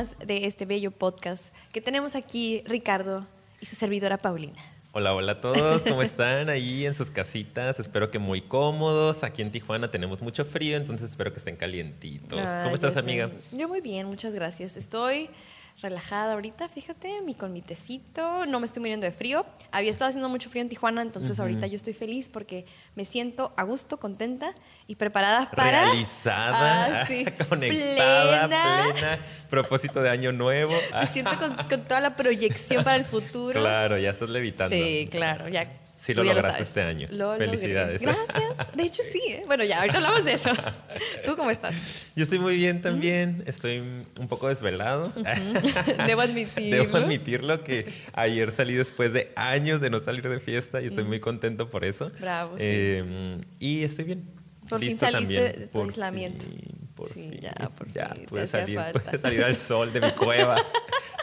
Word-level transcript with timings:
más 0.00 0.16
de 0.26 0.46
este 0.46 0.64
bello 0.64 0.92
podcast 0.92 1.44
que 1.72 1.82
tenemos 1.82 2.14
aquí 2.14 2.62
Ricardo 2.64 3.26
y 3.60 3.66
su 3.66 3.76
servidora 3.76 4.16
Paulina. 4.16 4.56
Hola, 4.92 5.14
hola 5.14 5.32
a 5.32 5.40
todos, 5.42 5.82
¿cómo 5.82 6.00
están 6.00 6.48
ahí 6.48 6.86
en 6.86 6.94
sus 6.94 7.10
casitas? 7.10 7.78
Espero 7.78 8.10
que 8.10 8.18
muy 8.18 8.40
cómodos. 8.40 9.22
Aquí 9.24 9.42
en 9.42 9.52
Tijuana 9.52 9.90
tenemos 9.90 10.22
mucho 10.22 10.46
frío, 10.46 10.78
entonces 10.78 11.10
espero 11.10 11.32
que 11.34 11.38
estén 11.38 11.56
calientitos. 11.56 12.48
¿Cómo 12.62 12.74
estás, 12.74 12.96
amiga? 12.96 13.30
Yo 13.52 13.68
muy 13.68 13.82
bien, 13.82 14.06
muchas 14.06 14.34
gracias. 14.34 14.78
Estoy 14.78 15.28
relajada 15.80 16.34
ahorita, 16.34 16.68
fíjate, 16.68 17.22
mi 17.22 17.34
con 17.34 17.52
mi 17.52 17.62
tecito, 17.62 18.46
no 18.46 18.60
me 18.60 18.66
estoy 18.66 18.80
muriendo 18.80 19.06
de 19.06 19.12
frío. 19.12 19.46
Había 19.72 19.90
estado 19.90 20.08
haciendo 20.08 20.28
mucho 20.28 20.50
frío 20.50 20.62
en 20.62 20.68
Tijuana, 20.68 21.02
entonces 21.02 21.38
ahorita 21.40 21.66
yo 21.66 21.76
estoy 21.76 21.94
feliz 21.94 22.28
porque 22.28 22.66
me 22.94 23.04
siento 23.04 23.52
a 23.56 23.62
gusto, 23.62 23.98
contenta 23.98 24.52
y 24.86 24.96
preparada 24.96 25.50
para 25.50 25.84
realizada, 25.84 27.02
ah, 27.02 27.06
conectada, 27.48 28.48
plena. 28.92 29.18
propósito 29.48 30.02
de 30.02 30.10
año 30.10 30.32
nuevo. 30.32 30.74
Me 30.92 31.06
siento 31.06 31.38
con, 31.38 31.56
con, 31.56 31.84
toda 31.84 32.00
la 32.00 32.16
proyección 32.16 32.84
para 32.84 32.96
el 32.96 33.04
futuro. 33.06 33.60
Claro, 33.60 33.96
ya 33.98 34.10
estás 34.10 34.28
levitando. 34.28 34.74
Sí, 34.74 35.08
claro, 35.10 35.48
ya 35.48 35.79
Sí, 36.00 36.14
lo 36.14 36.24
lograste 36.24 36.62
este 36.62 36.80
año. 36.80 37.08
Felicidades. 37.36 38.00
Gracias. 38.00 38.74
De 38.74 38.82
hecho, 38.84 39.02
sí. 39.02 39.20
¿eh? 39.28 39.42
Bueno, 39.46 39.64
ya, 39.64 39.80
ahorita 39.80 39.98
hablamos 39.98 40.24
de 40.24 40.32
eso. 40.32 40.48
¿Tú 41.26 41.36
cómo 41.36 41.50
estás? 41.50 41.74
Yo 42.16 42.22
estoy 42.22 42.38
muy 42.38 42.56
bien 42.56 42.80
también. 42.80 43.44
Estoy 43.46 43.80
un 43.80 44.26
poco 44.26 44.48
desvelado. 44.48 45.12
Debo 46.06 46.22
admitirlo. 46.22 46.84
Debo 46.84 46.96
admitirlo 46.96 47.62
que 47.64 47.84
ayer 48.14 48.50
salí 48.50 48.72
después 48.72 49.12
de 49.12 49.30
años 49.36 49.82
de 49.82 49.90
no 49.90 49.98
salir 50.00 50.26
de 50.26 50.40
fiesta 50.40 50.80
y 50.80 50.86
estoy 50.86 51.04
muy 51.04 51.20
contento 51.20 51.68
por 51.68 51.84
eso. 51.84 52.06
Bravo. 52.18 52.56
Sí. 52.56 52.64
Em, 52.64 53.42
y 53.58 53.84
estoy 53.84 54.06
bien. 54.06 54.30
Por 54.70 54.80
fin 54.80 54.98
saliste 54.98 55.34
de 55.34 55.66
tu 55.66 55.82
aislamiento. 55.82 56.46
por 56.94 57.08
sí, 57.08 57.28
fin. 57.30 57.40
ya, 57.42 57.52
por 57.76 57.92
ya 57.92 58.14
fin. 58.14 58.24
pude 58.24 58.46
salir, 58.46 58.80
pude 59.04 59.18
salir 59.18 59.44
al 59.44 59.56
sol 59.56 59.92
de 59.92 60.00
mi 60.00 60.10
cueva. 60.12 60.56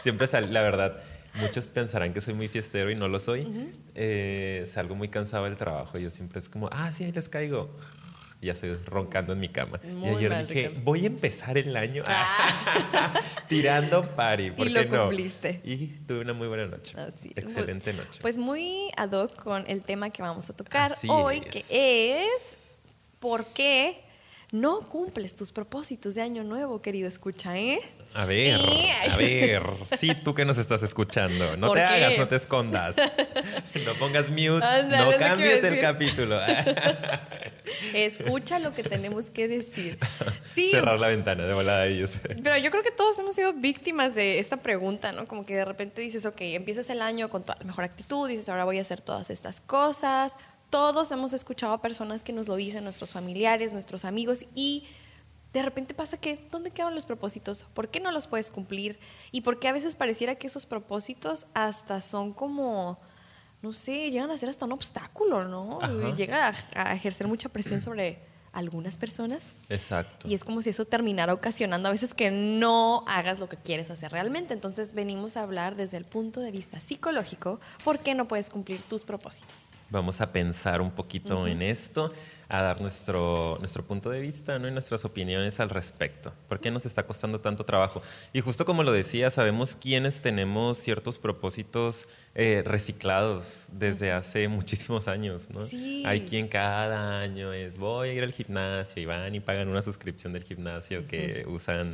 Siempre 0.02 0.28
salí, 0.28 0.52
la 0.52 0.62
verdad 0.62 1.02
Muchos 1.40 1.66
pensarán 1.66 2.12
que 2.12 2.20
soy 2.20 2.34
muy 2.34 2.48
fiestero 2.48 2.90
y 2.90 2.94
no 2.94 3.08
lo 3.08 3.20
soy. 3.20 3.72
Eh, 3.94 4.68
salgo 4.72 4.94
muy 4.94 5.08
cansado 5.08 5.44
del 5.44 5.56
trabajo. 5.56 5.98
Yo 5.98 6.10
siempre 6.10 6.38
es 6.38 6.48
como, 6.48 6.68
ah, 6.72 6.92
sí, 6.92 7.04
ahí 7.04 7.12
les 7.12 7.28
caigo. 7.28 7.70
Y 8.40 8.46
ya 8.46 8.52
estoy 8.52 8.74
roncando 8.86 9.32
en 9.32 9.40
mi 9.40 9.48
cama. 9.48 9.80
y 9.82 10.06
ayer 10.06 10.46
dije, 10.46 10.68
voy 10.84 11.04
a 11.04 11.06
empezar 11.08 11.58
el 11.58 11.76
año 11.76 12.04
ah. 12.06 13.12
tirando 13.48 14.02
party. 14.02 14.52
¿por 14.52 14.66
y 14.66 14.70
lo 14.70 14.88
cumpliste. 14.88 15.60
Y 15.64 15.86
tuve 16.06 16.20
una 16.20 16.34
muy 16.34 16.46
buena 16.46 16.66
noche. 16.66 16.94
Excelente 17.34 17.92
noche. 17.92 18.20
Pues 18.22 18.38
muy 18.38 18.90
ad 18.96 19.10
hoc 19.10 19.34
con 19.42 19.64
el 19.66 19.82
tema 19.82 20.10
que 20.10 20.22
vamos 20.22 20.48
a 20.50 20.56
tocar 20.56 20.94
hoy, 21.08 21.40
que 21.40 21.64
es 21.68 22.68
¿por 23.18 23.44
qué 23.46 24.07
no 24.50 24.80
cumples 24.80 25.34
tus 25.34 25.52
propósitos 25.52 26.14
de 26.14 26.22
año 26.22 26.42
nuevo, 26.42 26.80
querido 26.80 27.08
escucha, 27.08 27.58
eh? 27.58 27.80
A 28.14 28.24
ver, 28.24 28.58
a 29.10 29.16
ver. 29.16 29.62
Sí, 29.98 30.14
tú 30.14 30.34
que 30.34 30.46
nos 30.46 30.56
estás 30.56 30.82
escuchando. 30.82 31.58
No 31.58 31.72
te 31.72 31.82
hagas, 31.82 32.16
no 32.16 32.26
te 32.28 32.36
escondas. 32.36 32.96
No 33.84 33.94
pongas 33.94 34.28
mute, 34.30 34.64
no 34.88 35.10
cambies 35.18 35.62
el 35.62 35.80
capítulo. 35.80 36.38
Escucha 37.94 38.58
lo 38.58 38.74
que 38.74 38.82
tenemos 38.82 39.30
que 39.30 39.46
decir. 39.46 39.98
Sí. 40.52 40.70
Cerrar 40.70 40.98
la 40.98 41.08
ventana 41.08 41.44
de 41.44 41.54
volada 41.54 41.86
ellos. 41.86 42.18
Pero 42.42 42.56
yo 42.58 42.70
creo 42.70 42.82
que 42.82 42.90
todos 42.90 43.18
hemos 43.18 43.34
sido 43.34 43.52
víctimas 43.52 44.14
de 44.14 44.38
esta 44.38 44.58
pregunta, 44.58 45.12
¿no? 45.12 45.26
Como 45.26 45.46
que 45.46 45.54
de 45.54 45.64
repente 45.64 46.00
dices, 46.00 46.26
ok, 46.26 46.40
empiezas 46.40 46.90
el 46.90 47.02
año 47.02 47.28
con 47.28 47.42
toda 47.42 47.56
la 47.60 47.66
mejor 47.66 47.84
actitud, 47.84 48.28
dices, 48.28 48.48
ahora 48.48 48.64
voy 48.64 48.78
a 48.78 48.82
hacer 48.82 49.00
todas 49.00 49.30
estas 49.30 49.60
cosas. 49.60 50.34
Todos 50.70 51.10
hemos 51.12 51.32
escuchado 51.32 51.72
a 51.72 51.82
personas 51.82 52.22
que 52.22 52.32
nos 52.32 52.48
lo 52.48 52.56
dicen, 52.56 52.84
nuestros 52.84 53.12
familiares, 53.12 53.72
nuestros 53.72 54.04
amigos, 54.04 54.44
y 54.54 54.84
de 55.52 55.62
repente 55.62 55.94
pasa 55.94 56.18
que, 56.18 56.46
¿dónde 56.50 56.70
quedan 56.70 56.94
los 56.94 57.06
propósitos? 57.06 57.64
¿Por 57.74 57.88
qué 57.88 58.00
no 58.00 58.12
los 58.12 58.26
puedes 58.26 58.50
cumplir? 58.50 58.98
Y 59.32 59.40
por 59.40 59.58
qué 59.58 59.68
a 59.68 59.72
veces 59.72 59.96
pareciera 59.96 60.34
que 60.34 60.46
esos 60.46 60.66
propósitos 60.66 61.46
hasta 61.54 62.00
son 62.00 62.34
como, 62.34 62.98
no 63.62 63.72
sé, 63.72 64.10
llegan 64.10 64.30
a 64.30 64.36
ser 64.36 64.50
hasta 64.50 64.66
un 64.66 64.72
obstáculo, 64.72 65.44
¿no? 65.44 65.80
Y 66.08 66.14
llega 66.14 66.52
a, 66.74 66.94
ejercer 66.94 67.26
mucha 67.28 67.48
presión 67.48 67.80
sobre 67.80 68.20
algunas 68.52 68.98
personas. 68.98 69.54
Exacto. 69.70 70.28
Y 70.28 70.34
es 70.34 70.44
como 70.44 70.60
si 70.60 70.70
eso 70.70 70.84
terminara 70.84 71.32
ocasionando 71.32 71.88
a 71.88 71.92
veces 71.92 72.12
que 72.12 72.30
no 72.30 73.04
hagas 73.06 73.38
lo 73.38 73.48
que 73.48 73.56
quieres 73.56 73.90
hacer 73.90 74.12
realmente. 74.12 74.52
Entonces 74.52 74.92
venimos 74.92 75.38
a 75.38 75.44
hablar 75.44 75.76
desde 75.76 75.96
el 75.96 76.04
punto 76.04 76.40
de 76.40 76.50
vista 76.50 76.78
psicológico, 76.80 77.58
¿por 77.84 78.00
qué 78.00 78.14
no 78.14 78.26
puedes 78.26 78.50
cumplir 78.50 78.82
tus 78.82 79.04
propósitos? 79.04 79.67
Vamos 79.90 80.20
a 80.20 80.32
pensar 80.32 80.82
un 80.82 80.90
poquito 80.90 81.46
en 81.46 81.62
esto, 81.62 82.12
a 82.48 82.60
dar 82.60 82.82
nuestro, 82.82 83.56
nuestro 83.58 83.84
punto 83.84 84.10
de 84.10 84.20
vista 84.20 84.58
¿no? 84.58 84.68
y 84.68 84.70
nuestras 84.70 85.04
opiniones 85.06 85.60
al 85.60 85.70
respecto. 85.70 86.32
¿Por 86.46 86.60
qué 86.60 86.70
nos 86.70 86.84
está 86.84 87.04
costando 87.04 87.40
tanto 87.40 87.64
trabajo? 87.64 88.02
Y 88.34 88.40
justo 88.40 88.66
como 88.66 88.82
lo 88.82 88.92
decía, 88.92 89.30
sabemos 89.30 89.74
quiénes 89.74 90.20
tenemos 90.20 90.76
ciertos 90.76 91.18
propósitos 91.18 92.06
eh, 92.34 92.62
reciclados 92.66 93.66
desde 93.72 94.12
hace 94.12 94.48
muchísimos 94.48 95.08
años. 95.08 95.48
¿no? 95.50 95.60
Hay 96.06 96.20
quien 96.20 96.48
cada 96.48 97.20
año 97.20 97.54
es 97.54 97.78
voy 97.78 98.10
a 98.10 98.12
ir 98.12 98.22
al 98.22 98.32
gimnasio 98.32 99.02
y 99.02 99.06
van 99.06 99.34
y 99.34 99.40
pagan 99.40 99.68
una 99.68 99.80
suscripción 99.80 100.34
del 100.34 100.44
gimnasio 100.44 101.06
que 101.06 101.46
usan 101.48 101.92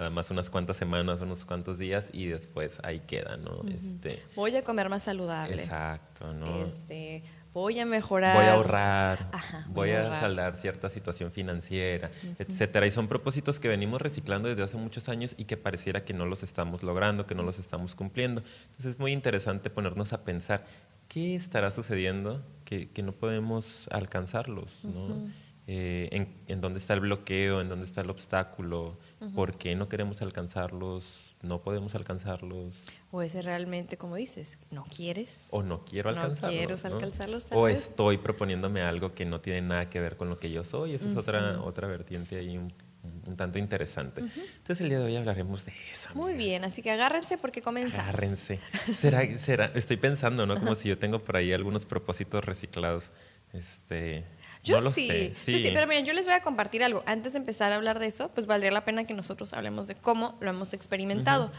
nada 0.00 0.10
más 0.10 0.30
unas 0.30 0.48
cuantas 0.48 0.78
semanas, 0.78 1.20
unos 1.20 1.44
cuantos 1.44 1.78
días 1.78 2.08
y 2.14 2.26
después 2.26 2.80
ahí 2.84 3.00
queda, 3.00 3.36
¿no? 3.36 3.60
este, 3.68 4.22
voy 4.34 4.56
a 4.56 4.64
comer 4.64 4.88
más 4.88 5.02
saludable. 5.02 5.56
Exacto, 5.56 6.32
¿no? 6.32 6.46
Este, 6.64 7.22
voy 7.52 7.78
a 7.80 7.84
mejorar. 7.84 8.34
Voy 8.34 8.46
a 8.46 8.54
ahorrar, 8.54 9.30
voy, 9.68 9.90
a, 9.90 10.18
saldar 10.18 10.56
cierta 10.56 10.88
situación 10.88 11.30
financiera, 11.32 12.10
etcétera. 12.38 12.86
Y 12.86 12.90
son 12.90 13.08
propósitos 13.08 13.60
que 13.60 13.68
venimos 13.68 14.00
reciclando 14.00 14.48
desde 14.48 14.62
hace 14.62 14.78
muchos 14.78 15.10
años 15.10 15.34
y 15.36 15.44
que 15.44 15.58
pareciera 15.58 16.02
que 16.02 16.14
no 16.14 16.24
los 16.24 16.42
estamos 16.42 16.82
logrando, 16.82 17.26
que 17.26 17.34
no 17.34 17.42
los 17.42 17.58
estamos 17.58 17.94
cumpliendo. 17.94 18.42
Entonces 18.70 18.92
es 18.92 18.98
muy 18.98 19.12
interesante 19.12 19.68
ponernos 19.68 20.14
a 20.14 20.24
pensar 20.24 20.64
qué 21.08 21.34
estará 21.36 21.70
sucediendo 21.70 22.42
que, 22.64 22.88
que 22.88 23.02
no 23.02 23.12
podemos 23.12 23.86
alcanzarlos, 23.90 24.82
¿no? 24.86 25.28
Eh, 25.66 26.08
en, 26.10 26.34
en, 26.48 26.60
dónde 26.60 26.80
está 26.80 26.94
el 26.94 27.00
bloqueo, 27.00 27.60
en 27.60 27.68
dónde 27.68 27.84
está 27.84 28.00
el 28.00 28.10
obstáculo, 28.10 28.98
por 29.34 29.56
qué 29.56 29.74
no 29.74 29.88
queremos 29.88 30.22
alcanzarlos, 30.22 31.34
no 31.42 31.62
podemos 31.62 31.94
alcanzarlos. 31.94 32.74
O 33.10 33.22
es 33.22 33.44
realmente, 33.44 33.96
como 33.96 34.16
dices, 34.16 34.58
no 34.70 34.84
quieres. 34.84 35.46
O 35.50 35.62
no 35.62 35.84
quiero 35.84 36.10
alcanzarlos. 36.10 36.84
No 36.84 36.94
alcanzarlos. 36.94 37.46
o 37.50 37.68
estoy 37.68 38.18
proponiéndome 38.18 38.82
algo 38.82 39.14
que 39.14 39.26
no 39.26 39.40
tiene 39.40 39.62
nada 39.62 39.90
que 39.90 40.00
ver 40.00 40.16
con 40.16 40.28
lo 40.28 40.38
que 40.38 40.50
yo 40.50 40.64
soy. 40.64 40.94
Esa 40.94 41.08
es 41.08 41.16
otra, 41.16 41.60
otra 41.62 41.86
vertiente 41.86 42.36
ahí 42.36 42.58
un, 42.58 43.36
tanto 43.36 43.58
interesante. 43.58 44.20
Entonces 44.20 44.80
el 44.80 44.88
día 44.90 44.98
de 44.98 45.04
hoy 45.04 45.16
hablaremos 45.16 45.64
de 45.64 45.72
eso. 45.90 46.10
Muy 46.14 46.34
bien, 46.34 46.64
así 46.64 46.82
que 46.82 46.90
agárrense 46.90 47.38
porque 47.38 47.62
comenzamos. 47.62 48.02
Agárrense. 48.02 48.58
Será, 48.96 49.38
será, 49.38 49.72
estoy 49.74 49.96
pensando, 49.96 50.46
¿no? 50.46 50.58
Como 50.58 50.74
si 50.74 50.88
yo 50.88 50.98
tengo 50.98 51.22
por 51.22 51.36
ahí 51.36 51.52
algunos 51.52 51.86
propósitos 51.86 52.44
reciclados. 52.44 53.12
Este, 53.52 54.24
yo 54.62 54.82
sí, 54.82 55.32
sí, 55.34 55.52
yo 55.52 55.58
sí, 55.58 55.70
pero 55.72 55.86
miren, 55.86 56.04
yo 56.04 56.12
les 56.12 56.26
voy 56.26 56.34
a 56.34 56.42
compartir 56.42 56.82
algo. 56.82 57.02
Antes 57.06 57.32
de 57.32 57.38
empezar 57.38 57.72
a 57.72 57.76
hablar 57.76 57.98
de 57.98 58.06
eso, 58.06 58.28
pues 58.28 58.46
valdría 58.46 58.70
la 58.70 58.84
pena 58.84 59.04
que 59.04 59.14
nosotros 59.14 59.52
hablemos 59.54 59.86
de 59.86 59.94
cómo 59.94 60.36
lo 60.40 60.50
hemos 60.50 60.74
experimentado. 60.74 61.50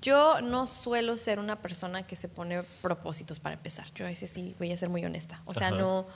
Yo 0.00 0.40
no 0.40 0.66
suelo 0.66 1.16
ser 1.16 1.38
una 1.38 1.56
persona 1.56 2.04
que 2.04 2.16
se 2.16 2.28
pone 2.28 2.62
propósitos 2.80 3.40
para 3.40 3.54
empezar. 3.54 3.86
Yo 3.94 4.04
a 4.04 4.08
veces 4.08 4.30
sí 4.30 4.54
voy 4.58 4.72
a 4.72 4.76
ser 4.76 4.88
muy 4.88 5.04
honesta. 5.04 5.40
O 5.46 5.54
sea, 5.54 5.70
no, 5.70 6.06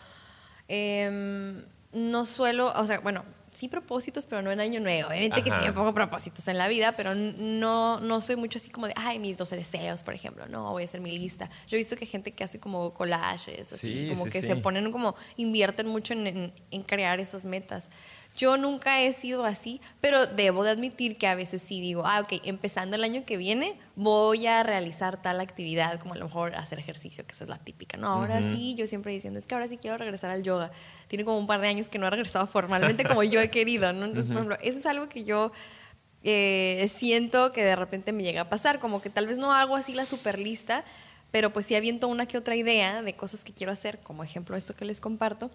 em, 0.69 1.65
no 1.93 2.25
suelo, 2.25 2.73
o 2.77 2.87
sea, 2.87 3.01
bueno, 3.01 3.25
sí 3.59 3.69
propósitos, 3.69 4.25
pero 4.27 4.41
no 4.41 4.53
en 4.53 4.61
año 4.61 4.79
nuevo. 4.79 5.09
Obviamente 5.09 5.43
que 5.43 5.51
sí 5.51 5.61
me 5.63 5.73
pongo 5.73 5.93
propósitos 5.93 6.47
en 6.47 6.57
la 6.57 6.69
vida, 6.69 6.93
pero 6.93 7.15
no, 7.15 7.99
no 8.01 8.21
soy 8.21 8.37
mucho 8.37 8.59
así 8.59 8.71
como 8.71 8.87
de, 8.87 8.95
ay, 8.97 9.19
mis 9.19 9.37
12 9.37 9.57
deseos, 9.57 10.03
por 10.03 10.15
ejemplo. 10.15 10.47
No, 10.47 10.71
voy 10.71 10.85
a 10.85 10.87
hacer 10.87 11.01
mi 11.01 11.11
lista. 11.19 11.51
Yo 11.67 11.77
he 11.77 11.79
visto 11.79 11.97
que 11.97 12.05
hay 12.05 12.11
gente 12.11 12.31
que 12.31 12.45
hace 12.45 12.61
como 12.61 12.95
collages, 12.95 13.73
así, 13.73 14.09
como 14.11 14.27
que 14.27 14.43
se 14.43 14.55
ponen 14.57 14.93
como, 14.93 15.17
invierten 15.37 15.89
mucho 15.89 16.15
en, 16.15 16.53
en 16.71 16.83
crear 16.85 17.19
esas 17.19 17.45
metas. 17.45 17.91
Yo 18.39 18.57
nunca 18.57 19.01
he 19.01 19.13
sido 19.13 19.45
así, 19.45 19.81
pero 20.01 20.29
debo 20.29 20.63
de 20.63 20.71
admitir 20.71 21.19
que 21.19 21.27
a 21.27 21.35
veces 21.35 21.61
sí 21.61 21.81
digo, 21.81 22.05
ah, 22.07 22.21
ok, 22.21 22.35
empezando 22.45 22.95
el 22.95 23.03
año 23.03 23.25
que 23.27 23.37
viene 23.37 23.77
voy 23.97 24.47
a 24.47 24.63
realizar 24.63 25.21
tal 25.21 25.41
actividad, 25.41 25.99
como 25.99 26.15
a 26.15 26.17
lo 26.17 26.27
mejor 26.27 26.55
hacer 26.55 26.79
ejercicio, 26.79 27.27
que 27.27 27.33
esa 27.33 27.43
es 27.43 27.51
la 27.51 27.59
típica, 27.59 27.97
¿no? 27.97 28.07
Ahora 28.07 28.41
sí, 28.45 28.77
yo 28.77 28.87
siempre 28.87 29.13
diciendo, 29.13 29.41
es 29.41 29.49
que 29.49 29.57
ahora 29.57 29.67
sí 29.67 29.77
quiero 29.77 29.99
regresar 29.99 30.31
al 30.31 30.45
yoga. 30.45 30.71
Tiene 31.09 31.25
como 31.25 31.37
un 31.37 31.49
par 31.49 31.61
de 31.61 31.67
años 31.67 31.89
que 31.89 31.99
no 31.99 32.07
ha 32.07 32.11
regresado 32.11 32.47
formalmente 32.47 33.05
como 33.05 33.25
yo 33.25 33.41
he 33.41 33.51
querido, 33.51 33.93
¿no? 33.93 34.05
Entonces, 34.05 34.31
por 34.31 34.43
ejemplo, 34.43 34.59
eso 34.63 34.79
es 34.79 34.87
algo 34.87 35.09
que 35.09 35.25
yo 35.25 35.51
eh, 36.23 36.89
siento 36.95 37.51
que 37.51 37.65
de 37.65 37.75
repente 37.75 38.13
me 38.13 38.23
llega 38.23 38.43
a 38.43 38.49
pasar, 38.49 38.79
como 38.79 39.03
que 39.03 39.11
tal 39.11 39.27
vez 39.27 39.39
no 39.39 39.53
hago 39.53 39.75
así 39.75 39.95
la 39.95 40.07
super 40.07 40.39
lista, 40.39 40.85
pero 41.33 41.53
pues 41.53 41.67
sí 41.67 41.75
aviento 41.75 42.07
una 42.07 42.27
que 42.27 42.39
otra 42.39 42.55
idea 42.55 43.03
de 43.03 43.17
cosas 43.17 43.43
que 43.43 43.53
quiero 43.53 43.73
hacer, 43.73 43.99
como 43.99 44.23
ejemplo 44.23 44.57
esto 44.57 44.77
que 44.77 44.85
les 44.85 45.01
comparto. 45.01 45.51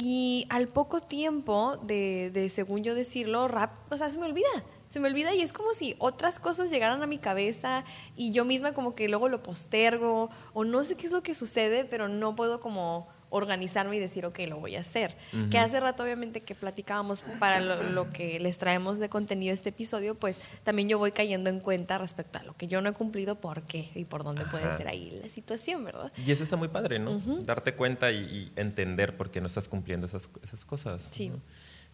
Y 0.00 0.46
al 0.48 0.68
poco 0.68 1.00
tiempo 1.00 1.76
de, 1.78 2.30
de, 2.32 2.50
según 2.50 2.84
yo 2.84 2.94
decirlo, 2.94 3.48
rap, 3.48 3.76
o 3.90 3.96
sea, 3.96 4.08
se 4.08 4.16
me 4.16 4.26
olvida. 4.26 4.46
Se 4.86 5.00
me 5.00 5.08
olvida 5.08 5.34
y 5.34 5.40
es 5.40 5.52
como 5.52 5.74
si 5.74 5.96
otras 5.98 6.38
cosas 6.38 6.70
llegaran 6.70 7.02
a 7.02 7.06
mi 7.06 7.18
cabeza 7.18 7.84
y 8.16 8.30
yo 8.30 8.44
misma 8.44 8.72
como 8.72 8.94
que 8.94 9.08
luego 9.08 9.28
lo 9.28 9.42
postergo 9.42 10.30
o 10.54 10.62
no 10.64 10.84
sé 10.84 10.94
qué 10.94 11.06
es 11.06 11.12
lo 11.12 11.24
que 11.24 11.34
sucede, 11.34 11.84
pero 11.84 12.08
no 12.08 12.36
puedo 12.36 12.60
como 12.60 13.08
organizarme 13.30 13.96
y 13.96 13.98
decir, 13.98 14.26
ok, 14.26 14.40
lo 14.48 14.58
voy 14.58 14.76
a 14.76 14.80
hacer. 14.80 15.14
Que 15.50 15.58
hace 15.58 15.80
rato, 15.80 16.02
obviamente, 16.02 16.40
que 16.40 16.54
platicábamos 16.54 17.22
para 17.38 17.60
lo, 17.60 18.10
que 18.10 18.40
les 18.40 18.58
traemos 18.58 18.98
de 18.98 19.08
contenido 19.08 19.52
este 19.52 19.70
episodio, 19.70 20.14
pues 20.14 20.40
también 20.62 20.88
yo 20.88 20.98
voy 20.98 21.12
cayendo 21.12 21.50
en 21.50 21.60
cuenta 21.60 21.98
respecto 21.98 22.38
a 22.38 22.42
lo 22.42 22.56
que 22.56 22.66
yo 22.66 22.80
no 22.80 22.90
he 22.90 22.92
cumplido, 22.92 23.36
por 23.36 23.62
qué 23.62 23.90
y 23.94 24.04
por 24.04 24.24
dónde 24.24 24.44
puede 24.46 24.76
ser 24.76 24.88
ahí 24.88 25.18
la 25.22 25.28
situación, 25.28 25.84
¿verdad? 25.84 26.12
Y 26.24 26.30
eso 26.30 26.42
está 26.42 26.56
muy 26.56 26.68
padre, 26.68 26.98
¿no? 26.98 27.18
Darte 27.42 27.74
cuenta 27.74 28.10
y, 28.10 28.52
entender 28.56 29.16
por 29.16 29.30
qué 29.30 29.40
no 29.40 29.46
estás 29.46 29.68
cumpliendo 29.68 30.06
esas, 30.06 30.30
esas 30.42 30.64
cosas. 30.64 31.06
Sí. 31.10 31.32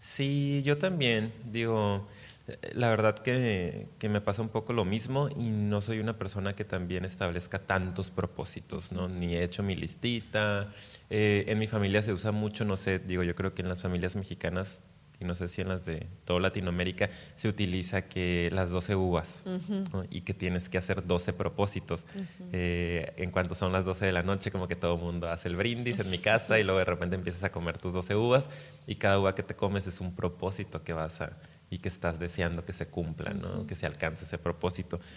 Sí, 0.00 0.62
yo 0.64 0.76
también, 0.78 1.32
digo 1.50 2.06
la 2.74 2.90
verdad 2.90 3.18
que, 3.18 3.88
me 4.02 4.20
pasa 4.20 4.42
un 4.42 4.50
poco 4.50 4.74
lo 4.74 4.84
mismo 4.84 5.30
y 5.30 5.48
no 5.48 5.80
soy 5.80 5.98
una 5.98 6.18
persona 6.18 6.54
que 6.54 6.64
también 6.64 7.04
establezca 7.04 7.58
tantos 7.58 8.10
propósitos, 8.10 8.92
¿no? 8.92 9.08
Ni 9.08 9.34
he 9.34 9.42
hecho 9.42 9.62
mi 9.62 9.76
listita. 9.76 10.70
Eh, 11.16 11.44
en 11.46 11.60
mi 11.60 11.68
familia 11.68 12.02
se 12.02 12.12
usa 12.12 12.32
mucho, 12.32 12.64
no 12.64 12.76
sé, 12.76 12.98
digo, 12.98 13.22
yo 13.22 13.36
creo 13.36 13.54
que 13.54 13.62
en 13.62 13.68
las 13.68 13.80
familias 13.80 14.16
mexicanas 14.16 14.82
y 15.20 15.24
no 15.24 15.36
sé 15.36 15.46
si 15.46 15.60
en 15.60 15.68
las 15.68 15.86
de 15.86 16.08
toda 16.24 16.40
Latinoamérica 16.40 17.08
se 17.36 17.46
utiliza 17.46 18.02
que 18.08 18.50
las 18.52 18.70
12 18.70 18.96
uvas 18.96 19.44
y 20.10 20.22
que 20.22 20.34
tienes 20.34 20.68
que 20.68 20.76
hacer 20.76 21.06
12 21.06 21.32
propósitos. 21.34 22.04
Eh, 22.50 23.12
en 23.16 23.30
cuanto 23.30 23.54
son 23.54 23.72
las 23.72 23.84
12 23.84 24.06
de 24.06 24.10
la 24.10 24.24
noche, 24.24 24.50
como 24.50 24.66
que 24.66 24.74
todo 24.74 24.96
el 24.96 25.02
mundo 25.02 25.30
hace 25.30 25.46
el 25.46 25.54
brindis 25.54 26.00
en 26.00 26.10
mi 26.10 26.18
casa 26.18 26.58
y 26.58 26.64
luego 26.64 26.80
de 26.80 26.84
repente 26.84 27.14
empiezas 27.14 27.44
a 27.44 27.52
comer 27.52 27.78
tus 27.78 27.92
12 27.92 28.16
uvas 28.16 28.50
y 28.88 28.96
cada 28.96 29.20
uva 29.20 29.36
que 29.36 29.44
te 29.44 29.54
comes 29.54 29.86
es 29.86 30.00
un 30.00 30.16
propósito 30.16 30.82
que 30.82 30.94
vas 30.94 31.20
a, 31.20 31.38
y 31.70 31.78
que 31.78 31.90
estás 31.90 32.18
deseando 32.18 32.64
que 32.64 32.72
se 32.72 32.86
cumpla, 32.86 33.34
¿no? 33.34 33.68
que 33.68 33.76
se 33.76 33.86
alcance 33.86 34.24
ese 34.24 34.38
propósito. 34.38 34.98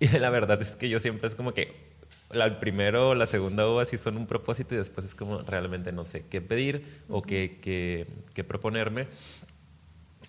Y 0.00 0.08
la 0.18 0.30
verdad 0.30 0.60
es 0.60 0.72
que 0.72 0.88
yo 0.88 0.98
siempre 0.98 1.28
es 1.28 1.36
como 1.36 1.54
que 1.54 1.91
el 2.32 2.56
primero 2.58 3.10
o 3.10 3.14
la 3.14 3.26
segunda 3.26 3.68
uva 3.68 3.84
sí 3.84 3.98
son 3.98 4.16
un 4.16 4.26
propósito 4.26 4.74
y 4.74 4.78
después 4.78 5.06
es 5.06 5.14
como 5.14 5.42
realmente 5.42 5.92
no 5.92 6.04
sé 6.04 6.24
qué 6.28 6.40
pedir 6.40 7.02
o 7.08 7.22
qué, 7.22 7.58
qué, 7.62 8.06
qué, 8.34 8.44
proponerme. 8.44 9.08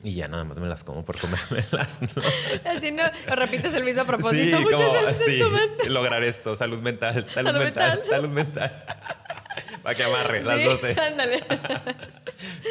Y 0.04 0.16
ya 0.16 0.28
nada 0.28 0.44
más 0.44 0.58
me 0.58 0.68
las 0.68 0.84
como 0.84 1.06
por 1.06 1.18
comérmelas. 1.18 2.02
¿no? 2.16 2.22
Así 2.66 2.92
no, 2.92 3.04
repites 3.36 3.74
el 3.74 3.84
mismo 3.84 4.06
propósito 4.06 4.60
muchas 4.62 4.92
veces 4.92 5.28
en 5.28 5.40
tu 5.40 5.50
mente. 5.50 5.90
Lograr 5.90 6.24
esto, 6.24 6.56
salud 6.56 6.82
mental, 6.82 7.26
salud, 7.30 7.54
mental, 7.54 8.02
salud 8.10 8.30
mental. 8.30 8.86
Para 9.84 9.96
que 9.96 10.04
amarre 10.04 10.44
las 10.44 10.64
12. 10.64 10.96
Ándale. 11.00 11.44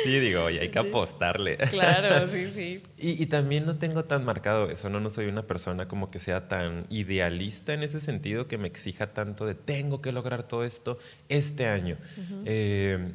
sí, 0.03 0.21
digo, 0.21 0.51
y 0.51 0.59
hay 0.59 0.69
que 0.69 0.79
apostarle. 0.79 1.57
Claro, 1.57 2.27
sí, 2.33 2.49
sí. 2.51 2.83
Y, 2.97 3.27
también 3.27 3.67
no 3.67 3.77
tengo 3.77 4.05
tan 4.05 4.25
marcado 4.25 4.71
eso, 4.71 4.91
¿no? 4.91 5.01
No 5.01 5.11
soy 5.11 5.27
una 5.27 5.47
persona 5.47 5.89
como 5.89 6.09
que 6.11 6.19
sea 6.19 6.49
tan 6.49 6.87
idealista 6.91 7.73
en 7.73 7.83
ese 7.83 8.01
sentido 8.01 8.49
que 8.49 8.59
me 8.59 8.69
exija 8.69 9.13
tanto 9.13 9.47
de 9.47 9.55
tengo 9.55 10.01
que 10.01 10.13
lograr 10.13 10.43
todo 10.43 10.65
esto 10.65 10.99
este 11.29 11.67
año. 11.67 11.97
Eh, 12.45 13.13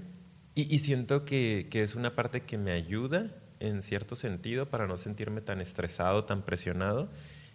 y, 0.55 0.79
siento 0.79 1.23
que, 1.23 1.67
que 1.69 1.83
es 1.83 1.95
una 1.95 2.15
parte 2.15 2.41
que 2.41 2.57
me 2.57 2.71
ayuda 2.71 3.31
en 3.59 3.81
cierto 3.81 4.15
sentido 4.15 4.67
para 4.67 4.87
no 4.87 4.97
sentirme 4.97 5.41
tan 5.41 5.61
estresado, 5.61 6.25
tan 6.25 6.43
presionado. 6.43 7.09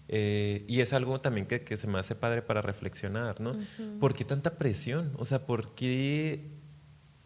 Eh, 0.09 0.65
y 0.69 0.81
es 0.81 0.93
algo 0.93 1.21
también 1.21 1.47
que, 1.47 1.63
que, 1.63 1.77
se 1.77 1.87
me 1.87 1.99
hace 1.99 2.15
padre 2.15 2.43
para 2.43 2.61
reflexionar, 2.61 3.41
¿no? 3.41 3.57
¿Por 4.01 4.15
qué 4.15 4.25
tanta 4.25 4.57
presión? 4.59 5.13
O 5.17 5.25
sea, 5.25 5.47
¿por 5.47 5.75
qué 5.75 6.51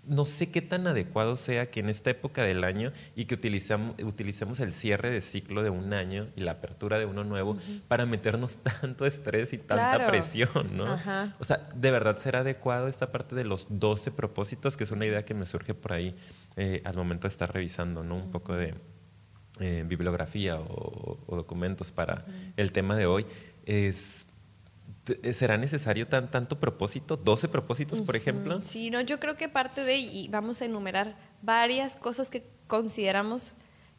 no 0.06 0.25
sé 0.25 0.50
qué 0.50 0.62
tan 0.62 0.87
adecuado 0.87 1.37
sea 1.37 1.70
que 1.70 1.81
en 1.81 1.88
esta 1.88 2.11
época 2.11 2.43
del 2.43 2.64
año 2.64 2.93
y 3.14 3.25
que 3.25 3.35
utilizamos, 3.35 3.97
utilicemos 4.03 4.61
el 4.61 4.73
cierre 4.73 5.11
de 5.11 5.20
ciclo 5.20 5.62
de 5.62 5.70
un 5.70 5.93
año 5.93 6.29
y 6.37 6.41
la 6.41 6.53
apertura 6.53 6.99
de 6.99 7.06
uno 7.06 7.25
nuevo 7.25 7.56
para 7.88 8.06
meternos 8.06 8.56
tanto 8.81 9.06
estrés 9.06 9.53
y 9.53 9.58
tanta 9.58 10.06
presión, 10.06 10.69
¿no? 10.75 10.85
O 11.38 11.44
sea, 11.44 11.69
¿de 11.75 11.91
verdad 11.91 12.17
será 12.17 12.41
adecuado 12.41 12.88
esta 12.88 13.11
parte 13.11 13.35
de 13.35 13.44
los 13.44 13.67
12 13.69 14.12
propósitos? 14.12 14.76
Que 14.76 14.85
es 14.85 14.91
una 14.91 15.06
idea 15.06 15.25
que 15.25 15.35
me 15.35 15.47
surge 15.47 15.75
por 15.75 15.93
ahí 15.93 16.14
eh, 16.56 16.82
al 16.85 16.97
momento 16.97 17.23
de 17.23 17.32
estar 17.32 17.53
revisando, 17.53 18.03
¿no? 18.03 18.17
Un 18.17 18.31
poco 18.31 18.55
de 18.55 18.75
eh, 19.58 19.85
bibliografía 19.87 20.56
o, 20.61 21.19
documentos 21.29 21.91
para 21.91 22.25
el 22.56 22.73
tema 22.73 22.94
de 22.97 23.06
hoy. 23.06 23.26
Es 23.64 24.26
¿Será 25.32 25.56
necesario 25.56 26.08
tan, 26.08 26.31
tanto 26.31 26.58
propósito? 26.58 27.23
¿12 27.23 27.49
propósitos, 27.49 28.00
por 28.00 28.17
ejemplo? 28.17 28.61
Sí, 28.64 28.91
no, 28.91 29.00
yo 29.00 29.20
creo 29.20 29.37
que 29.37 29.49
parte 29.49 29.82
de, 29.85 29.97
y 29.97 30.29
vamos 30.29 30.62
a 30.62 30.64
enumerar 30.64 31.17
varias 31.43 31.97
cosas 31.97 32.29
que 32.29 32.44
consideramos 32.67 33.55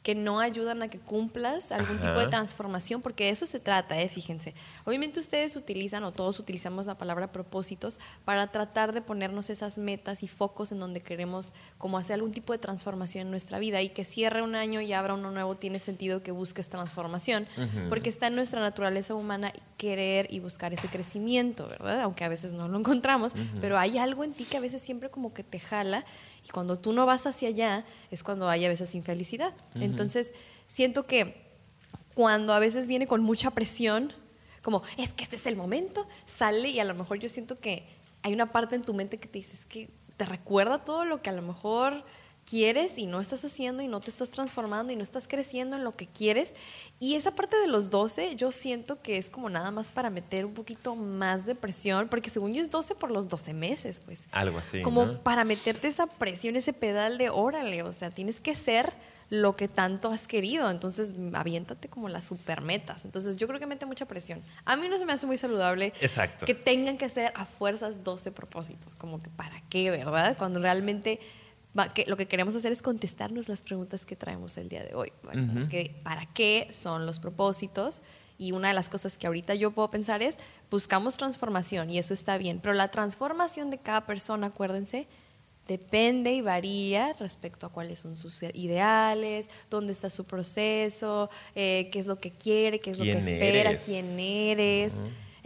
que 0.08 0.16
no 0.16 0.40
ayudan 0.40 0.82
a 0.84 0.88
que 0.88 1.00
cumplas 1.00 1.74
algún 1.74 2.00
tipo 2.00 2.18
de 2.18 2.28
transformación, 2.28 3.02
porque 3.02 3.26
de 3.26 3.32
eso 3.32 3.46
se 3.46 3.60
trata, 3.60 4.00
¿eh? 4.00 4.08
fíjense. 4.08 4.56
Obviamente 4.86 5.20
ustedes 5.20 5.58
utilizan, 5.58 6.06
o 6.06 6.14
todos 6.14 6.40
utilizamos 6.40 6.86
la 6.86 6.98
palabra 6.98 7.34
propósitos, 7.34 8.00
para 8.24 8.48
tratar 8.48 8.94
de 8.94 9.02
ponernos 9.02 9.50
esas 9.50 9.78
metas 9.78 10.24
y 10.24 10.30
focos 10.30 10.72
en 10.72 10.80
donde 10.80 11.02
queremos 11.02 11.54
como 11.78 11.98
hacer 11.98 12.14
algún 12.14 12.32
tipo 12.32 12.54
de 12.54 12.60
transformación 12.60 13.24
en 13.24 13.32
nuestra 13.32 13.60
vida 13.60 13.82
y 13.82 13.90
que 13.90 14.06
cierre 14.06 14.42
un 14.42 14.56
año 14.56 14.80
y 14.80 14.94
abra 14.94 15.14
uno 15.14 15.30
nuevo, 15.30 15.58
tiene 15.58 15.78
sentido 15.78 16.24
que 16.24 16.32
busques 16.32 16.70
transformación, 16.70 17.46
porque 17.90 18.08
está 18.08 18.28
en 18.28 18.38
nuestra 18.38 18.62
naturaleza 18.62 19.14
humana 19.14 19.52
querer 19.76 20.34
y 20.34 20.40
buscar 20.40 20.72
ese 20.74 20.88
crecimiento, 20.88 21.68
¿verdad? 21.68 22.00
Aunque 22.00 22.24
a 22.24 22.30
veces 22.30 22.54
no 22.54 22.70
lo 22.70 22.80
encontramos, 22.80 23.34
pero 23.60 23.78
hay 23.78 23.98
algo 23.98 24.24
en 24.24 24.32
ti 24.32 24.46
que 24.46 24.56
a 24.56 24.62
veces 24.62 24.82
siempre 24.82 25.10
como 25.10 25.34
que 25.34 25.44
te 25.44 25.60
jala 25.60 26.06
y 26.48 26.52
cuando 26.52 26.80
tú 26.80 26.94
no 26.94 27.06
vas 27.06 27.28
hacia 27.28 27.50
allá 27.50 27.86
es 28.10 28.24
cuando 28.24 28.48
hay 28.48 28.66
a 28.66 28.70
veces 28.70 28.96
infelicidad. 28.96 29.54
Entonces, 29.76 30.34
siento 30.66 31.06
que 31.06 31.48
cuando 32.16 32.54
a 32.54 32.60
veces 32.60 32.88
viene 32.88 33.06
con 33.06 33.22
mucha 33.22 33.52
presión, 33.52 34.14
como, 34.62 34.82
es 34.98 35.14
que 35.14 35.24
este 35.24 35.36
es 35.36 35.46
el 35.46 35.56
momento, 35.56 36.08
sale 36.26 36.70
y 36.70 36.80
a 36.80 36.86
lo 36.86 36.94
mejor 36.94 37.20
yo 37.20 37.30
siento 37.30 37.60
que 37.60 37.88
hay 38.24 38.34
una 38.34 38.48
parte 38.48 38.76
en 38.76 38.84
tu 38.84 38.94
mente 38.94 39.20
que 39.20 39.28
te 39.28 39.40
dice, 39.40 39.56
es 39.56 39.66
que 39.66 39.90
te 40.16 40.26
recuerda 40.26 40.84
todo 40.84 41.06
lo 41.06 41.22
que 41.22 41.30
a 41.30 41.34
lo 41.34 41.42
mejor 41.42 42.04
quieres 42.50 42.98
y 42.98 43.06
no 43.08 43.20
estás 43.20 43.44
haciendo 43.44 43.84
y 43.84 43.88
no 43.88 44.00
te 44.00 44.10
estás 44.10 44.32
transformando 44.32 44.94
y 44.94 44.96
no 44.96 45.04
estás 45.04 45.28
creciendo 45.28 45.76
en 45.76 45.84
lo 45.84 45.96
que 45.96 46.08
quieres. 46.08 46.56
Y 47.00 47.16
esa 47.16 47.36
parte 47.36 47.58
de 47.58 47.68
los 47.68 47.90
12 47.90 48.36
yo 48.36 48.52
siento 48.52 49.02
que 49.02 49.18
es 49.18 49.30
como 49.30 49.50
nada 49.50 49.70
más 49.70 49.92
para 49.92 50.10
meter 50.10 50.46
un 50.46 50.54
poquito 50.54 50.96
más 50.96 51.46
de 51.46 51.56
presión, 51.56 52.08
porque 52.08 52.30
según 52.30 52.54
yo 52.54 52.62
es 52.62 52.70
12 52.70 52.96
por 52.96 53.12
los 53.12 53.28
12 53.28 53.54
meses, 53.54 54.00
pues. 54.00 54.28
Algo 54.32 54.60
así. 54.60 54.82
Como 54.82 55.20
para 55.20 55.44
meterte 55.44 55.90
esa 55.90 56.08
presión, 56.08 56.56
ese 56.56 56.72
pedal 56.72 57.18
de 57.18 57.30
órale, 57.30 57.84
o 57.84 57.92
sea, 57.92 58.12
tienes 58.12 58.40
que 58.40 58.56
ser 58.56 58.94
lo 59.30 59.58
que 59.58 59.68
tanto 59.68 60.10
has 60.10 60.26
querido, 60.26 60.72
entonces 60.72 61.14
aviéntate 61.34 61.90
como 61.90 62.08
las 62.08 62.24
super 62.24 62.62
metas. 62.62 63.04
Entonces 63.04 63.36
yo 63.36 63.46
creo 63.48 63.60
que 63.60 63.68
mete 63.68 63.86
mucha 63.86 64.06
presión. 64.06 64.42
A 64.64 64.78
mí 64.78 64.88
no 64.88 64.98
se 64.98 65.06
me 65.06 65.12
hace 65.12 65.26
muy 65.26 65.38
saludable 65.38 65.92
Exacto. 66.00 66.46
que 66.46 66.56
tengan 66.56 66.98
que 66.98 67.04
hacer 67.04 67.34
a 67.36 67.46
fuerzas 67.46 68.06
12 68.06 68.32
propósitos, 68.32 68.96
como 68.96 69.22
que 69.22 69.30
para 69.30 69.62
qué, 69.70 69.92
¿verdad? 69.92 70.38
Cuando 70.38 70.62
realmente 70.62 71.20
lo 72.08 72.18
que 72.18 72.28
queremos 72.28 72.56
hacer 72.56 72.72
es 72.72 72.82
contestarnos 72.82 73.50
las 73.50 73.62
preguntas 73.62 74.06
que 74.06 74.16
traemos 74.16 74.58
el 74.58 74.70
día 74.70 74.84
de 74.84 74.96
hoy. 74.96 75.12
¿Para 76.04 76.26
qué 76.26 76.68
son 76.72 77.06
los 77.06 77.20
propósitos? 77.20 78.02
Y 78.38 78.52
una 78.52 78.68
de 78.68 78.74
las 78.74 78.90
cosas 78.90 79.18
que 79.18 79.28
ahorita 79.28 79.56
yo 79.56 79.72
puedo 79.72 79.90
pensar 79.90 80.22
es, 80.22 80.38
buscamos 80.70 81.18
transformación 81.18 81.90
y 81.90 81.98
eso 81.98 82.14
está 82.14 82.38
bien, 82.38 82.60
pero 82.62 82.74
la 82.74 82.90
transformación 82.90 83.70
de 83.72 83.80
cada 83.80 84.06
persona, 84.06 84.48
acuérdense, 84.48 85.08
depende 85.68 86.32
y 86.34 86.42
varía 86.42 87.14
respecto 87.14 87.66
a 87.66 87.70
cuáles 87.70 88.00
son 88.00 88.16
sus 88.16 88.44
ideales, 88.54 89.50
dónde 89.70 89.92
está 89.92 90.10
su 90.10 90.24
proceso, 90.24 91.30
eh, 91.56 91.90
qué 91.92 92.00
es 92.00 92.06
lo 92.06 92.20
que 92.20 92.32
quiere, 92.32 92.80
qué 92.80 92.92
es 92.92 93.00
lo 93.00 93.06
que 93.06 93.18
espera, 93.18 93.76
quién 93.76 94.20
eres. 94.20 94.94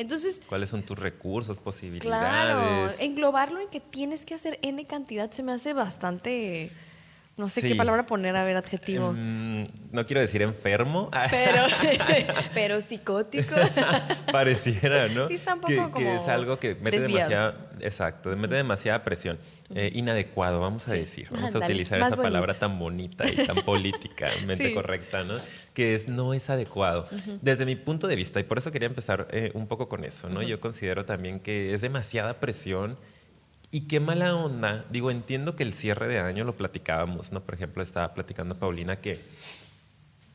Entonces, 0.02 0.42
¿cuáles 0.48 0.70
son 0.70 0.84
tus 0.84 0.98
recursos, 1.00 1.60
posibilidades? 1.60 2.08
Claro, 2.20 2.92
englobarlo 3.00 3.60
en 3.60 3.70
que 3.70 3.80
tienes 3.80 4.26
que 4.26 4.34
hacer 4.34 4.60
n 4.62 4.84
cantidad 4.86 5.32
se 5.32 5.44
me 5.44 5.52
hace 5.52 5.74
bastante 5.74 6.72
no 7.38 7.50
sé 7.50 7.62
qué 7.62 7.76
palabra 7.76 8.06
poner, 8.06 8.36
a 8.36 8.44
ver, 8.44 8.58
adjetivo. 8.58 9.12
Em, 9.12 9.66
no 9.92 10.06
quiero 10.06 10.22
decir 10.22 10.42
enfermo. 10.42 11.10
Pero, 11.30 11.64
pero 12.54 12.82
psicótico. 12.82 13.56
Pareciera, 14.32 15.08
¿no? 15.08 15.28
Sí, 15.28 15.36
está 15.36 15.56
un 15.56 15.62
poco 15.62 15.92
que, 15.94 16.04
que 16.04 16.16
es 16.16 16.28
algo 16.28 16.60
que 16.60 16.76
mete 16.76 17.00
demasiada, 17.00 17.70
exacto, 17.80 18.36
mete 18.36 18.56
demasiada 18.56 19.04
presión. 19.04 19.40
Eh, 19.74 19.90
inadecuado, 19.94 20.60
vamos 20.60 20.88
a 20.90 20.94
decir. 20.94 21.28
Vamos 21.32 21.56
a 21.56 21.60
utilizar 21.60 22.00
esa 22.00 22.18
palabra 22.18 22.54
tan 22.54 22.78
bonita 22.78 23.24
y 23.28 23.36
tan 23.48 23.56
políticamente 23.58 24.74
correcta, 24.74 25.24
¿no? 25.24 25.36
Que 25.74 25.96
es, 25.96 26.10
no 26.10 26.34
es 26.34 26.50
adecuado. 26.50 27.08
Desde 27.42 27.66
mi 27.66 27.76
punto 27.76 28.08
de 28.08 28.16
vista, 28.18 28.40
y 28.40 28.44
por 28.44 28.58
eso 28.58 28.72
quería 28.72 28.88
empezar 28.88 29.28
eh, 29.32 29.52
un 29.54 29.68
poco 29.68 29.88
con 29.88 30.04
eso, 30.04 30.30
¿no? 30.30 30.42
Yo 30.42 30.60
considero 30.60 31.06
también 31.06 31.40
que 31.40 31.74
es 31.74 31.82
demasiada 31.82 32.40
presión 32.40 32.98
y 33.72 33.82
qué 33.88 34.00
mala 34.00 34.36
onda. 34.36 34.86
Digo, 34.92 35.12
entiendo 35.12 35.56
que 35.56 35.64
el 35.64 35.74
cierre 35.74 36.08
de 36.08 36.20
año 36.20 36.44
lo 36.44 36.58
platicábamos, 36.58 37.32
¿no? 37.32 37.44
Por 37.44 37.56
ejemplo, 37.56 37.82
estaba 37.82 38.14
platicando 38.14 38.60
Paulina 38.60 38.98
que 38.98 39.20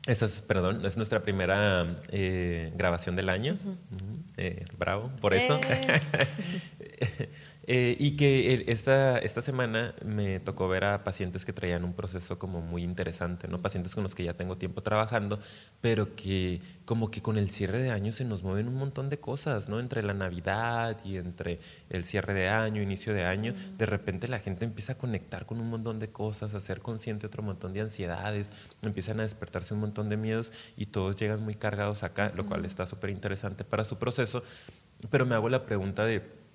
esta 0.07 0.25
es, 0.25 0.41
perdón, 0.41 0.87
es 0.87 0.97
nuestra 0.97 1.23
primera 1.23 1.99
eh, 2.11 2.73
grabación 2.77 3.17
del 3.17 3.29
año. 3.29 3.59
Eh, 4.37 4.65
bravo, 4.79 5.11
por 5.21 5.35
eso. 5.35 5.61
Eh. 5.69 7.29
Eh, 7.69 7.97
y 7.99 8.13
que 8.17 8.65
esta, 8.69 9.19
esta 9.19 9.41
semana 9.41 9.93
me 10.05 10.39
tocó 10.39 10.69
ver 10.69 10.85
a 10.85 11.03
pacientes 11.03 11.45
que 11.45 11.53
traían 11.53 11.83
un 11.85 11.95
proceso 11.95 12.39
como 12.39 12.61
muy 12.61 12.85
interesante, 12.85 13.49
¿no? 13.49 13.61
Pacientes 13.61 13.95
con 13.95 14.05
los 14.05 14.15
que 14.15 14.23
ya 14.23 14.35
tengo 14.35 14.57
tiempo 14.57 14.83
trabajando, 14.83 15.41
pero 15.81 16.15
que 16.15 16.61
como 16.85 17.11
que 17.11 17.23
con 17.23 17.39
el 17.39 17.51
cierre 17.51 17.83
de 17.83 17.91
año 17.91 18.13
se 18.13 18.25
nos 18.25 18.45
mueven 18.45 18.69
un 18.69 18.77
montón 18.77 19.11
de 19.11 19.19
cosas, 19.19 19.69
¿no? 19.69 19.81
Entre 19.81 20.05
la 20.05 20.15
Navidad 20.15 20.97
y 21.05 21.17
entre 21.17 21.59
el 21.91 22.05
cierre 22.05 22.35
de 22.35 22.49
año, 22.49 22.81
inicio 22.83 23.13
de 23.15 23.25
año, 23.25 23.53
de 23.77 23.87
repente 23.87 24.29
la 24.29 24.39
gente 24.39 24.65
empieza 24.65 24.93
a 24.93 24.99
conectar 24.99 25.45
con 25.45 25.61
un 25.61 25.69
montón 25.69 25.99
de 25.99 26.09
cosas, 26.09 26.55
a 26.55 26.61
ser 26.61 26.81
consciente 26.81 27.23
de 27.23 27.27
otro 27.29 27.43
montón 27.43 27.73
de 27.73 27.81
ansiedades, 27.81 28.53
empiezan 28.83 29.19
a 29.19 29.25
despertarse 29.25 29.75
un 29.75 29.81
montón 29.81 30.09
de 30.09 30.17
miedos 30.17 30.53
y 30.77 30.87
todos 30.87 31.17
llegan 31.17 31.43
muy 31.43 31.57
cargados 31.57 32.05
acá, 32.05 32.31
lo 32.37 32.47
cual 32.47 32.65
está 32.65 32.87
súper 32.87 33.11
interesante 33.11 33.65
para 33.65 33.85
su 33.85 33.99
proceso. 33.99 34.45
Pero 35.11 35.27
me 35.27 35.35
hago 35.35 35.49
la 35.49 35.67
pregunta 35.67 36.05
de 36.05 36.46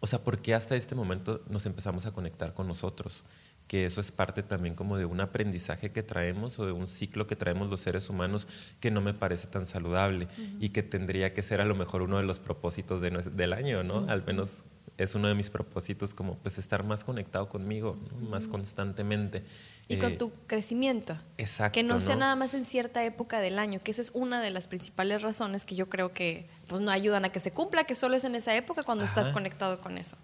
o 0.00 0.06
sea, 0.06 0.24
¿por 0.24 0.40
qué 0.40 0.54
hasta 0.54 0.76
este 0.76 0.94
momento 0.94 1.42
nos 1.48 1.66
empezamos 1.66 2.06
a 2.06 2.12
conectar 2.12 2.54
con 2.54 2.66
nosotros? 2.66 3.22
Que 3.66 3.86
eso 3.86 4.00
es 4.00 4.10
parte 4.10 4.42
también 4.42 4.74
como 4.74 4.96
de 4.96 5.04
un 5.04 5.20
aprendizaje 5.20 5.92
que 5.92 6.02
traemos 6.02 6.58
o 6.58 6.66
de 6.66 6.72
un 6.72 6.88
ciclo 6.88 7.26
que 7.26 7.36
traemos 7.36 7.68
los 7.68 7.80
seres 7.80 8.08
humanos 8.08 8.48
que 8.80 8.90
no 8.90 9.00
me 9.00 9.14
parece 9.14 9.46
tan 9.46 9.66
saludable 9.66 10.26
y 10.58 10.70
que 10.70 10.82
tendría 10.82 11.34
que 11.34 11.42
ser 11.42 11.60
a 11.60 11.66
lo 11.66 11.74
mejor 11.74 12.02
uno 12.02 12.16
de 12.16 12.24
los 12.24 12.40
propósitos 12.40 13.00
del 13.00 13.52
año, 13.52 13.84
¿no? 13.84 14.06
Al 14.08 14.24
menos 14.24 14.64
es 14.96 15.14
uno 15.14 15.28
de 15.28 15.34
mis 15.34 15.50
propósitos 15.50 16.14
como 16.14 16.36
pues 16.38 16.58
estar 16.58 16.84
más 16.84 17.04
conectado 17.04 17.48
conmigo, 17.48 17.96
más 18.28 18.48
constantemente. 18.48 19.44
Y 19.94 19.98
con 19.98 20.12
eh, 20.12 20.16
tu 20.16 20.32
crecimiento. 20.46 21.16
Exacto. 21.36 21.74
Que 21.74 21.82
no, 21.82 22.00
sea 22.00 22.16
nada 22.16 22.36
más 22.36 22.54
en 22.54 22.64
cierta 22.64 23.04
época 23.04 23.40
del 23.40 23.58
año, 23.58 23.80
que 23.82 23.90
esa 23.90 24.02
es 24.02 24.10
una 24.14 24.40
de 24.40 24.50
las 24.50 24.68
principales 24.68 25.22
razones 25.22 25.64
que 25.64 25.74
yo 25.74 25.88
creo 25.88 26.12
que 26.12 26.46
pues 26.70 26.80
no 26.80 26.92
ayudan 26.92 27.24
a 27.24 27.30
que 27.30 27.40
se 27.40 27.50
cumpla, 27.50 27.82
que 27.82 27.96
solo 27.96 28.14
es 28.14 28.22
en 28.22 28.36
esa 28.36 28.54
época 28.54 28.84
cuando 28.84 29.02
estás 29.02 29.32
conectado 29.32 29.80
con 29.80 29.98
eso. 29.98 30.16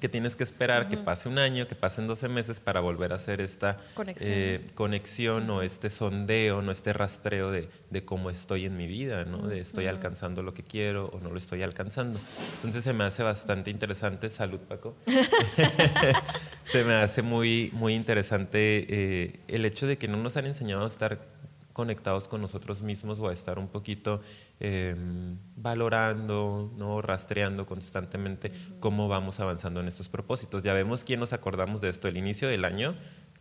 Que 0.00 0.08
tienes 0.08 0.36
que 0.36 0.42
esperar 0.42 0.88
que 0.88 0.96
pase 0.96 1.28
un 1.28 1.38
año, 1.38 1.68
que 1.68 1.74
pasen 1.74 2.06
12 2.06 2.30
meses 2.30 2.60
para 2.60 2.80
volver 2.80 3.12
a 3.12 3.16
hacer 3.16 3.42
esta 3.42 3.76
conexión, 3.92 5.50
eh, 5.50 5.52
o 5.52 5.60
este 5.60 5.90
sondeo, 5.90 6.62
no 6.62 6.72
este 6.72 6.94
rastreo 6.94 7.50
de, 7.50 7.68
de, 7.90 8.04
cómo 8.06 8.30
estoy 8.30 8.64
en 8.64 8.78
mi 8.78 8.86
vida, 8.86 9.26
¿no? 9.26 9.46
de 9.46 9.60
estoy 9.60 9.86
alcanzando 9.86 10.42
lo 10.42 10.54
que 10.54 10.62
quiero 10.62 11.10
o 11.12 11.20
no 11.20 11.30
lo 11.30 11.36
estoy 11.36 11.62
alcanzando. 11.62 12.18
Entonces 12.54 12.84
se 12.84 12.94
me 12.94 13.04
hace 13.04 13.22
bastante 13.22 13.70
interesante, 13.70 14.30
salud 14.30 14.60
Paco, 14.60 14.96
se 16.64 16.84
me 16.84 16.94
hace 16.94 17.22
muy, 17.22 17.70
muy 17.72 17.94
interesante 17.94 18.86
eh, 18.88 19.40
el 19.48 19.64
hecho 19.64 19.86
de 19.86 19.98
que 19.98 20.08
no 20.08 20.16
nos 20.16 20.36
han 20.36 20.46
enseñado 20.46 20.84
a 20.84 20.86
estar 20.86 21.32
conectados 21.72 22.28
con 22.28 22.40
nosotros 22.40 22.82
mismos 22.82 23.18
o 23.20 23.28
a 23.28 23.32
estar 23.32 23.58
un 23.58 23.68
poquito 23.68 24.20
em, 24.60 25.38
valorando, 25.56 26.70
¿no? 26.76 27.00
rastreando 27.00 27.66
constantemente 27.66 28.52
cómo 28.80 29.08
vamos 29.08 29.40
avanzando 29.40 29.80
en 29.80 29.88
estos 29.88 30.08
propósitos. 30.08 30.62
Ya 30.62 30.74
vemos 30.74 31.04
quién 31.04 31.20
nos 31.20 31.32
acordamos 31.32 31.80
de 31.80 31.88
esto, 31.88 32.08
el 32.08 32.16
inicio 32.16 32.48
del 32.48 32.64
año, 32.64 32.94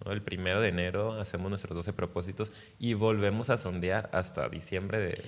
el 0.06 0.22
primero 0.22 0.62
de 0.62 0.70
enero 0.70 1.14
hacemos 1.14 1.50
nuestros 1.50 1.76
12 1.76 1.94
propósitos 1.94 2.52
y 2.80 2.94
volvemos 2.96 3.50
a 3.50 3.58
sondear 3.58 4.10
hasta 4.14 4.50
diciembre 4.50 5.00
de, 5.00 5.22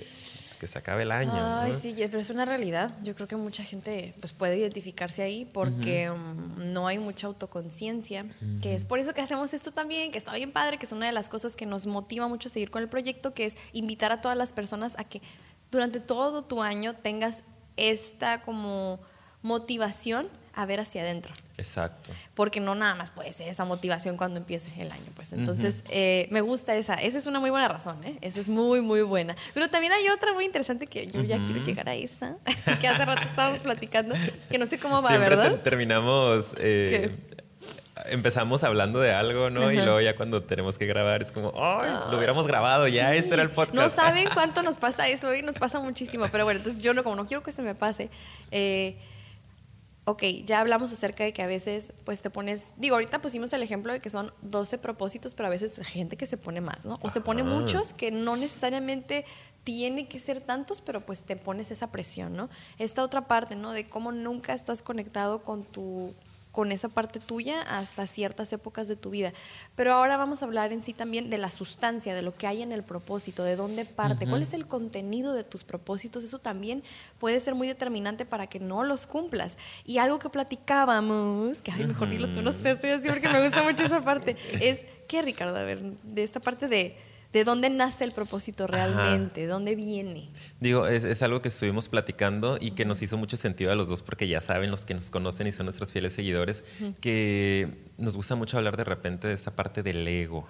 que 0.64 0.68
se 0.68 0.78
acabe 0.78 1.02
el 1.02 1.12
año. 1.12 1.32
Ay, 1.34 1.76
sí, 1.78 1.94
pero 1.98 2.20
es 2.20 2.30
una 2.30 2.46
realidad. 2.46 2.90
Yo 3.02 3.14
creo 3.14 3.28
que 3.28 3.36
mucha 3.36 3.62
gente 3.62 4.14
pues, 4.20 4.32
puede 4.32 4.56
identificarse 4.56 5.22
ahí 5.22 5.44
porque 5.44 6.10
um, 6.10 6.72
no 6.72 6.86
hay 6.86 6.98
mucha 6.98 7.26
autoconciencia, 7.26 8.24
que 8.62 8.74
es 8.74 8.86
por 8.86 8.98
eso 8.98 9.12
que 9.12 9.20
hacemos 9.20 9.52
esto 9.52 9.72
también, 9.72 10.10
que 10.10 10.16
está 10.16 10.32
bien 10.32 10.52
padre, 10.52 10.78
que 10.78 10.86
es 10.86 10.92
una 10.92 11.04
de 11.04 11.12
las 11.12 11.28
cosas 11.28 11.54
que 11.54 11.66
nos 11.66 11.84
motiva 11.84 12.28
mucho 12.28 12.48
a 12.48 12.50
seguir 12.50 12.70
con 12.70 12.80
el 12.80 12.88
proyecto, 12.88 13.34
que 13.34 13.44
es 13.44 13.58
invitar 13.74 14.10
a 14.10 14.22
todas 14.22 14.38
las 14.38 14.54
personas 14.54 14.98
a 14.98 15.04
que 15.04 15.20
durante 15.70 16.00
todo 16.00 16.44
tu 16.44 16.62
año 16.62 16.94
tengas 16.94 17.42
esta 17.76 18.40
como 18.40 19.00
motivación 19.42 20.30
a 20.54 20.64
ver 20.64 20.80
hacia 20.80 21.02
adentro. 21.02 21.34
Exacto. 21.56 22.10
Porque 22.34 22.58
no 22.60 22.74
nada 22.74 22.94
más 22.94 23.10
puede 23.10 23.32
ser 23.32 23.48
esa 23.48 23.64
motivación 23.64 24.16
cuando 24.16 24.38
empiece 24.38 24.72
el 24.80 24.90
año. 24.90 25.04
Pues 25.14 25.32
entonces, 25.32 25.84
eh, 25.88 26.26
me 26.30 26.40
gusta 26.40 26.74
esa. 26.74 26.94
Esa 26.94 27.18
es 27.18 27.26
una 27.26 27.38
muy 27.38 27.50
buena 27.50 27.68
razón, 27.68 28.02
¿eh? 28.04 28.18
Esa 28.22 28.40
es 28.40 28.48
muy, 28.48 28.80
muy 28.80 29.02
buena. 29.02 29.36
Pero 29.54 29.68
también 29.68 29.92
hay 29.92 30.08
otra 30.08 30.32
muy 30.32 30.44
interesante 30.44 30.86
que 30.86 31.06
yo 31.06 31.22
ya 31.22 31.42
quiero 31.42 31.62
llegar 31.62 31.88
a 31.88 31.94
esa, 31.94 32.36
que 32.80 32.88
hace 32.88 33.04
rato 33.04 33.22
estábamos 33.22 33.62
platicando, 33.62 34.16
que 34.50 34.58
no 34.58 34.66
sé 34.66 34.78
cómo 34.78 35.00
va, 35.00 35.10
Siempre 35.10 35.36
¿verdad? 35.36 35.60
terminamos. 35.60 36.46
Eh, 36.58 37.14
empezamos 38.06 38.64
hablando 38.64 39.00
de 39.00 39.12
algo, 39.12 39.50
¿no? 39.50 39.70
Y 39.70 39.76
luego 39.76 40.00
ya 40.00 40.16
cuando 40.16 40.42
tenemos 40.42 40.78
que 40.78 40.86
grabar 40.86 41.22
es 41.22 41.32
como, 41.32 41.52
¡ay! 41.56 41.90
Lo 42.10 42.16
hubiéramos 42.16 42.46
grabado 42.46 42.88
ya, 42.88 43.14
este 43.14 43.34
era 43.34 43.42
el 43.42 43.50
podcast. 43.50 43.76
No 43.76 43.88
saben 43.88 44.28
cuánto 44.34 44.62
nos 44.62 44.76
pasa 44.76 45.08
eso 45.08 45.34
y 45.34 45.42
nos 45.42 45.54
pasa 45.54 45.80
muchísimo. 45.80 46.26
Pero 46.30 46.44
bueno, 46.44 46.58
entonces 46.58 46.82
yo 46.82 46.94
no, 46.94 47.04
como 47.04 47.16
no 47.16 47.26
quiero 47.26 47.42
que 47.42 47.52
se 47.52 47.62
me 47.62 47.74
pase, 47.74 48.10
eh, 48.50 48.96
ok, 50.04 50.22
ya 50.44 50.60
hablamos 50.60 50.92
acerca 50.92 51.24
de 51.24 51.32
que 51.32 51.42
a 51.42 51.46
veces 51.46 51.92
pues 52.04 52.20
te 52.20 52.30
pones, 52.30 52.72
digo, 52.76 52.96
ahorita 52.96 53.22
pusimos 53.22 53.52
el 53.52 53.62
ejemplo 53.62 53.92
de 53.92 54.00
que 54.00 54.10
son 54.10 54.32
12 54.42 54.78
propósitos, 54.78 55.34
pero 55.34 55.46
a 55.46 55.50
veces 55.50 55.78
hay 55.78 55.84
gente 55.84 56.16
que 56.16 56.26
se 56.26 56.36
pone 56.36 56.60
más, 56.60 56.84
¿no? 56.84 56.98
O 57.02 57.10
se 57.10 57.20
pone 57.20 57.42
muchos 57.42 57.92
que 57.92 58.10
no 58.10 58.36
necesariamente 58.36 59.24
tiene 59.64 60.06
que 60.06 60.18
ser 60.18 60.42
tantos, 60.42 60.82
pero 60.82 61.04
pues 61.06 61.22
te 61.22 61.36
pones 61.36 61.70
esa 61.70 61.90
presión, 61.90 62.36
¿no? 62.36 62.50
Esta 62.78 63.02
otra 63.02 63.26
parte, 63.26 63.56
¿no? 63.56 63.72
De 63.72 63.88
cómo 63.88 64.12
nunca 64.12 64.52
estás 64.52 64.82
conectado 64.82 65.42
con 65.42 65.64
tu 65.64 66.12
con 66.54 66.70
esa 66.70 66.88
parte 66.88 67.18
tuya 67.18 67.62
hasta 67.62 68.06
ciertas 68.06 68.52
épocas 68.52 68.86
de 68.86 68.94
tu 68.94 69.10
vida. 69.10 69.32
Pero 69.74 69.92
ahora 69.92 70.16
vamos 70.16 70.40
a 70.40 70.46
hablar 70.46 70.72
en 70.72 70.82
sí 70.82 70.92
también 70.92 71.28
de 71.28 71.36
la 71.36 71.50
sustancia, 71.50 72.14
de 72.14 72.22
lo 72.22 72.32
que 72.32 72.46
hay 72.46 72.62
en 72.62 72.70
el 72.70 72.84
propósito, 72.84 73.42
de 73.42 73.56
dónde 73.56 73.84
parte, 73.84 74.28
cuál 74.28 74.40
es 74.42 74.54
el 74.54 74.68
contenido 74.68 75.34
de 75.34 75.42
tus 75.42 75.64
propósitos. 75.64 76.22
Eso 76.22 76.38
también 76.38 76.84
puede 77.18 77.40
ser 77.40 77.56
muy 77.56 77.66
determinante 77.66 78.24
para 78.24 78.46
que 78.46 78.60
no 78.60 78.84
los 78.84 79.08
cumplas. 79.08 79.58
Y 79.84 79.98
algo 79.98 80.20
que 80.20 80.30
platicábamos, 80.30 81.60
que 81.60 81.72
ay, 81.72 81.86
mejor 81.86 82.08
dilo 82.08 82.32
tú, 82.32 82.40
no 82.40 82.52
sé, 82.52 82.70
estoy 82.70 82.90
así 82.90 83.08
porque 83.08 83.28
me 83.28 83.42
gusta 83.42 83.64
mucho 83.64 83.84
esa 83.84 84.04
parte, 84.04 84.36
es 84.60 84.86
que 85.08 85.22
Ricardo, 85.22 85.56
a 85.56 85.64
ver, 85.64 85.82
de 85.82 86.22
esta 86.22 86.38
parte 86.38 86.68
de 86.68 86.96
¿De 87.34 87.42
dónde 87.42 87.68
nace 87.68 88.04
el 88.04 88.12
propósito 88.12 88.68
realmente? 88.68 89.40
¿De 89.40 89.46
dónde 89.48 89.74
viene? 89.74 90.30
Digo, 90.60 90.86
es, 90.86 91.20
algo 91.20 91.42
que 91.42 91.48
estuvimos 91.48 91.88
platicando 91.88 92.58
y 92.60 92.70
que 92.70 92.84
nos 92.84 93.02
hizo 93.02 93.18
mucho 93.18 93.36
sentido 93.36 93.72
a 93.72 93.74
los 93.74 93.88
dos 93.88 94.02
porque 94.02 94.28
ya 94.28 94.40
saben 94.40 94.70
los 94.70 94.84
que 94.84 94.94
nos 94.94 95.10
conocen 95.10 95.48
y 95.48 95.52
son 95.52 95.66
nuestros 95.66 95.90
fieles 95.90 96.12
seguidores 96.12 96.62
que 97.00 97.88
nos 97.98 98.14
gusta 98.14 98.36
mucho 98.36 98.56
hablar 98.56 98.76
de 98.76 98.84
repente 98.84 99.26
de 99.26 99.34
esta 99.34 99.50
parte 99.50 99.82
del 99.82 100.06
ego, 100.06 100.46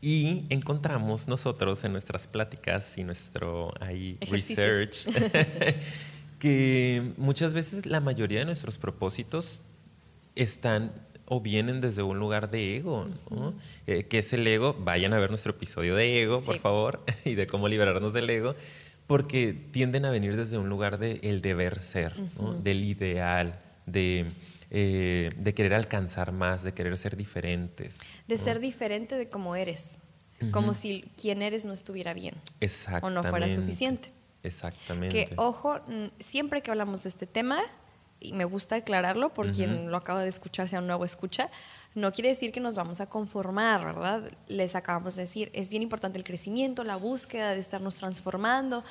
Y 0.00 0.46
encontramos 0.48 1.28
nosotros 1.28 1.84
en 1.84 1.92
nuestras 1.92 2.26
pláticas 2.26 2.98
y 2.98 3.04
nuestro 3.04 3.72
ahí 3.80 4.18
research 4.28 5.06
que 6.40 7.12
muchas 7.16 7.54
veces 7.54 7.86
la 7.86 8.00
mayoría 8.00 8.40
de 8.40 8.46
nuestros 8.46 8.78
propósitos 8.78 9.62
están 10.34 10.92
o 11.28 11.40
vienen 11.40 11.80
desde 11.80 12.02
un 12.02 12.18
lugar 12.18 12.50
de 12.50 12.76
ego, 12.76 13.06
¿no? 13.30 13.54
Eh, 13.86 14.04
¿Qué 14.04 14.18
es 14.18 14.32
el 14.32 14.46
ego? 14.46 14.74
Vayan 14.80 15.12
a 15.12 15.18
ver 15.18 15.30
nuestro 15.30 15.52
episodio 15.52 15.94
de 15.94 16.22
ego, 16.22 16.40
por 16.40 16.58
favor, 16.58 17.04
y 17.24 17.34
de 17.34 17.46
cómo 17.46 17.68
liberarnos 17.68 18.12
del 18.12 18.28
ego, 18.30 18.54
porque 19.06 19.52
tienden 19.52 20.06
a 20.06 20.10
venir 20.10 20.36
desde 20.36 20.56
un 20.56 20.68
lugar 20.68 20.98
de 20.98 21.20
el 21.22 21.42
deber 21.42 21.78
ser, 21.78 22.14
del 22.62 22.82
ideal, 22.82 23.58
de, 23.84 24.26
eh, 24.70 25.28
de 25.36 25.54
querer 25.54 25.74
alcanzar 25.74 26.32
más, 26.32 26.62
de 26.62 26.72
querer 26.72 26.96
ser 26.96 27.16
diferentes. 27.16 27.98
De 28.26 28.38
ser 28.38 28.58
diferente 28.58 29.14
de 29.16 29.28
cómo 29.28 29.54
eres, 29.54 29.98
como 30.50 30.74
si 30.74 31.04
quien 31.20 31.42
eres 31.42 31.66
no 31.66 31.74
estuviera 31.74 32.14
bien. 32.14 32.36
O 33.02 33.10
no 33.10 33.22
fuera 33.22 33.54
suficiente. 33.54 34.12
Exactamente. 34.42 35.26
Que, 35.26 35.34
ojo, 35.36 35.80
siempre 36.20 36.62
que 36.62 36.70
hablamos 36.70 37.02
de 37.02 37.10
este 37.10 37.26
tema, 37.26 37.60
y 38.20 38.32
me 38.32 38.44
gusta 38.44 38.76
aclararlo 38.76 39.32
por 39.32 39.52
quien 39.52 39.90
lo 39.90 39.96
acaba 39.96 40.22
de 40.22 40.28
escuchar, 40.28 40.68
sea 40.68 40.80
un 40.80 40.86
nuevo 40.86 41.04
escucha, 41.04 41.50
no 41.94 42.12
quiere 42.12 42.30
decir 42.30 42.52
que 42.52 42.60
nos 42.60 42.74
vamos 42.74 43.00
a 43.00 43.08
conformar, 43.08 43.84
¿verdad? 43.84 44.30
Les 44.48 44.74
acabamos 44.74 45.16
de 45.16 45.22
decir, 45.22 45.50
es 45.52 45.70
bien 45.70 45.82
importante 45.82 46.18
el 46.18 46.24
crecimiento, 46.24 46.84
la 46.84 46.96
búsqueda 46.96 47.54
de 47.54 47.60
estarnos 47.60 47.96
transformando, 47.96 48.84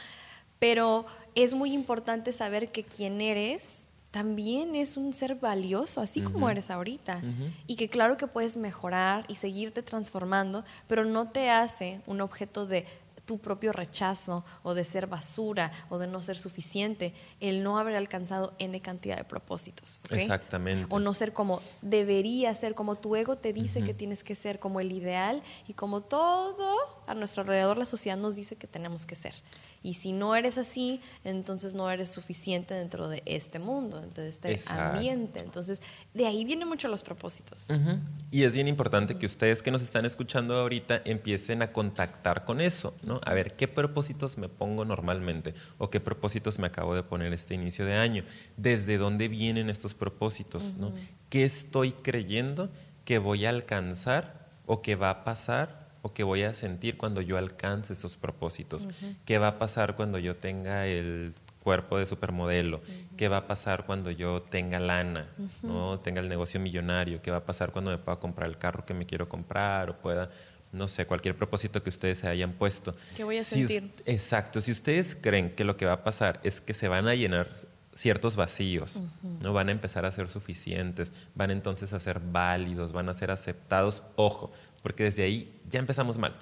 pero 0.59 1.05
es 1.35 1.53
muy 1.53 1.73
importante 1.73 2.31
saber 2.31 2.71
que 2.71 2.83
quien 2.83 3.21
eres 3.21 3.87
también 4.11 4.75
es 4.75 4.97
un 4.97 5.13
ser 5.13 5.35
valioso, 5.35 6.01
así 6.01 6.21
como 6.21 6.49
eres 6.49 6.71
ahorita, 6.71 7.21
y 7.67 7.75
que 7.75 7.89
claro 7.89 8.17
que 8.17 8.25
puedes 8.25 8.57
mejorar 8.57 9.25
y 9.27 9.35
seguirte 9.35 9.83
transformando, 9.83 10.63
pero 10.87 11.05
no 11.05 11.29
te 11.29 11.51
hace 11.51 12.01
un 12.07 12.21
objeto 12.21 12.65
de 12.65 12.87
tu 13.27 13.37
propio 13.37 13.73
rechazo 13.73 14.43
o 14.63 14.73
de 14.73 14.85
ser 14.85 15.05
basura 15.05 15.71
o 15.89 15.99
de 15.99 16.07
no 16.07 16.21
ser 16.23 16.37
suficiente, 16.37 17.13
el 17.41 17.61
no 17.61 17.77
haber 17.77 17.95
alcanzado 17.95 18.55
N 18.57 18.81
cantidad 18.81 19.17
de 19.17 19.25
propósitos. 19.25 19.99
Exactamente. 20.09 20.87
O 20.89 20.99
no 20.99 21.13
ser 21.13 21.33
como 21.33 21.61
debería 21.81 22.55
ser, 22.55 22.73
como 22.73 22.95
tu 22.95 23.15
ego 23.15 23.35
te 23.35 23.53
dice 23.53 23.83
que 23.83 23.93
tienes 23.93 24.23
que 24.23 24.35
ser, 24.35 24.59
como 24.59 24.79
el 24.79 24.91
ideal 24.91 25.43
y 25.67 25.73
como 25.73 26.01
todo 26.01 26.96
a 27.07 27.15
nuestro 27.15 27.41
alrededor 27.41 27.77
la 27.77 27.85
sociedad 27.85 28.17
nos 28.17 28.35
dice 28.35 28.57
que 28.57 28.67
tenemos 28.67 29.05
que 29.05 29.15
ser. 29.15 29.33
Y 29.81 29.93
si 29.93 30.11
no 30.11 30.35
eres 30.35 30.57
así, 30.57 31.01
entonces 31.23 31.73
no 31.73 31.89
eres 31.89 32.11
suficiente 32.11 32.73
dentro 32.73 33.07
de 33.07 33.23
este 33.25 33.59
mundo, 33.59 34.01
dentro 34.01 34.23
de 34.23 34.29
este 34.29 34.59
ambiente. 34.67 35.39
Entonces, 35.39 35.81
de 36.13 36.25
ahí 36.27 36.43
vienen 36.43 36.67
mucho 36.67 36.89
los 36.89 37.03
propósitos. 37.03 37.67
Y 38.29 38.43
es 38.43 38.53
bien 38.53 38.67
importante 38.67 39.17
que 39.17 39.25
ustedes 39.25 39.63
que 39.63 39.71
nos 39.71 39.81
están 39.81 40.05
escuchando 40.05 40.55
ahorita 40.55 41.01
empiecen 41.05 41.61
a 41.61 41.71
contactar 41.71 42.43
con 42.43 42.59
eso, 42.59 42.93
¿no? 43.03 43.21
A 43.23 43.33
ver, 43.33 43.55
¿qué 43.55 43.69
propósitos 43.69 44.37
me 44.37 44.49
pongo 44.49 44.83
normalmente? 44.83 45.53
¿O 45.77 45.89
qué 45.89 46.01
propósitos 46.01 46.59
me 46.59 46.67
acabo 46.67 46.93
de 46.93 47.03
poner 47.03 47.31
este 47.31 47.53
inicio 47.53 47.85
de 47.85 47.95
año? 47.95 48.25
¿Desde 48.57 48.97
dónde 48.97 49.29
vienen 49.29 49.69
estos 49.69 49.95
propósitos, 49.95 50.75
¿no? 50.75 50.91
¿Qué 51.29 51.45
estoy 51.45 51.93
creyendo 51.93 52.69
que 53.05 53.19
voy 53.19 53.45
a 53.45 53.49
alcanzar 53.49 54.49
o 54.65 54.81
que 54.81 54.95
va 54.97 55.09
a 55.09 55.23
pasar 55.23 55.86
o 56.07 56.13
que 56.13 56.23
voy 56.23 56.43
a 56.43 56.53
sentir 56.53 56.97
cuando 56.97 57.21
yo 57.21 57.37
alcance 57.37 57.93
esos 57.93 58.15
propósitos? 58.15 58.87
¿Qué 59.25 59.37
va 59.37 59.49
a 59.49 59.59
pasar 59.59 59.95
cuando 59.95 60.19
yo 60.19 60.37
tenga 60.37 60.87
el 60.87 61.33
cuerpo 61.61 61.97
de 61.97 62.05
supermodelo? 62.05 62.81
¿Qué 63.17 63.27
va 63.27 63.37
a 63.37 63.47
pasar 63.47 63.85
cuando 63.85 64.09
yo 64.09 64.41
tenga 64.41 64.79
lana? 64.79 65.27
¿no? 65.63 65.97
Tenga 65.97 66.21
el 66.21 66.29
negocio 66.29 66.59
millonario. 66.59 67.21
¿Qué 67.21 67.29
va 67.29 67.37
a 67.37 67.45
pasar 67.45 67.71
cuando 67.71 67.91
me 67.91 67.97
pueda 67.97 68.19
comprar 68.19 68.49
el 68.49 68.57
carro 68.57 68.85
que 68.85 68.93
me 68.93 69.05
quiero 69.05 69.27
comprar 69.27 69.89
o 69.89 69.97
pueda 69.97 70.29
no 70.71 70.87
sé, 70.87 71.05
cualquier 71.07 71.35
propósito 71.35 71.81
que 71.81 71.89
ustedes 71.89 72.19
se 72.19 72.27
hayan 72.27 72.51
puesto. 72.51 72.93
¿Qué 73.15 73.23
voy 73.23 73.37
a 73.37 73.43
sentir? 73.43 73.89
exacto, 74.05 74.59
si 74.59 74.71
ustedes 74.71 75.15
creen 75.15 75.55
que 75.55 75.63
lo 75.63 75.77
que 75.77 75.85
va 75.85 75.93
a 75.93 76.03
pasar 76.03 76.41
es 76.43 76.59
que 76.59 76.73
se 76.73 76.89
van 76.89 77.07
a 77.07 77.15
llenar 77.15 77.47
ciertos 77.97 78.35
vacíos, 78.35 79.01
no 79.41 79.53
van 79.53 79.69
a 79.69 79.71
empezar 79.71 80.05
a 80.05 80.11
ser 80.11 80.27
suficientes, 80.27 81.11
van 81.33 81.49
entonces 81.49 81.93
a 81.93 81.99
ser 81.99 82.19
válidos, 82.19 82.91
van 82.91 83.09
a 83.09 83.13
ser 83.13 83.31
aceptados, 83.31 84.03
ojo, 84.15 84.51
porque 84.87 85.03
desde 85.03 85.23
ahí 85.23 85.53
ya 85.67 85.79
empezamos 85.79 86.17
mal. 86.17 86.33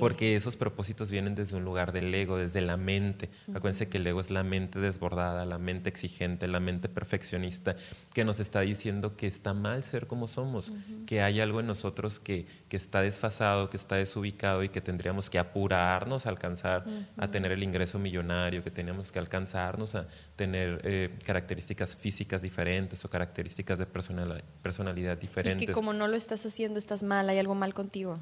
Porque 0.00 0.36
esos 0.36 0.56
propósitos 0.56 1.10
vienen 1.10 1.34
desde 1.34 1.56
un 1.56 1.64
lugar 1.64 1.92
del 1.92 2.14
ego, 2.14 2.36
desde 2.36 2.60
la 2.60 2.76
mente. 2.76 3.30
Acuérdense 3.54 3.88
que 3.88 3.98
el 3.98 4.06
ego 4.06 4.20
es 4.20 4.30
la 4.30 4.42
mente 4.42 4.78
desbordada, 4.78 5.44
la 5.46 5.58
mente 5.58 5.88
exigente, 5.88 6.48
la 6.48 6.60
mente 6.60 6.88
perfeccionista, 6.88 7.76
que 8.12 8.24
nos 8.24 8.40
está 8.40 8.60
diciendo 8.60 9.16
que 9.16 9.26
está 9.26 9.54
mal 9.54 9.82
ser 9.82 10.06
como 10.06 10.28
somos, 10.28 10.72
que 11.06 11.22
hay 11.22 11.40
algo 11.40 11.60
en 11.60 11.66
nosotros 11.66 12.18
que, 12.18 12.46
que, 12.68 12.76
está 12.76 13.00
desfasado, 13.00 13.70
que 13.70 13.76
está 13.76 13.96
desubicado 13.96 14.62
y 14.62 14.68
que 14.68 14.80
tendríamos 14.80 15.30
que 15.30 15.38
apurarnos 15.38 16.26
a 16.26 16.30
alcanzar 16.30 16.84
a 17.16 17.30
tener 17.30 17.52
el 17.52 17.62
ingreso 17.62 17.98
millonario, 17.98 18.64
que 18.64 18.70
tenemos 18.70 19.12
que 19.12 19.18
alcanzarnos 19.18 19.94
a 19.94 20.06
tener 20.36 20.80
eh, 20.84 21.10
características 21.24 21.96
físicas 21.96 22.42
diferentes 22.42 23.04
o 23.04 23.08
características 23.08 23.78
de 23.78 23.86
personalidad, 23.86 25.16
diferentes. 25.18 25.62
Y 25.62 25.66
que 25.66 25.72
como 25.72 25.92
no 25.92 26.08
lo 26.08 26.16
estás 26.16 26.44
haciendo, 26.46 26.78
estás 26.78 27.02
mal, 27.02 27.28
hay 27.28 27.38
algo 27.38 27.54
mal 27.54 27.74
contigo. 27.74 28.18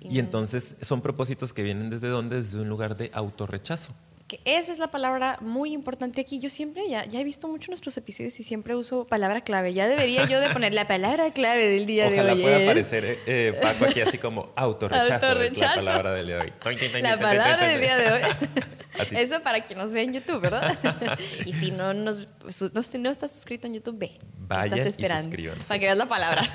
y 0.00 0.18
entonces 0.18 0.53
son 0.60 1.00
propósitos 1.00 1.52
que 1.52 1.62
vienen 1.62 1.90
desde 1.90 2.08
dónde? 2.08 2.42
Desde 2.42 2.60
un 2.60 2.68
lugar 2.68 2.96
de 2.96 3.10
autorrechazo. 3.14 3.94
Que 4.26 4.40
esa 4.46 4.72
es 4.72 4.78
la 4.78 4.90
palabra 4.90 5.36
muy 5.42 5.74
importante 5.74 6.22
aquí. 6.22 6.38
Yo 6.38 6.48
siempre, 6.48 6.88
ya, 6.88 7.04
ya 7.04 7.20
he 7.20 7.24
visto 7.24 7.46
mucho 7.46 7.70
nuestros 7.70 7.96
episodios 7.98 8.40
y 8.40 8.42
siempre 8.42 8.74
uso 8.74 9.06
palabra 9.06 9.42
clave. 9.42 9.74
Ya 9.74 9.86
debería 9.86 10.26
yo 10.26 10.40
de 10.40 10.48
poner 10.50 10.72
la 10.72 10.88
palabra 10.88 11.30
clave 11.32 11.68
del 11.68 11.84
día 11.84 12.08
de 12.08 12.20
hoy. 12.20 12.26
Ojalá 12.26 12.42
pueda 12.42 12.56
aparecer 12.62 13.04
eh, 13.04 13.18
eh, 13.26 13.58
Paco 13.60 13.84
aquí 13.84 14.00
así 14.00 14.16
como 14.16 14.50
autorrechazo, 14.56 15.26
autorrechazo. 15.26 15.54
Es 15.54 15.60
la 15.60 15.74
palabra 15.74 16.14
del 16.14 16.26
día 16.26 16.36
de 16.36 16.42
hoy. 16.42 17.02
La 17.02 17.18
palabra 17.18 17.68
del 17.68 17.80
día 17.80 17.96
de 17.98 18.12
hoy. 18.12 18.22
Eso 19.16 19.42
para 19.42 19.60
quien 19.60 19.78
nos 19.78 19.92
ve 19.92 20.02
en 20.02 20.12
YouTube, 20.12 20.40
¿verdad? 20.40 20.78
y 21.46 21.52
si 21.52 21.70
no, 21.70 21.94
nos, 21.94 22.26
no, 22.72 23.10
estás 23.10 23.32
suscrito 23.32 23.66
en 23.66 23.74
YouTube, 23.74 23.98
ve. 23.98 24.18
Vaya 24.38 24.76
estás 24.76 24.88
esperando. 24.88 25.30
para 25.66 25.80
que 25.80 25.86
veas 25.86 25.96
la 25.96 26.06
palabra. 26.06 26.48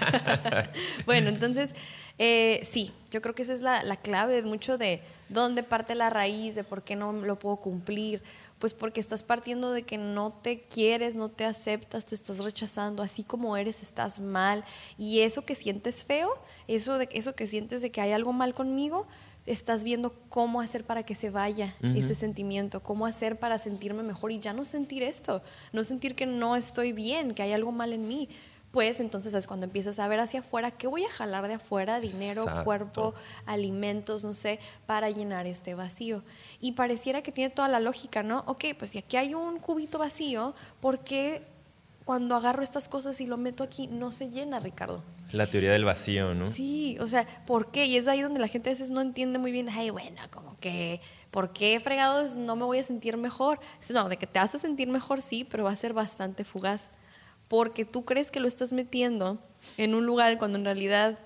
bueno, 1.06 1.30
entonces 1.30 1.72
eh, 2.22 2.62
sí, 2.66 2.92
yo 3.12 3.22
creo 3.22 3.34
que 3.34 3.44
esa 3.44 3.54
es 3.54 3.62
la, 3.62 3.82
la 3.84 3.96
clave 3.96 4.44
mucho 4.44 4.78
de 4.78 5.02
dónde 5.30 5.64
parte 5.64 5.96
la 5.96 6.10
raíz, 6.10 6.54
de 6.54 6.66
por 6.66 6.84
qué 6.84 6.98
no 6.98 7.14
lo 7.14 7.40
puedo 7.40 7.56
cumplir. 7.56 8.22
Pues 8.60 8.74
porque 8.74 9.00
estás 9.00 9.24
partiendo 9.24 9.72
de 9.72 9.84
que 9.84 9.98
no 9.98 10.34
te 10.34 10.60
quieres, 10.64 11.16
no 11.16 11.30
te 11.30 11.46
aceptas, 11.46 12.06
te 12.06 12.16
estás 12.16 12.40
rechazando, 12.40 13.02
así 13.02 13.24
como 13.24 13.56
eres, 13.56 13.82
estás 13.82 14.20
mal. 14.20 14.66
Y 14.98 15.22
eso 15.22 15.46
que 15.46 15.56
sientes 15.56 16.04
feo, 16.04 16.30
eso, 16.68 16.98
de, 16.98 17.08
eso 17.14 17.36
que 17.36 17.48
sientes 17.48 17.82
de 17.82 17.90
que 17.90 18.02
hay 18.02 18.12
algo 18.12 18.34
mal 18.34 18.54
conmigo, 18.54 19.08
estás 19.46 19.86
viendo 19.86 20.14
cómo 20.28 20.60
hacer 20.60 20.84
para 20.84 21.04
que 21.04 21.16
se 21.16 21.30
vaya 21.30 21.74
ese 21.96 22.14
sentimiento, 22.16 22.84
cómo 22.84 23.06
hacer 23.06 23.40
para 23.40 23.58
sentirme 23.58 24.04
mejor 24.04 24.34
y 24.34 24.40
ya 24.40 24.52
no 24.52 24.66
sentir 24.66 25.02
esto, 25.04 25.42
no 25.72 25.86
sentir 25.86 26.16
que 26.16 26.26
no 26.26 26.58
estoy 26.58 26.92
bien, 26.92 27.34
que 27.34 27.42
hay 27.42 27.54
algo 27.54 27.72
mal 27.72 27.94
en 27.94 28.08
mí 28.08 28.30
pues 28.72 29.00
entonces 29.00 29.34
es 29.34 29.48
cuando 29.48 29.66
empiezas 29.66 30.00
a 30.00 30.08
ver 30.08 30.20
hacia 30.20 30.42
afuera 30.42 30.72
qué 30.72 30.88
voy 30.88 31.04
a 31.04 31.10
jalar 31.10 31.48
de 31.48 31.56
afuera, 31.56 32.00
dinero, 32.00 32.46
cuerpo, 32.64 33.16
alimentos, 33.46 34.24
no 34.24 34.34
sé, 34.34 34.60
para 34.86 35.10
llenar 35.10 35.48
este 35.48 35.74
vacío. 35.74 36.24
Y 36.60 36.74
pareciera 36.74 37.24
que 37.24 37.32
tiene 37.32 37.50
toda 37.50 37.68
la 37.68 37.80
lógica, 37.80 38.22
¿no? 38.22 38.44
Ok, 38.46 38.66
pues 38.78 38.92
si 38.92 39.00
aquí 39.00 39.18
hay 39.18 39.34
un 39.34 39.60
cubito 39.60 39.98
vacío, 39.98 40.54
¿por 40.82 41.00
qué 41.00 41.42
cuando 42.06 42.36
agarro 42.36 42.64
estas 42.64 42.88
cosas 42.88 43.22
y 43.22 43.28
lo 43.28 43.38
meto 43.38 43.64
aquí 43.64 43.88
no 43.88 44.12
se 44.12 44.30
llena, 44.30 44.60
Ricardo? 44.60 45.04
La 45.32 45.48
teoría 45.48 45.72
del 45.72 45.86
vacío, 45.86 46.34
¿no? 46.34 46.52
Sí, 46.52 46.98
o 47.00 47.08
sea, 47.08 47.26
¿por 47.46 47.72
qué? 47.72 47.86
Y 47.86 47.98
es 47.98 48.08
ahí 48.08 48.22
donde 48.22 48.40
la 48.40 48.48
gente 48.48 48.70
a 48.70 48.74
veces 48.74 48.90
no 48.90 49.02
entiende 49.02 49.38
muy 49.40 49.52
bien, 49.52 49.70
ay, 49.70 49.90
bueno, 49.90 50.22
como 50.32 50.60
que, 50.60 51.02
¿por 51.32 51.54
qué 51.54 51.80
fregados 51.80 52.36
no 52.36 52.56
me 52.56 52.66
voy 52.66 52.80
a 52.80 52.84
sentir 52.84 53.18
mejor? 53.18 53.60
No, 53.90 54.10
de 54.10 54.18
que 54.18 54.26
te 54.28 54.40
vas 54.40 54.54
a 54.56 54.60
sentir 54.60 54.88
mejor, 54.88 55.22
sí, 55.22 55.44
pero 55.44 55.64
va 55.64 55.72
a 55.72 55.76
ser 55.76 55.94
bastante 55.94 56.46
fugaz 56.46 56.90
porque 57.50 57.84
tú 57.84 58.06
crees 58.06 58.32
que 58.32 58.40
lo 58.40 58.48
estás 58.48 58.72
metiendo 58.72 59.38
en 59.78 59.96
un 59.96 60.06
lugar 60.06 60.38
cuando 60.38 60.58
en 60.58 60.64
realidad 60.64 61.20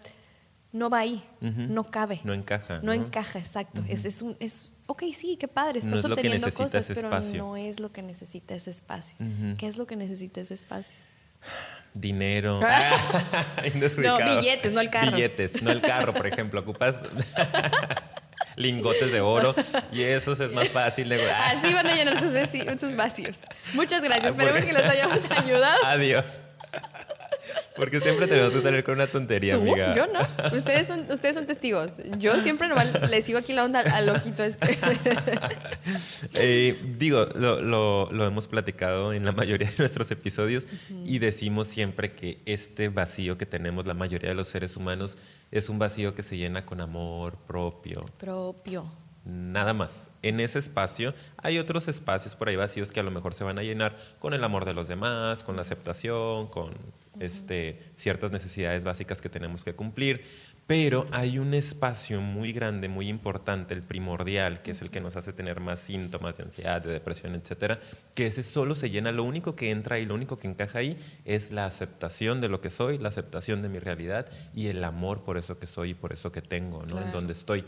no 0.72 0.90
va 0.90 1.00
ahí, 1.00 1.22
no 1.40 1.84
cabe. 1.84 2.20
No 2.24 2.34
encaja. 2.34 2.80
No, 2.82 2.94
encaja, 2.94 3.38
exacto. 3.38 3.84
es, 3.88 4.06
es, 4.06 4.24
un, 4.24 4.36
es, 4.40 4.72
ok, 4.88 5.04
sí, 5.14 5.38
qué 5.38 5.48
padre, 5.48 5.78
estás 5.78 6.04
obteniendo 6.04 6.52
cosas, 6.52 6.90
pero 6.96 7.10
no 7.38 7.56
es 7.56 7.80
lo 7.80 7.92
que 7.92 8.02
necesita 8.02 8.56
ese 8.56 8.72
espacio. 8.72 9.18
¿Qué 9.60 9.68
es 9.68 9.78
lo 9.78 9.86
que 9.86 9.96
necesita 9.96 10.42
ese 10.42 10.56
espacio? 10.56 10.98
Dinero. 11.94 12.60
no, 14.02 14.18
billetes, 14.18 14.72
no 14.72 14.82
el 14.82 14.90
carro. 14.90 15.12
Billetes, 15.12 15.62
no 15.62 15.72
el 15.72 15.82
carro, 15.82 16.14
por 16.14 16.26
ejemplo. 16.26 16.62
Ocupas 16.62 17.02
lingotes 18.56 19.12
de 19.12 19.22
oro 19.22 19.56
y 19.92 20.04
esos 20.04 20.39
es 20.39 20.52
más 20.52 20.70
fácil 20.70 21.10
de... 21.10 21.16
Así 21.32 21.74
van 21.74 21.88
a 21.88 21.96
llenar 21.96 22.22
sus, 22.22 22.96
vacíos. 22.96 23.38
Muchas 23.74 24.02
gracias. 24.02 24.26
Ah, 24.26 24.30
Esperemos 24.30 24.62
que 24.62 24.74
les 24.74 24.84
hayamos 24.84 25.20
ayudado. 25.30 25.86
Adiós. 25.86 26.42
Porque 27.76 28.00
siempre 28.00 28.28
tenemos 28.28 28.54
que 28.54 28.62
salir 28.62 28.84
con 28.84 28.96
una 28.96 29.08
tontería, 29.08 29.56
amiga. 29.56 29.96
Yo 29.96 30.08
no. 30.08 30.20
Ustedes 30.56 30.88
son, 30.88 31.06
ustedes 31.10 31.36
son 31.36 31.46
testigos. 31.46 31.94
Yo 32.18 32.39
siempre 32.42 32.68
le 33.10 33.22
sigo 33.22 33.39
aquí 33.39 33.54
la 33.54 33.63
onda 33.63 33.80
al 33.80 34.06
loquito 34.06 34.44
este. 34.44 34.78
Eh, 36.36 36.80
digo, 36.98 37.26
lo, 37.36 37.62
lo, 37.62 38.26
hemos 38.26 38.48
platicado 38.48 39.13
en 39.13 39.26
la 39.26 39.32
mayoría 39.32 39.70
de 39.70 39.78
nuestros 39.78 40.10
episodios 40.12 40.66
y 41.06 41.20
decimos 41.20 41.68
siempre 41.68 42.13
que 42.13 42.39
este 42.46 42.89
vacío 42.89 43.38
que 43.38 43.46
tenemos 43.46 43.86
la 43.86 43.94
mayoría 43.94 44.30
de 44.30 44.36
los 44.36 44.48
seres 44.48 44.78
humanos 44.78 45.18
es 45.52 45.70
un 45.70 45.80
vacío 45.80 46.16
que 46.16 46.24
se 46.24 46.38
llena 46.38 46.66
con 46.66 46.82
amor 46.82 47.38
propio. 47.48 48.06
Propio. 48.18 48.86
Nada 49.26 49.74
más. 49.74 50.10
En 50.22 50.39
ese 50.39 50.60
espacio 50.60 51.13
hay 51.38 51.58
otros 51.58 51.88
espacios 51.88 52.36
por 52.36 52.50
ahí 52.50 52.56
vacíos 52.56 52.92
que 52.92 53.00
a 53.00 53.04
lo 53.04 53.12
mejor 53.12 53.34
se 53.34 53.44
van 53.44 53.58
a 53.58 53.63
llenar 53.63 53.96
con 54.20 54.34
el 54.34 54.44
amor 54.44 54.66
de 54.66 54.74
los 54.74 54.88
demás, 54.88 55.44
con 55.44 55.56
la 55.56 55.62
aceptación, 55.62 56.48
con 56.48 56.74
este, 57.19 57.80
ciertas 57.95 58.32
necesidades 58.32 58.84
básicas 58.84 59.21
que 59.21 59.30
tenemos 59.30 59.63
que 59.63 59.73
cumplir. 59.73 60.23
Pero 60.65 61.08
hay 61.12 61.39
un 61.39 61.54
espacio 61.54 62.21
muy 62.21 62.54
grande, 62.54 62.88
muy 62.88 63.10
importante, 63.10 63.73
el 63.73 63.84
primordial, 63.84 64.62
que 64.62 64.71
es 64.71 64.82
el 64.82 64.91
que 64.91 65.02
nos 65.02 65.17
hace 65.17 65.34
tener 65.34 65.60
más 65.60 65.80
síntomas 65.80 66.38
de 66.38 66.43
ansiedad, 66.43 66.82
de 66.82 66.89
depresión, 66.89 67.36
etcétera, 67.36 67.82
que 68.15 68.28
ese 68.28 68.43
solo 68.43 68.73
se 68.73 68.89
llena. 68.89 69.12
Lo 69.12 69.26
único 69.26 69.56
que 69.56 69.71
entra 69.71 69.99
y 69.99 70.06
lo 70.06 70.15
único 70.15 70.38
que 70.39 70.47
encaja 70.47 70.80
ahí 70.80 70.97
es 71.26 71.52
la 71.52 71.65
aceptación 71.65 72.39
de 72.39 72.47
lo 72.47 72.62
que 72.62 72.69
soy, 72.69 72.97
la 72.97 73.10
aceptación 73.10 73.62
de 73.62 73.67
mi 73.67 73.80
realidad 73.80 74.26
y 74.56 74.67
el 74.67 74.82
amor 74.86 75.23
por 75.23 75.38
eso 75.38 75.60
que 75.60 75.67
soy 75.67 75.91
y 75.91 75.93
por 75.95 76.13
eso 76.13 76.32
que 76.32 76.41
tengo, 76.41 76.84
¿no? 76.84 77.02
En 77.02 77.12
donde 77.12 77.34
estoy 77.34 77.65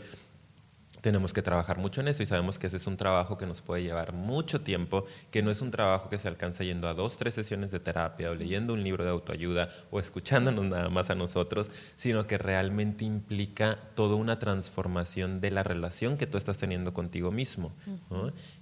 tenemos 1.06 1.32
que 1.32 1.40
trabajar 1.40 1.78
mucho 1.78 2.00
en 2.00 2.08
eso 2.08 2.24
y 2.24 2.26
sabemos 2.26 2.58
que 2.58 2.66
ese 2.66 2.78
es 2.78 2.88
un 2.88 2.96
trabajo 2.96 3.38
que 3.38 3.46
nos 3.46 3.62
puede 3.62 3.80
llevar 3.80 4.12
mucho 4.12 4.62
tiempo, 4.62 5.04
que 5.30 5.40
no 5.40 5.52
es 5.52 5.62
un 5.62 5.70
trabajo 5.70 6.10
que 6.10 6.18
se 6.18 6.26
alcanza 6.26 6.64
yendo 6.64 6.88
a 6.88 6.94
dos, 6.94 7.16
tres 7.16 7.32
sesiones 7.32 7.70
de 7.70 7.78
terapia 7.78 8.28
o 8.28 8.34
leyendo 8.34 8.72
un 8.72 8.82
libro 8.82 9.04
de 9.04 9.10
autoayuda 9.10 9.68
o 9.92 10.00
escuchándonos 10.00 10.64
nada 10.64 10.88
más 10.88 11.08
a 11.10 11.14
nosotros, 11.14 11.70
sino 11.94 12.26
que 12.26 12.38
realmente 12.38 13.04
implica 13.04 13.78
toda 13.94 14.16
una 14.16 14.40
transformación 14.40 15.40
de 15.40 15.52
la 15.52 15.62
relación 15.62 16.16
que 16.16 16.26
tú 16.26 16.38
estás 16.38 16.58
teniendo 16.58 16.92
contigo 16.92 17.30
mismo. 17.30 17.70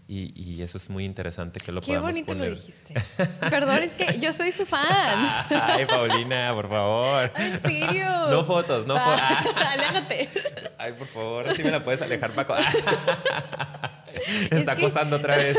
Y, 0.07 0.63
eso 0.63 0.77
es 0.77 0.91
muy 0.91 1.05
interesante 1.05 1.61
que 1.61 1.73
lo 1.73 1.81
Qué 1.81 1.99
bonito 1.99 2.35
lo 2.35 2.45
dijiste. 2.45 2.95
Perdón, 3.41 3.83
es 3.83 3.93
que 3.93 4.19
yo 4.19 4.33
soy 4.33 4.53
su 4.53 4.67
fan. 4.67 5.45
Ay, 5.51 5.87
Paulina, 5.87 6.53
por 6.53 6.69
favor. 6.69 7.33
¿En 7.37 7.63
serio? 7.63 8.07
No 8.31 8.45
fotos, 8.45 8.87
no 8.87 8.97
fotos. 8.99 9.57
aléjate. 9.73 10.29
Ay, 10.77 10.93
por 10.93 11.07
favor, 11.07 11.57
si 11.57 11.65
me 11.65 11.71
la 11.71 11.83
puedes 11.83 12.03
alejar 12.03 12.33
Paco. 12.33 12.55
está 14.51 14.77
costando 14.77 15.17
otra 15.17 15.37
vez. 15.37 15.57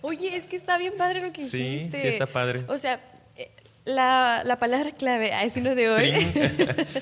Oye, 0.00 0.34
es 0.34 0.44
que 0.44 0.56
está 0.56 0.78
bien 0.78 0.94
padre 0.96 1.20
lo 1.20 1.32
que 1.32 1.44
dijiste. 1.44 2.00
Sí, 2.00 2.08
está 2.08 2.26
padre. 2.26 2.64
O 2.68 2.78
sea, 2.78 3.00
eh, 3.36 3.50
la, 3.84 4.42
la, 4.44 4.58
palabra 4.58 4.92
clave, 4.92 5.34
a 5.34 5.42
decirlo 5.42 5.74
de 5.74 5.90
hoy. 5.90 6.12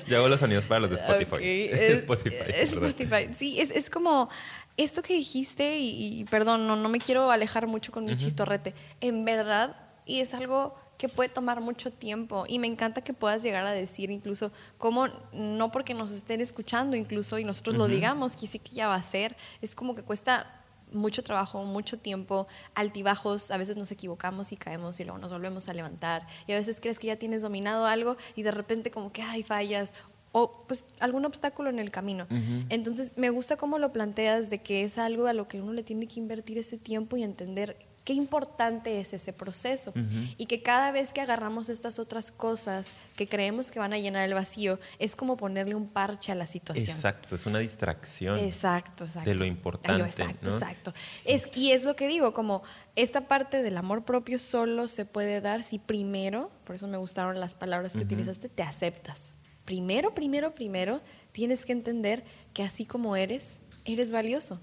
Yo 0.07 0.17
hago 0.17 0.27
los 0.27 0.41
sonidos 0.41 0.65
para 0.65 0.81
los 0.81 0.89
de 0.89 0.97
Spotify. 0.97 1.69
Es, 1.71 2.01
Spotify. 2.01 2.51
Spotify. 2.51 3.29
Sí, 3.37 3.61
es, 3.61 3.71
es, 3.71 3.89
como 3.89 4.29
esto 4.77 5.01
que 5.01 5.13
dijiste, 5.13 5.77
y, 5.79 6.25
perdón, 6.25 6.67
no, 6.67 6.75
no, 6.75 6.89
me 6.89 6.99
quiero 6.99 7.31
alejar 7.31 7.67
mucho 7.67 7.91
con 7.91 8.05
mi 8.05 8.17
chistorrete. 8.17 8.73
En 8.99 9.23
verdad, 9.23 9.75
y 10.05 10.19
es 10.19 10.33
algo 10.33 10.75
que 10.97 11.09
puede 11.09 11.29
tomar 11.29 11.61
mucho 11.61 11.91
tiempo 11.91 12.45
y 12.47 12.59
me 12.59 12.67
encanta 12.67 13.01
que 13.01 13.13
puedas 13.13 13.43
llegar 13.43 13.65
a 13.65 13.71
decir 13.71 14.11
incluso 14.11 14.51
cómo 14.77 15.07
no 15.33 15.71
porque 15.71 15.93
nos 15.93 16.11
estén 16.11 16.39
escuchando 16.41 16.95
incluso 16.95 17.37
y 17.37 17.43
nosotros 17.43 17.75
lo 17.75 17.87
digamos 17.87 18.35
que 18.35 18.47
sí 18.47 18.59
que 18.59 18.71
ya 18.71 18.87
va 18.87 18.95
a 18.95 19.03
ser 19.03 19.35
es 19.61 19.75
como 19.75 19.93
que 19.93 20.03
cuesta 20.03 20.61
mucho 20.91 21.23
trabajo, 21.23 21.63
mucho 21.65 21.97
tiempo, 21.97 22.47
altibajos, 22.75 23.51
a 23.51 23.57
veces 23.57 23.75
nos 23.75 23.91
equivocamos 23.91 24.51
y 24.51 24.55
caemos 24.55 24.99
y 24.99 25.03
luego 25.03 25.19
nos 25.19 25.31
volvemos 25.31 25.67
a 25.67 25.73
levantar 25.73 26.25
y 26.47 26.53
a 26.53 26.55
veces 26.55 26.79
crees 26.79 26.99
que 26.99 27.07
ya 27.07 27.17
tienes 27.17 27.41
dominado 27.41 27.85
algo 27.85 28.15
y 28.35 28.43
de 28.43 28.51
repente 28.51 28.91
como 28.91 29.11
que 29.11 29.21
hay 29.21 29.43
fallas 29.43 29.93
o 30.37 30.65
pues 30.67 30.83
algún 30.99 31.23
obstáculo 31.23 31.69
en 31.69 31.79
el 31.79 31.91
camino. 31.91 32.27
Entonces 32.67 33.13
me 33.15 33.29
gusta 33.29 33.55
cómo 33.55 33.79
lo 33.79 33.93
planteas 33.93 34.49
de 34.49 34.59
que 34.59 34.83
es 34.83 34.97
algo 34.97 35.27
a 35.27 35.33
lo 35.33 35.47
que 35.47 35.61
uno 35.61 35.71
le 35.71 35.81
tiene 35.81 36.07
que 36.07 36.19
invertir 36.19 36.57
ese 36.57 36.77
tiempo 36.77 37.15
y 37.15 37.23
entender 37.23 37.77
qué 38.03 38.11
importante 38.11 38.99
es 38.99 39.13
ese 39.13 39.31
proceso 39.31 39.93
y 40.37 40.45
que 40.47 40.61
cada 40.61 40.91
vez 40.91 41.13
que 41.13 41.21
agarramos 41.21 41.69
estas 41.69 41.99
otras 41.99 42.31
cosas 42.31 42.91
que 43.15 43.29
creemos 43.29 43.71
que 43.71 43.79
van 43.79 43.93
a 43.93 43.97
llenar 43.97 44.25
el 44.25 44.33
vacío, 44.33 44.77
es 44.99 45.15
como 45.15 45.37
ponerle 45.37 45.73
un 45.73 45.87
parche 45.87 46.33
a 46.33 46.35
la 46.35 46.47
situación. 46.47 46.93
Exacto, 46.93 47.35
es 47.35 47.45
una 47.45 47.59
distracción. 47.59 48.37
Exacto, 48.37 49.05
exacto. 49.05 49.29
De 49.29 49.35
lo 49.37 49.45
importante. 49.45 50.03
exacto, 50.03 50.49
exacto. 50.49 50.93
Es, 51.23 51.49
y 51.55 51.71
es 51.71 51.85
lo 51.85 51.95
que 51.95 52.09
digo, 52.09 52.33
como 52.33 52.61
esta 52.97 53.29
parte 53.29 53.63
del 53.63 53.77
amor 53.77 54.03
propio 54.03 54.37
solo 54.37 54.89
se 54.89 55.05
puede 55.05 55.39
dar 55.39 55.63
si 55.63 55.79
primero, 55.79 56.51
por 56.65 56.75
eso 56.75 56.89
me 56.89 56.97
gustaron 56.97 57.39
las 57.39 57.55
palabras 57.55 57.93
que 57.93 57.99
utilizaste, 57.99 58.49
te 58.49 58.63
aceptas. 58.63 59.34
Primero, 59.65 60.13
primero, 60.13 60.53
primero, 60.53 61.01
tienes 61.31 61.65
que 61.65 61.73
entender 61.73 62.23
que 62.53 62.63
así 62.63 62.85
como 62.85 63.15
eres, 63.15 63.61
eres 63.83 64.11
valioso. 64.11 64.61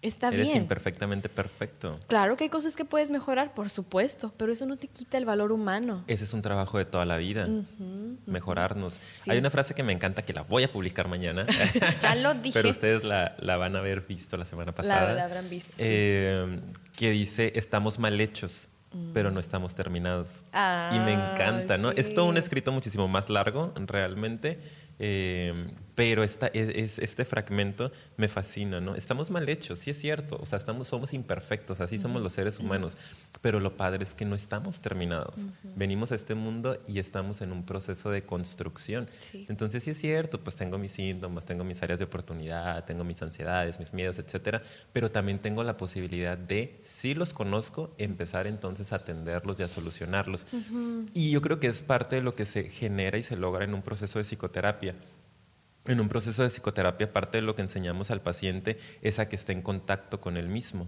Está 0.00 0.28
Eres 0.28 0.46
bien. 0.46 0.58
imperfectamente 0.58 1.28
perfecto. 1.28 1.98
Claro 2.06 2.36
que 2.36 2.44
hay 2.44 2.50
cosas 2.50 2.76
que 2.76 2.84
puedes 2.84 3.10
mejorar, 3.10 3.52
por 3.52 3.68
supuesto, 3.68 4.32
pero 4.36 4.52
eso 4.52 4.64
no 4.64 4.76
te 4.76 4.86
quita 4.86 5.18
el 5.18 5.24
valor 5.24 5.50
humano. 5.50 6.04
Ese 6.06 6.22
es 6.22 6.32
un 6.34 6.42
trabajo 6.42 6.78
de 6.78 6.84
toda 6.84 7.04
la 7.04 7.16
vida, 7.16 7.48
mejorarnos. 8.26 9.00
Hay 9.26 9.38
una 9.38 9.50
frase 9.50 9.74
que 9.74 9.82
me 9.82 9.92
encanta 9.92 10.22
que 10.22 10.32
la 10.32 10.42
voy 10.42 10.62
a 10.62 10.70
publicar 10.70 11.08
mañana. 11.08 11.44
ya 12.02 12.14
lo 12.14 12.34
dije. 12.34 12.56
Pero 12.56 12.70
ustedes 12.70 13.02
la, 13.02 13.34
van 13.56 13.74
a 13.74 13.80
haber 13.80 14.06
visto 14.06 14.36
la 14.36 14.44
semana 14.44 14.72
pasada. 14.72 15.14
La, 15.14 15.24
habrán 15.24 15.50
visto. 15.50 15.74
Eh, 15.78 16.60
que 16.96 17.10
dice, 17.10 17.52
estamos 17.56 17.98
mal 17.98 18.20
hechos. 18.20 18.68
Pero 19.12 19.30
no 19.30 19.40
estamos 19.40 19.74
terminados. 19.74 20.42
y 20.52 20.98
me 21.00 21.12
encanta, 21.12 21.78
¿no? 21.78 21.90
Es 21.90 22.14
todo 22.14 22.26
un 22.26 22.36
escrito 22.36 22.72
muchísimo 22.72 23.08
más 23.08 23.28
largo, 23.28 23.72
realmente, 23.76 24.60
eh, 24.98 25.70
pero 25.94 26.22
esta, 26.22 26.46
es, 26.48 27.00
este 27.00 27.24
fragmento 27.24 27.90
me 28.16 28.28
fascina, 28.28 28.80
¿no? 28.80 28.94
Estamos 28.94 29.30
mal 29.30 29.48
hechos, 29.48 29.80
sí 29.80 29.90
es 29.90 29.98
cierto, 29.98 30.38
o 30.40 30.46
sea, 30.46 30.56
estamos, 30.56 30.86
somos 30.86 31.12
imperfectos, 31.12 31.80
así 31.80 31.98
somos 31.98 32.22
los 32.22 32.32
seres 32.32 32.60
humanos, 32.60 32.96
pero 33.40 33.58
lo 33.58 33.76
padre 33.76 34.04
es 34.04 34.14
que 34.14 34.24
no 34.24 34.36
estamos 34.36 34.80
terminados. 34.80 35.46
Venimos 35.74 36.12
a 36.12 36.14
este 36.14 36.36
mundo 36.36 36.80
y 36.86 37.00
estamos 37.00 37.40
en 37.40 37.50
un 37.50 37.64
proceso 37.64 38.10
de 38.10 38.22
construcción. 38.22 39.08
Entonces, 39.48 39.82
sí 39.82 39.90
es 39.90 39.98
cierto, 39.98 40.38
pues 40.38 40.54
tengo 40.54 40.78
mis 40.78 40.92
síntomas, 40.92 41.44
tengo 41.44 41.64
mis 41.64 41.82
áreas 41.82 41.98
de 41.98 42.04
oportunidad, 42.04 42.84
tengo 42.84 43.02
mis 43.02 43.20
ansiedades, 43.20 43.80
mis 43.80 43.92
miedos, 43.92 44.20
etcétera, 44.20 44.62
pero 44.92 45.10
también 45.10 45.40
tengo 45.40 45.64
la 45.64 45.76
posibilidad 45.76 46.38
de, 46.38 46.80
si 46.84 47.14
los 47.14 47.32
conozco, 47.34 47.92
empezar 47.98 48.46
entonces 48.46 48.92
a 48.92 48.96
atenderlos 48.96 49.58
y 49.58 49.64
a 49.64 49.68
solucionarlos. 49.68 50.46
Y 51.12 51.32
yo 51.32 51.42
creo 51.42 51.58
que 51.58 51.66
es 51.66 51.82
parte 51.82 52.14
de 52.14 52.22
lo 52.22 52.36
que 52.36 52.44
se 52.44 52.70
genera 52.70 53.18
y 53.18 53.24
se 53.24 53.34
logra 53.34 53.64
en 53.64 53.74
un 53.74 53.82
proceso 53.82 54.20
de 54.20 54.24
psicoterapia 54.24 54.87
en 55.88 56.00
un 56.00 56.08
proceso 56.08 56.42
de 56.42 56.50
psicoterapia, 56.50 57.12
parte 57.12 57.38
de 57.38 57.42
lo 57.42 57.54
que 57.54 57.62
enseñamos 57.62 58.10
al 58.10 58.20
paciente 58.20 58.78
es 59.00 59.18
a 59.18 59.28
que 59.28 59.36
esté 59.36 59.52
en 59.52 59.62
contacto 59.62 60.20
con 60.20 60.36
él 60.36 60.48
mismo, 60.48 60.86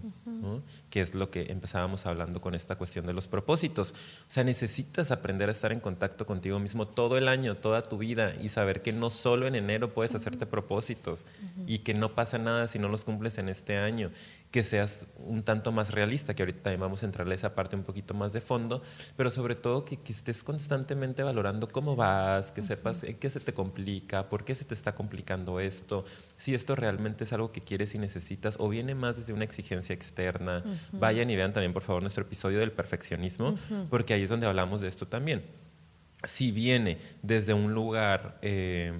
que 0.91 1.01
es 1.01 1.15
lo 1.15 1.31
que 1.31 1.51
empezábamos 1.51 2.05
hablando 2.05 2.39
con 2.39 2.53
esta 2.53 2.77
cuestión 2.77 3.07
de 3.07 3.13
los 3.13 3.27
propósitos. 3.27 3.91
O 3.91 3.95
sea, 4.27 4.43
necesitas 4.43 5.09
aprender 5.09 5.49
a 5.49 5.53
estar 5.53 5.71
en 5.71 5.79
contacto 5.79 6.27
contigo 6.27 6.59
mismo 6.59 6.87
todo 6.87 7.17
el 7.17 7.27
año, 7.27 7.57
toda 7.57 7.81
tu 7.81 7.97
vida, 7.97 8.33
y 8.39 8.49
saber 8.49 8.83
que 8.83 8.91
no 8.91 9.09
solo 9.09 9.47
en 9.47 9.55
enero 9.55 9.91
puedes 9.91 10.13
hacerte 10.13 10.45
propósitos 10.45 11.25
y 11.65 11.79
que 11.79 11.95
no 11.95 12.13
pasa 12.13 12.37
nada 12.37 12.67
si 12.67 12.77
no 12.77 12.87
los 12.87 13.03
cumples 13.03 13.39
en 13.39 13.49
este 13.49 13.77
año 13.77 14.11
que 14.51 14.63
seas 14.63 15.07
un 15.17 15.43
tanto 15.43 15.71
más 15.71 15.91
realista, 15.91 16.33
que 16.33 16.43
ahorita 16.43 16.63
también 16.63 16.81
vamos 16.81 17.03
a 17.03 17.05
entrarle 17.05 17.33
a 17.33 17.35
esa 17.35 17.55
parte 17.55 17.77
un 17.77 17.83
poquito 17.83 18.13
más 18.13 18.33
de 18.33 18.41
fondo, 18.41 18.81
pero 19.15 19.29
sobre 19.29 19.55
todo 19.55 19.85
que, 19.85 19.97
estés 20.11 20.43
constantemente 20.43 21.23
valorando 21.23 21.69
cómo 21.69 21.95
vas, 21.95 22.51
que 22.51 22.61
sepas 22.61 23.05
qué 23.17 23.29
se 23.29 23.39
te 23.39 23.53
complica, 23.53 24.27
por 24.27 24.43
qué 24.43 24.53
se 24.53 24.65
te 24.65 24.73
está 24.73 24.93
complicando 24.93 25.61
esto, 25.61 26.03
si 26.35 26.53
esto 26.53 26.75
realmente 26.75 27.23
es 27.23 27.31
algo 27.31 27.53
que 27.53 27.61
quieres 27.61 27.95
y 27.95 27.97
necesitas 27.97 28.57
o 28.59 28.67
viene 28.67 28.93
más 28.93 29.15
desde 29.15 29.31
una 29.31 29.45
exigencia 29.45 29.93
externa. 29.93 30.63
Vayan 30.91 31.29
y 31.29 31.35
vean 31.37 31.53
también 31.53 31.71
por 31.71 31.81
favor 31.81 32.01
nuestro 32.01 32.23
episodio 32.25 32.59
del 32.59 32.73
perfeccionismo, 32.73 33.55
porque 33.89 34.13
ahí 34.13 34.23
es 34.23 34.29
donde 34.29 34.47
hablamos 34.47 34.81
de 34.81 34.89
esto 34.89 35.07
también. 35.07 35.43
Si 36.25 36.51
viene 36.51 36.97
desde 37.23 37.53
un 37.53 37.73
lugar 37.73 38.37
eh, 38.41 38.99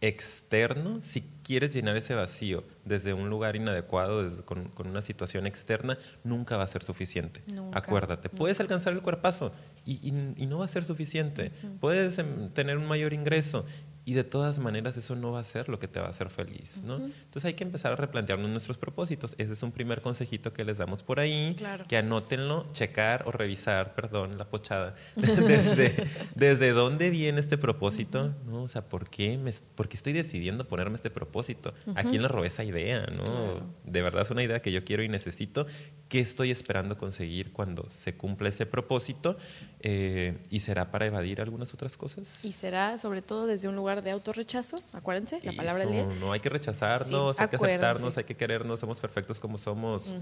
externo, 0.00 1.00
si 1.02 1.22
quieres 1.42 1.74
llenar 1.74 1.96
ese 1.96 2.14
vacío 2.14 2.62
desde 2.84 3.14
un 3.14 3.30
lugar 3.30 3.56
inadecuado, 3.56 4.44
con, 4.44 4.70
una 4.78 5.02
situación 5.02 5.46
externa, 5.46 5.98
nunca 6.22 6.56
va 6.56 6.64
a 6.64 6.66
ser 6.68 6.82
suficiente. 6.84 7.42
Acuérdate, 7.72 8.28
puedes 8.28 8.60
alcanzar 8.60 8.92
el 8.92 9.02
cuerpazo 9.02 9.52
y, 9.84 10.12
no 10.12 10.58
va 10.58 10.66
a 10.66 10.68
ser 10.68 10.84
suficiente. 10.84 11.50
Puedes 11.80 12.18
em, 12.18 12.50
tener 12.50 12.78
un 12.78 12.86
mayor 12.86 13.12
ingreso 13.12 13.64
y 14.08 14.14
de 14.14 14.24
todas 14.24 14.58
maneras 14.58 14.96
eso 14.96 15.16
no 15.16 15.32
va 15.32 15.40
a 15.40 15.44
ser 15.44 15.68
lo 15.68 15.78
que 15.78 15.86
te 15.86 16.00
va 16.00 16.06
a 16.06 16.08
hacer 16.08 16.30
feliz, 16.30 16.80
¿no? 16.82 16.96
Entonces 16.96 17.44
hay 17.44 17.52
que 17.52 17.62
empezar 17.62 17.92
a 17.92 17.96
replantearnos 17.96 18.48
nuestros 18.48 18.78
propósitos. 18.78 19.34
Ese 19.36 19.52
es 19.52 19.62
un 19.62 19.70
primer 19.70 20.00
consejito 20.00 20.54
que 20.54 20.64
les 20.64 20.78
damos 20.78 21.02
por 21.02 21.20
ahí, 21.20 21.54
que 21.88 21.98
anótenlo, 21.98 22.66
checar 22.72 23.24
o 23.26 23.32
revisar, 23.32 23.94
perdón, 23.94 24.38
la 24.38 24.48
pochada, 24.48 24.94
desde, 25.14 25.94
desde 26.34 26.72
dónde 26.72 27.10
viene 27.10 27.38
este 27.38 27.58
propósito, 27.58 28.34
¿no? 28.46 28.62
O 28.62 28.68
sea, 28.68 28.88
¿por 28.88 29.10
qué, 29.10 29.36
me, 29.36 29.52
¿por 29.74 29.90
qué 29.90 29.98
estoy 29.98 30.14
decidiendo 30.14 30.66
ponerme 30.66 30.96
este 30.96 31.10
propósito? 31.10 31.74
¿A 31.94 32.02
quién 32.02 32.22
le 32.22 32.28
robé 32.28 32.46
esa 32.46 32.64
idea, 32.64 33.04
no? 33.14 33.60
De 33.84 34.00
verdad 34.00 34.22
es 34.22 34.30
una 34.30 34.42
idea 34.42 34.62
que 34.62 34.72
yo 34.72 34.86
quiero 34.86 35.02
y 35.02 35.10
necesito. 35.10 35.66
¿Qué 36.08 36.20
estoy 36.20 36.50
esperando 36.50 36.96
conseguir 36.96 37.52
cuando 37.52 37.86
se 37.90 38.16
cumpla 38.16 38.48
ese 38.48 38.64
propósito? 38.64 39.36
Eh, 39.80 40.38
¿Y 40.48 40.60
será 40.60 40.90
para 40.90 41.04
evadir 41.04 41.42
algunas 41.42 41.74
otras 41.74 41.98
cosas? 41.98 42.42
Y 42.42 42.52
será 42.52 42.98
sobre 42.98 43.20
todo 43.20 43.46
desde 43.46 43.68
un 43.68 43.76
lugar 43.76 43.97
de 44.02 44.10
autorrechazo, 44.10 44.76
acuérdense, 44.92 45.40
la 45.42 45.52
palabra 45.52 45.84
ley. 45.84 46.06
No 46.20 46.32
hay 46.32 46.40
que 46.40 46.48
rechazarnos, 46.48 47.38
hay 47.38 47.48
que 47.48 47.56
aceptarnos, 47.56 48.16
hay 48.16 48.24
que 48.24 48.36
querernos, 48.36 48.80
somos 48.80 49.00
perfectos 49.00 49.40
como 49.40 49.58
somos. 49.58 50.14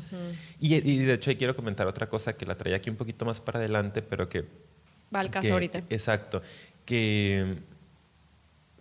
y, 0.59 0.81
de 0.81 1.15
hecho, 1.15 1.31
ahí 1.31 1.37
quiero 1.37 1.57
comentar 1.57 1.87
otra 1.87 2.09
cosa 2.09 2.35
que 2.35 2.47
la 2.47 2.57
traía 2.57 2.77
aquí 2.77 2.91
un 2.91 2.97
poquito 2.97 3.25
más 3.25 3.41
para 3.41 3.59
adelante, 3.59 4.03
pero 4.03 4.29
que. 4.29 4.45
Va 5.15 5.21
al 5.21 5.31
caso 5.31 5.53
ahorita. 5.53 5.83
Exacto. 5.91 6.43
Que. 6.85 7.59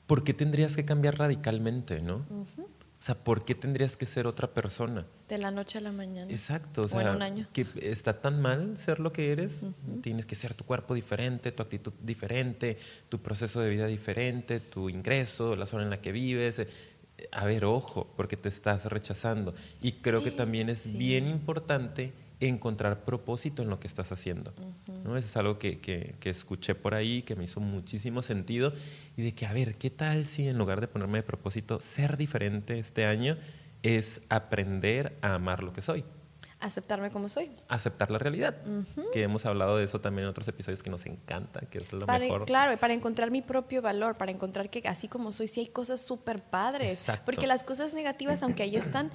¿Por 0.07 0.23
qué 0.23 0.33
tendrías 0.33 0.75
que 0.75 0.85
cambiar 0.85 1.17
radicalmente, 1.17 2.01
no? 2.01 2.25
O 3.05 3.09
sea, 3.13 3.13
¿por 3.23 3.45
qué 3.45 3.53
tendrías 3.53 3.95
que 3.95 4.07
ser 4.07 4.25
otra 4.25 4.51
persona? 4.51 5.05
De 5.29 5.37
la 5.37 5.51
noche 5.51 5.77
a 5.77 5.81
la 5.81 5.91
mañana. 5.91 6.31
Exacto. 6.31 6.81
O 6.81 6.87
sea, 6.87 7.11
un 7.11 7.21
año. 7.21 7.47
que 7.53 7.63
está 7.79 8.19
tan 8.19 8.41
mal 8.41 8.77
ser 8.77 8.99
lo 8.99 9.13
que 9.13 9.31
eres. 9.31 9.67
Tienes 10.01 10.25
que 10.25 10.33
ser 10.33 10.55
tu 10.55 10.63
cuerpo 10.63 10.95
diferente, 10.95 11.51
tu 11.51 11.61
actitud 11.61 11.93
diferente, 12.01 12.79
tu 13.07 13.21
proceso 13.21 13.61
de 13.61 13.69
vida 13.69 13.85
diferente, 13.85 14.59
tu 14.59 14.89
ingreso, 14.89 15.55
la 15.55 15.67
zona 15.67 15.83
en 15.83 15.91
la 15.91 15.97
que 15.97 16.11
vives. 16.11 16.57
Eh, 16.57 16.67
a 17.31 17.45
ver, 17.45 17.65
ojo, 17.65 18.11
porque 18.17 18.37
te 18.37 18.49
estás 18.49 18.85
rechazando. 18.85 19.53
Y 19.83 19.91
creo 19.91 20.23
que 20.23 20.31
también 20.31 20.69
es 20.69 20.97
bien 20.97 21.27
importante 21.27 22.11
encontrar 22.39 23.03
propósito 23.03 23.61
en 23.61 23.69
lo 23.69 23.79
que 23.79 23.87
estás 23.87 24.11
haciendo. 24.11 24.53
¿no? 25.03 25.17
Eso 25.17 25.27
es 25.27 25.37
algo 25.37 25.57
que, 25.57 25.79
que, 25.79 26.29
escuché 26.29 26.75
por 26.75 26.93
ahí, 26.93 27.21
que 27.21 27.35
me 27.35 27.43
hizo 27.43 27.59
muchísimo 27.59 28.21
sentido, 28.21 28.73
y 29.15 29.23
de 29.23 29.33
que, 29.33 29.45
a 29.45 29.53
ver, 29.53 29.75
¿qué 29.75 29.89
tal 29.89 30.25
si 30.25 30.47
en 30.47 30.57
lugar 30.57 30.81
de 30.81 30.87
ponerme 30.87 31.19
de 31.19 31.23
propósito 31.23 31.79
ser 31.79 32.17
diferente 32.17 32.79
este 32.79 33.05
año 33.05 33.37
es 33.83 34.21
aprender 34.29 35.17
a 35.21 35.35
amar 35.35 35.63
lo 35.63 35.73
que 35.73 35.81
soy? 35.81 36.03
Aceptarme 36.61 37.11
como 37.11 37.29
soy. 37.29 37.51
Aceptar 37.67 38.09
la 38.09 38.17
realidad. 38.17 38.55
Que 39.13 39.23
hemos 39.23 39.45
hablado 39.45 39.77
de 39.77 39.83
eso 39.83 39.99
también 40.01 40.23
en 40.23 40.29
otros 40.29 40.47
episodios 40.47 40.81
que 40.81 40.89
nos 40.89 41.05
encanta, 41.05 41.59
que 41.61 41.77
es 41.77 41.91
lo 41.91 42.07
mejor. 42.07 42.45
Claro, 42.45 42.75
para 42.77 42.93
encontrar 42.93 43.29
mi 43.29 43.41
propio 43.41 43.81
valor, 43.81 44.17
para 44.17 44.31
encontrar 44.31 44.69
que 44.69 44.81
así 44.87 45.07
como 45.07 45.31
soy, 45.31 45.47
sí 45.47 45.59
hay 45.59 45.67
cosas 45.67 46.01
súper 46.01 46.41
padres. 46.41 47.07
Porque 47.25 47.45
las 47.45 47.63
cosas 47.63 47.93
negativas, 47.93 48.41
aunque 48.41 48.63
ahí 48.63 48.77
están, 48.77 49.11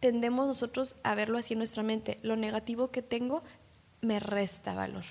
tendemos 0.00 0.46
nosotros 0.46 0.96
a 1.02 1.14
verlo 1.14 1.38
así 1.38 1.54
en 1.54 1.58
nuestra 1.58 1.82
mente. 1.82 2.18
Lo 2.22 2.36
negativo 2.36 2.90
que 2.90 3.02
tengo 3.02 3.42
me 4.00 4.20
resta 4.20 4.74
valor. 4.74 5.04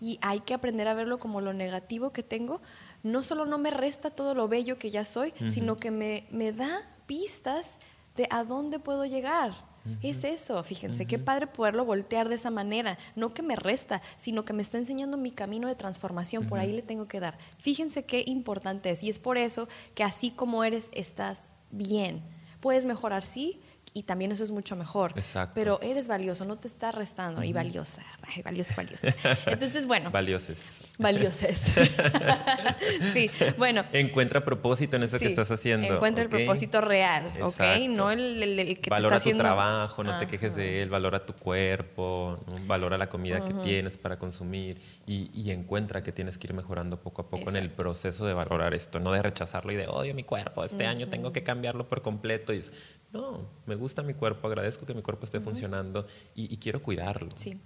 Y 0.00 0.18
hay 0.22 0.40
que 0.40 0.54
aprender 0.54 0.88
a 0.88 0.94
verlo 0.94 1.18
como 1.18 1.40
lo 1.40 1.52
negativo 1.52 2.12
que 2.12 2.22
tengo. 2.22 2.60
No 3.02 3.22
solo 3.22 3.46
no 3.46 3.58
me 3.58 3.70
resta 3.70 4.10
todo 4.10 4.34
lo 4.34 4.48
bello 4.48 4.78
que 4.78 4.90
ya 4.90 5.04
soy, 5.04 5.32
sino 5.50 5.76
que 5.76 5.90
me, 5.90 6.26
me 6.30 6.52
da 6.52 6.82
pistas 7.06 7.78
de 8.16 8.26
a 8.30 8.44
dónde 8.44 8.78
puedo 8.78 9.04
llegar. 9.04 9.54
Es 10.02 10.24
eso, 10.24 10.60
fíjense, 10.64 11.06
qué 11.06 11.18
padre 11.18 11.46
poderlo 11.46 11.84
voltear 11.84 12.28
de 12.28 12.34
esa 12.34 12.50
manera, 12.50 12.98
no 13.14 13.32
que 13.32 13.44
me 13.44 13.54
resta, 13.54 14.02
sino 14.16 14.44
que 14.44 14.52
me 14.52 14.62
está 14.62 14.78
enseñando 14.78 15.16
mi 15.16 15.30
camino 15.30 15.68
de 15.68 15.76
transformación, 15.76 16.48
por 16.48 16.58
ahí 16.58 16.72
le 16.72 16.82
tengo 16.82 17.06
que 17.06 17.20
dar. 17.20 17.38
Fíjense 17.58 18.04
qué 18.04 18.24
importante 18.26 18.90
es 18.90 19.04
y 19.04 19.10
es 19.10 19.20
por 19.20 19.38
eso 19.38 19.68
que 19.94 20.02
así 20.02 20.32
como 20.32 20.64
eres, 20.64 20.90
estás 20.92 21.42
bien. 21.70 22.20
Puedes 22.58 22.84
mejorar, 22.84 23.24
sí, 23.24 23.60
y 23.96 24.02
también 24.02 24.30
eso 24.30 24.44
es 24.44 24.50
mucho 24.50 24.76
mejor. 24.76 25.12
Exacto. 25.16 25.52
Pero 25.54 25.80
eres 25.80 26.06
valioso, 26.06 26.44
no 26.44 26.56
te 26.56 26.68
está 26.68 26.92
restando. 26.92 27.42
Y 27.42 27.54
valiosa, 27.54 28.02
Ay, 28.28 28.42
valiosa, 28.42 28.74
valiosa. 28.76 29.08
Entonces, 29.46 29.86
bueno. 29.86 30.10
Valioses. 30.10 30.82
Valioses. 30.98 31.58
sí, 33.14 33.30
bueno. 33.56 33.86
Encuentra 33.94 34.44
propósito 34.44 34.96
en 34.96 35.04
eso 35.04 35.18
que 35.18 35.28
estás 35.28 35.50
haciendo. 35.50 35.94
Encuentra 35.94 36.22
el 36.22 36.28
propósito 36.28 36.82
real, 36.82 37.32
¿ok? 37.40 37.62
No 37.88 38.10
el, 38.10 38.78
que 38.82 38.90
valora 38.90 39.18
te 39.18 39.30
está 39.30 39.30
tu 39.30 39.38
trabajo, 39.38 40.04
no 40.04 40.18
te 40.18 40.26
quejes 40.26 40.56
de 40.56 40.82
él, 40.82 40.90
valora 40.90 41.22
tu 41.22 41.32
cuerpo, 41.32 42.38
valora 42.66 42.98
la 42.98 43.08
comida 43.08 43.46
que 43.46 43.54
tienes 43.54 43.96
para 43.96 44.18
consumir 44.18 44.78
y, 45.06 45.30
y, 45.32 45.52
encuentra 45.52 46.02
que 46.02 46.12
tienes 46.12 46.36
que 46.36 46.48
ir 46.48 46.52
mejorando 46.52 47.00
poco 47.00 47.22
a 47.22 47.28
poco 47.30 47.48
en 47.48 47.56
el 47.56 47.70
proceso 47.70 48.26
de 48.26 48.34
valorar 48.34 48.74
esto, 48.74 49.00
no 49.00 49.12
de 49.12 49.22
rechazarlo 49.22 49.72
y 49.72 49.76
de 49.76 49.86
odio 49.86 50.14
mi 50.14 50.24
cuerpo, 50.24 50.64
este 50.64 50.84
año 50.84 51.08
tengo 51.08 51.32
que 51.32 51.42
cambiarlo 51.42 51.88
por 51.88 52.02
completo. 52.02 52.52
Y 52.52 52.58
es, 52.58 52.72
no, 53.12 53.48
me 53.64 53.74
gusta 53.74 53.85
mi 54.04 54.14
cuerpo, 54.14 54.46
agradezco 54.46 54.86
que 54.86 54.94
mi 54.94 55.02
cuerpo 55.02 55.24
esté 55.24 55.40
funcionando 55.40 56.06
y, 56.34 56.56
quiero 56.58 56.82
cuidarlo. 56.82 57.28
Sí. 57.34 57.60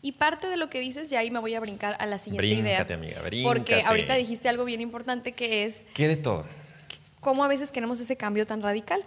Y 0.00 0.12
parte 0.12 0.48
de 0.48 0.56
lo 0.56 0.68
que 0.68 0.80
dices, 0.80 1.10
ya 1.10 1.20
ahí 1.20 1.30
me 1.30 1.38
voy 1.38 1.54
a 1.54 1.60
brincar 1.60 1.96
a 1.98 2.06
la 2.06 2.18
siguiente 2.18 2.46
bríncate, 2.46 2.92
idea. 2.92 2.96
amiga, 2.96 3.22
bríncate. 3.22 3.42
Porque 3.42 3.82
ahorita 3.82 4.14
dijiste 4.14 4.48
algo 4.48 4.64
bien 4.64 4.80
importante 4.80 5.32
que 5.32 5.64
es... 5.64 5.84
¿Qué 5.94 6.08
de 6.08 6.16
todo? 6.16 6.44
cómo 7.22 7.44
a 7.44 7.48
veces 7.48 7.70
queremos 7.70 8.00
ese 8.00 8.16
cambio 8.16 8.46
tan 8.46 8.62
radical. 8.62 9.00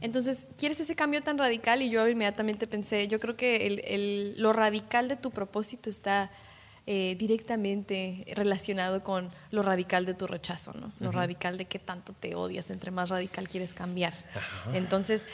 Entonces, 0.00 0.46
quieres 0.56 0.80
ese 0.80 0.96
cambio 0.96 1.20
tan 1.20 1.36
radical 1.36 1.82
y 1.82 1.90
yo 1.90 2.08
inmediatamente 2.08 2.66
pensé, 2.66 3.08
yo 3.08 3.20
creo 3.20 3.36
que 3.36 3.66
el, 3.66 4.34
lo 4.38 4.54
radical 4.54 5.06
de 5.06 5.16
tu 5.16 5.30
propósito 5.30 5.90
está 5.90 6.30
eh, 6.90 7.16
directamente 7.18 8.24
relacionado 8.34 9.04
con 9.04 9.28
lo 9.50 9.62
radical 9.62 10.06
de 10.06 10.14
tu 10.14 10.26
rechazo, 10.26 10.72
¿no? 10.72 10.90
Lo 11.00 11.12
radical 11.12 11.58
de 11.58 11.66
qué 11.66 11.78
tanto 11.78 12.14
te 12.14 12.34
odias, 12.34 12.70
entre 12.70 12.90
más 12.90 13.10
radical 13.10 13.46
quieres 13.46 13.74
cambiar. 13.74 14.14
entonces, 14.72 15.26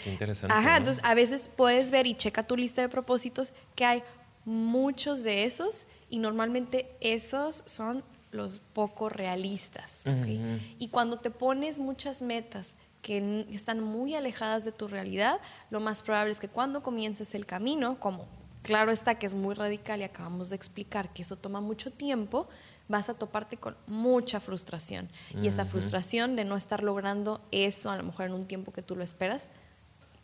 ajá, 0.49 0.79
entonces 0.79 1.05
a 1.05 1.15
veces 1.15 1.49
puedes 1.55 1.93
ver 1.93 2.09
y 2.09 2.17
checa 2.17 2.43
tu 2.43 2.57
lista 2.57 2.83
de 2.83 2.89
propósitos 2.89 3.53
que 3.77 3.85
hay 3.85 4.03
muchos 4.45 5.23
de 5.23 5.45
esos 5.45 5.87
y 6.11 6.19
normalmente 6.19 6.91
esos 6.99 7.63
son 7.67 8.03
los 8.33 8.61
poco 8.73 9.09
realistas. 9.09 10.03
Y 10.81 10.89
cuando 10.89 11.19
te 11.19 11.31
pones 11.31 11.79
muchas 11.79 12.21
metas 12.21 12.75
que 13.01 13.47
están 13.53 13.79
muy 13.79 14.17
alejadas 14.17 14.65
de 14.65 14.73
tu 14.73 14.89
realidad, 14.89 15.41
lo 15.71 15.79
más 15.79 16.03
probable 16.03 16.33
es 16.33 16.41
que 16.41 16.49
cuando 16.49 16.83
comiences 16.83 17.33
el 17.37 17.47
camino, 17.47 18.01
como 18.01 18.27
Claro 18.65 18.91
está 18.91 19.17
que 19.17 19.27
es 19.27 19.35
muy 19.35 19.55
radical 19.55 20.01
y 20.01 20.05
acabamos 20.05 20.49
de 20.49 20.57
explicar 20.57 21.13
que 21.13 21.21
eso 21.21 21.37
toma 21.37 21.61
mucho 21.61 21.93
tiempo, 21.93 22.49
vas 22.89 23.11
a 23.11 23.15
toparte 23.15 23.59
con 23.59 23.77
mucha 23.87 24.41
frustración. 24.41 25.09
Y 25.41 25.49
esa 25.49 25.67
frustración 25.67 26.35
de 26.35 26.47
no 26.47 26.57
estar 26.57 26.83
logrando 26.83 27.43
eso, 27.51 27.91
a 27.91 27.97
lo 27.97 28.03
mejor 28.03 28.25
en 28.27 28.33
un 28.33 28.47
tiempo 28.47 28.73
que 28.73 28.81
tú 28.81 28.97
lo 28.97 29.05
esperas, 29.05 29.51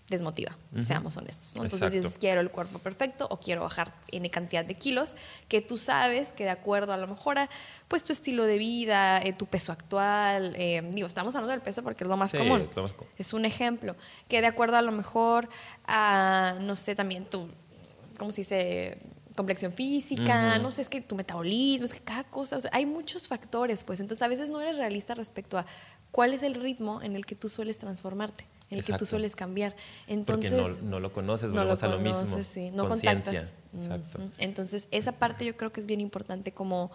desmotiva, 0.09 0.57
seamos 0.83 1.16
honestos. 1.18 1.55
Entonces 1.55 1.92
dices, 1.92 2.18
quiero 2.18 2.40
el 2.40 2.50
cuerpo 2.50 2.81
perfecto 2.81 3.29
o 3.31 3.38
quiero 3.38 3.62
bajar 3.62 3.94
N 4.11 4.29
cantidad 4.31 4.64
de 4.64 4.74
kilos, 4.74 5.14
que 5.46 5.61
tú 5.61 5.79
sabes 5.79 6.33
que 6.33 6.44
de 6.44 6.50
acuerdo 6.50 6.92
a 6.92 6.96
lo 6.96 7.07
mejor 7.07 7.38
a 7.38 7.48
pues, 7.88 8.03
tu 8.03 8.12
estilo 8.12 8.44
de 8.44 8.59
vida, 8.59 9.20
eh, 9.22 9.33
tu 9.33 9.46
peso 9.46 9.70
actual, 9.70 10.55
eh, 10.57 10.83
digo, 10.92 11.07
estamos 11.07 11.37
hablando 11.37 11.53
del 11.53 11.61
peso 11.61 11.85
porque 11.85 12.05
es 12.05 12.11
lo 12.11 12.16
más 12.16 12.33
común. 12.33 12.62
Es, 12.62 12.74
lo 12.74 12.83
más 12.83 12.92
común. 12.92 13.12
es 13.18 13.33
un 13.33 13.44
ejemplo, 13.44 13.94
que 14.29 14.40
de 14.40 14.48
acuerdo 14.48 14.76
a 14.76 14.83
lo 14.83 14.92
mejor 14.92 15.48
a, 15.87 16.57
no 16.61 16.74
sé, 16.74 16.96
también 16.96 17.24
tu 17.24 17.48
¿cómo 18.20 18.33
se 18.33 18.42
dice? 18.42 18.98
complexión 19.35 19.72
física, 19.72 20.59
no 20.59 20.70
sé, 20.70 20.83
es 20.83 20.90
que 20.90 21.00
tu 21.00 21.14
metabolismo, 21.14 21.87
es 21.87 21.94
que 21.94 22.00
cada 22.00 22.24
cosa, 22.24 22.59
hay 22.72 22.85
muchos 22.85 23.26
factores, 23.26 23.85
pues 23.85 24.00
entonces 24.00 24.20
a 24.22 24.28
veces 24.28 24.50
no 24.50 24.61
eres 24.61 24.76
realista 24.76 25.14
respecto 25.14 25.56
a 25.56 25.64
cuál 26.11 26.35
es 26.35 26.42
el 26.42 26.54
ritmo 26.54 27.00
en 27.00 27.16
el 27.16 27.24
que 27.24 27.37
tú 27.37 27.48
sueles 27.48 27.78
transformarte, 27.78 28.44
en 28.68 28.78
el 28.78 28.85
que 28.85 28.92
tú 28.94 29.06
sueles 29.06 29.37
cambiar. 29.37 29.74
Entonces, 30.09 30.52
Porque 30.52 30.83
no, 30.83 31.00
lo 31.00 31.12
conoces, 31.12 31.52
no 31.52 31.64
lo, 31.64 31.72
a 31.72 31.87
lo 31.88 31.98
mismo. 32.00 32.42
Sí, 32.44 32.70
no 32.72 32.87
contactas. 32.87 33.54
Exacto. 33.72 34.18
Entonces, 34.37 34.88
esa 34.90 35.12
parte 35.12 35.46
yo 35.46 35.56
creo 35.56 35.72
que 35.72 35.80
es 35.80 35.87
bien 35.87 36.02
importante 36.02 36.52
como 36.52 36.90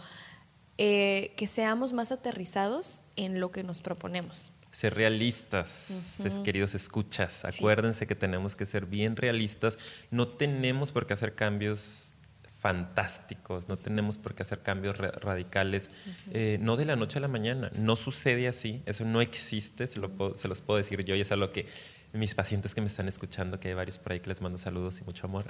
eh, 0.77 1.33
que 1.38 1.47
seamos 1.47 1.93
más 1.93 2.11
aterrizados 2.11 3.01
en 3.15 3.39
lo 3.39 3.51
que 3.51 3.63
nos 3.63 3.81
proponemos 3.81 4.51
ser 4.75 4.93
realistas, 4.93 6.19
queridos 6.43 6.75
escuchas. 6.75 7.45
Acuérdense 7.45 8.07
que 8.07 8.15
tenemos 8.15 8.57
que 8.57 8.65
ser 8.65 8.85
bien 8.85 9.15
realistas. 9.15 9.77
No 10.11 10.27
tenemos 10.27 10.91
por 10.91 11.07
qué 11.07 11.13
hacer 11.13 11.33
cambios 11.33 12.15
fantásticos, 12.59 13.69
no 13.69 13.77
tenemos 13.77 14.17
por 14.17 14.35
qué 14.35 14.41
hacer 14.41 14.59
cambios 14.63 14.97
radicales, 14.97 15.89
eh, 16.33 16.57
no 16.59 16.75
de 16.75 16.83
la 16.83 16.97
noche 16.97 17.19
a 17.19 17.21
la 17.21 17.29
mañana. 17.29 17.71
No 17.77 17.95
sucede 17.95 18.49
así, 18.49 18.81
eso 18.85 19.05
no 19.05 19.21
existe, 19.21 19.88
se, 19.88 19.93
se 20.35 20.47
los 20.49 20.61
puedo 20.61 20.77
decir 20.77 21.05
yo 21.05 21.15
y 21.15 21.21
es 21.21 21.31
algo 21.31 21.53
que 21.53 21.67
mis 22.15 22.36
pacientes 22.36 22.73
que 22.73 22.82
me 22.82 22.88
están 22.88 23.08
escuchando, 23.08 23.60
que 23.60 23.69
hay 23.69 23.73
varios 23.73 23.97
por 23.97 24.13
ahí 24.13 24.19
que 24.19 24.30
les 24.30 24.41
mando 24.41 24.58
saludos 24.58 24.99
y 25.01 25.04
mucho 25.04 25.28
amor, 25.28 25.45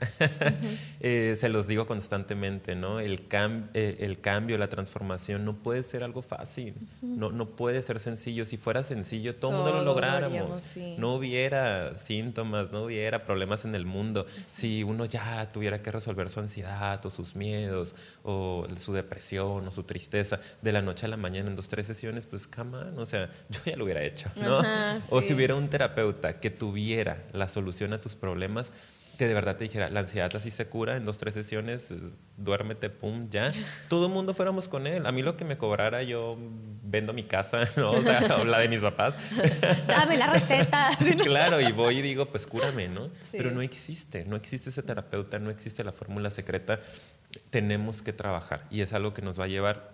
eh, 0.99 1.35
se 1.37 1.49
los 1.49 1.67
digo 1.67 1.85
constantemente, 1.85 2.75
¿no? 2.75 2.99
El, 2.99 3.27
eh, 3.73 3.97
el 3.99 4.19
cambio, 4.19 4.57
la 4.57 4.67
transformación 4.67 5.45
no 5.45 5.55
puede 5.55 5.83
ser 5.83 6.03
algo 6.03 6.21
fácil, 6.21 6.75
no, 7.01 7.31
no 7.31 7.55
puede 7.55 7.81
ser 7.81 7.99
sencillo. 7.99 8.45
Si 8.45 8.57
fuera 8.57 8.83
sencillo, 8.83 9.35
todo 9.35 9.51
el 9.51 9.57
mundo 9.57 9.73
lo 9.73 9.83
lográramos. 9.83 10.75
No 10.97 11.15
hubiera 11.15 11.97
síntomas, 11.97 12.71
no 12.71 12.85
hubiera 12.85 13.23
problemas 13.23 13.65
en 13.65 13.75
el 13.75 13.85
mundo. 13.85 14.25
Si 14.51 14.83
uno 14.83 15.05
ya 15.05 15.51
tuviera 15.51 15.81
que 15.81 15.91
resolver 15.91 16.29
su 16.29 16.39
ansiedad 16.39 17.05
o 17.05 17.09
sus 17.09 17.35
miedos 17.35 17.95
o 18.23 18.67
su 18.77 18.93
depresión 18.93 19.67
o 19.67 19.71
su 19.71 19.83
tristeza 19.83 20.39
de 20.61 20.71
la 20.71 20.81
noche 20.81 21.05
a 21.05 21.09
la 21.09 21.17
mañana 21.17 21.49
en 21.49 21.55
dos, 21.55 21.67
tres 21.67 21.85
sesiones, 21.85 22.25
pues, 22.25 22.47
come 22.47 22.75
o 22.97 23.05
sea, 23.05 23.29
yo 23.49 23.59
ya 23.65 23.77
lo 23.77 23.85
hubiera 23.85 24.03
hecho, 24.03 24.29
¿no? 24.35 24.61
O 25.09 25.21
si 25.21 25.33
hubiera 25.33 25.55
un 25.55 25.69
terapeuta 25.69 26.39
que 26.39 26.51
tuviera 26.55 27.23
la 27.33 27.47
solución 27.47 27.93
a 27.93 28.01
tus 28.01 28.15
problemas, 28.15 28.71
que 29.17 29.27
de 29.27 29.33
verdad 29.33 29.55
te 29.55 29.63
dijera, 29.63 29.89
la 29.89 30.01
ansiedad 30.01 30.33
así 30.35 30.51
se 30.51 30.67
cura 30.67 30.97
en 30.97 31.05
dos, 31.05 31.17
tres 31.17 31.33
sesiones, 31.33 31.91
eh, 31.91 31.97
duérmete, 32.37 32.89
pum, 32.89 33.29
ya. 33.29 33.51
Todo 33.89 34.07
el 34.07 34.11
mundo 34.11 34.33
fuéramos 34.33 34.67
con 34.67 34.87
él. 34.87 35.05
A 35.05 35.11
mí 35.11 35.23
lo 35.23 35.37
que 35.37 35.45
me 35.45 35.57
cobrara, 35.57 36.03
yo 36.03 36.37
vendo 36.83 37.13
mi 37.13 37.23
casa, 37.23 37.69
¿no? 37.77 37.91
O 37.91 38.01
sea, 38.01 38.43
la 38.45 38.59
de 38.59 38.69
mis 38.69 38.81
papás. 38.81 39.17
Dame 39.87 40.17
la 40.17 40.27
receta. 40.27 40.89
claro, 41.23 41.61
y 41.61 41.71
voy 41.71 41.99
y 41.99 42.01
digo, 42.01 42.25
pues 42.25 42.45
cúrame, 42.45 42.87
¿no? 42.87 43.09
Pero 43.31 43.51
no 43.51 43.61
existe, 43.61 44.25
no 44.25 44.35
existe 44.35 44.69
ese 44.69 44.83
terapeuta, 44.83 45.39
no 45.39 45.49
existe 45.49 45.83
la 45.83 45.91
fórmula 45.91 46.29
secreta. 46.29 46.79
Tenemos 47.49 48.01
que 48.01 48.13
trabajar 48.13 48.65
y 48.69 48.81
es 48.81 48.93
algo 48.93 49.13
que 49.13 49.21
nos 49.21 49.39
va 49.39 49.45
a 49.45 49.47
llevar 49.47 49.93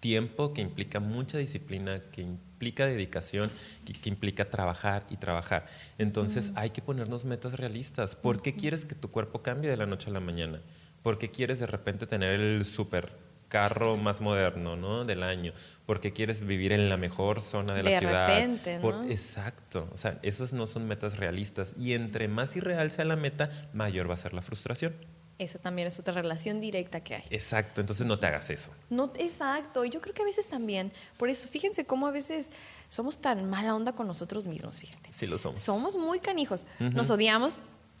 tiempo, 0.00 0.52
que 0.52 0.60
implica 0.60 1.00
mucha 1.00 1.38
disciplina, 1.38 2.00
que 2.12 2.22
implica 2.22 2.45
dedicación, 2.58 3.50
que, 3.84 4.08
implica 4.08 4.50
trabajar 4.50 5.06
y 5.10 5.16
trabajar. 5.16 5.66
Entonces 5.98 6.52
hay 6.54 6.70
que 6.70 6.82
ponernos 6.82 7.24
metas 7.24 7.54
realistas. 7.54 8.16
¿Por 8.16 8.42
qué 8.42 8.54
quieres 8.54 8.84
que 8.84 8.94
tu 8.94 9.10
cuerpo 9.10 9.42
cambie 9.42 9.70
de 9.70 9.76
la 9.76 9.86
noche 9.86 10.10
a 10.10 10.12
la 10.12 10.20
mañana? 10.20 10.60
¿Por 11.02 11.18
qué 11.18 11.30
quieres 11.30 11.60
de 11.60 11.66
repente 11.66 12.06
tener 12.06 12.40
el 12.40 12.64
super 12.64 13.12
carro 13.48 13.96
más 13.96 14.20
moderno 14.20 14.76
¿no? 14.76 15.04
del 15.04 15.22
año? 15.22 15.52
¿Por 15.86 16.00
qué 16.00 16.12
quieres 16.12 16.44
vivir 16.44 16.72
en 16.72 16.88
la 16.88 16.96
mejor 16.96 17.40
zona 17.40 17.74
de, 17.74 17.82
la 17.82 17.98
ciudad? 17.98 18.26
Repente, 18.26 18.78
¿no? 18.80 19.04
exacto. 19.04 19.88
O 19.92 19.96
sea, 19.96 20.18
esas 20.22 20.52
no 20.52 20.66
son 20.66 20.88
metas 20.88 21.18
realistas. 21.18 21.74
Y 21.78 21.92
entre 21.92 22.28
más 22.28 22.56
irreal 22.56 22.90
sea 22.90 23.04
la 23.04 23.16
meta, 23.16 23.50
mayor 23.72 24.10
va 24.10 24.14
a 24.14 24.18
ser 24.18 24.34
la 24.34 24.42
frustración. 24.42 24.94
Esa 25.38 25.58
también 25.58 25.86
es 25.88 25.98
otra 25.98 26.14
relación 26.14 26.60
directa 26.60 27.00
que 27.00 27.16
hay. 27.16 27.24
Exacto, 27.28 27.82
entonces 27.82 28.06
no 28.06 28.18
te 28.18 28.26
hagas 28.26 28.48
eso. 28.48 28.70
No, 28.88 29.12
exacto, 29.18 29.84
y 29.84 29.90
yo 29.90 30.00
creo 30.00 30.14
que 30.14 30.22
a 30.22 30.24
veces 30.24 30.46
también, 30.46 30.92
por 31.18 31.28
eso 31.28 31.46
fíjense 31.46 31.84
cómo 31.84 32.06
a 32.06 32.10
veces 32.10 32.52
somos 32.88 33.18
tan 33.18 33.48
mala 33.50 33.74
onda 33.74 33.92
con 33.92 34.06
nosotros 34.06 34.46
mismos, 34.46 34.80
fíjate. 34.80 35.12
Sí 35.12 35.26
lo 35.26 35.36
somos. 35.36 35.60
Somos 35.60 35.96
muy 35.96 36.20
canijos, 36.20 36.66
nos 36.78 37.10
odiamos 37.10 37.58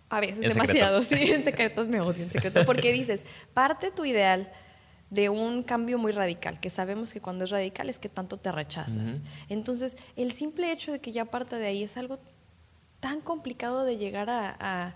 a 0.08 0.20
veces 0.20 0.40
demasiado, 0.40 1.02
sí, 1.02 1.30
en 1.32 1.44
secretos 1.44 1.88
me 1.88 2.00
odio, 2.00 2.22
en 2.22 2.30
secreto, 2.30 2.64
porque 2.64 2.90
dices, 2.92 3.24
parte 3.52 3.90
tu 3.90 4.06
ideal 4.06 4.50
de 5.10 5.28
un 5.28 5.62
cambio 5.62 5.98
muy 5.98 6.12
radical, 6.12 6.58
que 6.58 6.70
sabemos 6.70 7.12
que 7.12 7.20
cuando 7.20 7.44
es 7.44 7.50
radical 7.50 7.90
es 7.90 7.98
que 7.98 8.08
tanto 8.08 8.38
te 8.38 8.50
rechazas. 8.50 9.20
Entonces, 9.50 9.96
el 10.16 10.32
simple 10.32 10.72
hecho 10.72 10.90
de 10.90 11.00
que 11.00 11.12
ya 11.12 11.26
parte 11.26 11.56
de 11.56 11.66
ahí 11.66 11.84
es 11.84 11.98
algo 11.98 12.18
tan 13.00 13.20
complicado 13.20 13.84
de 13.84 13.98
llegar 13.98 14.30
a 14.30 14.56
a 14.58 14.94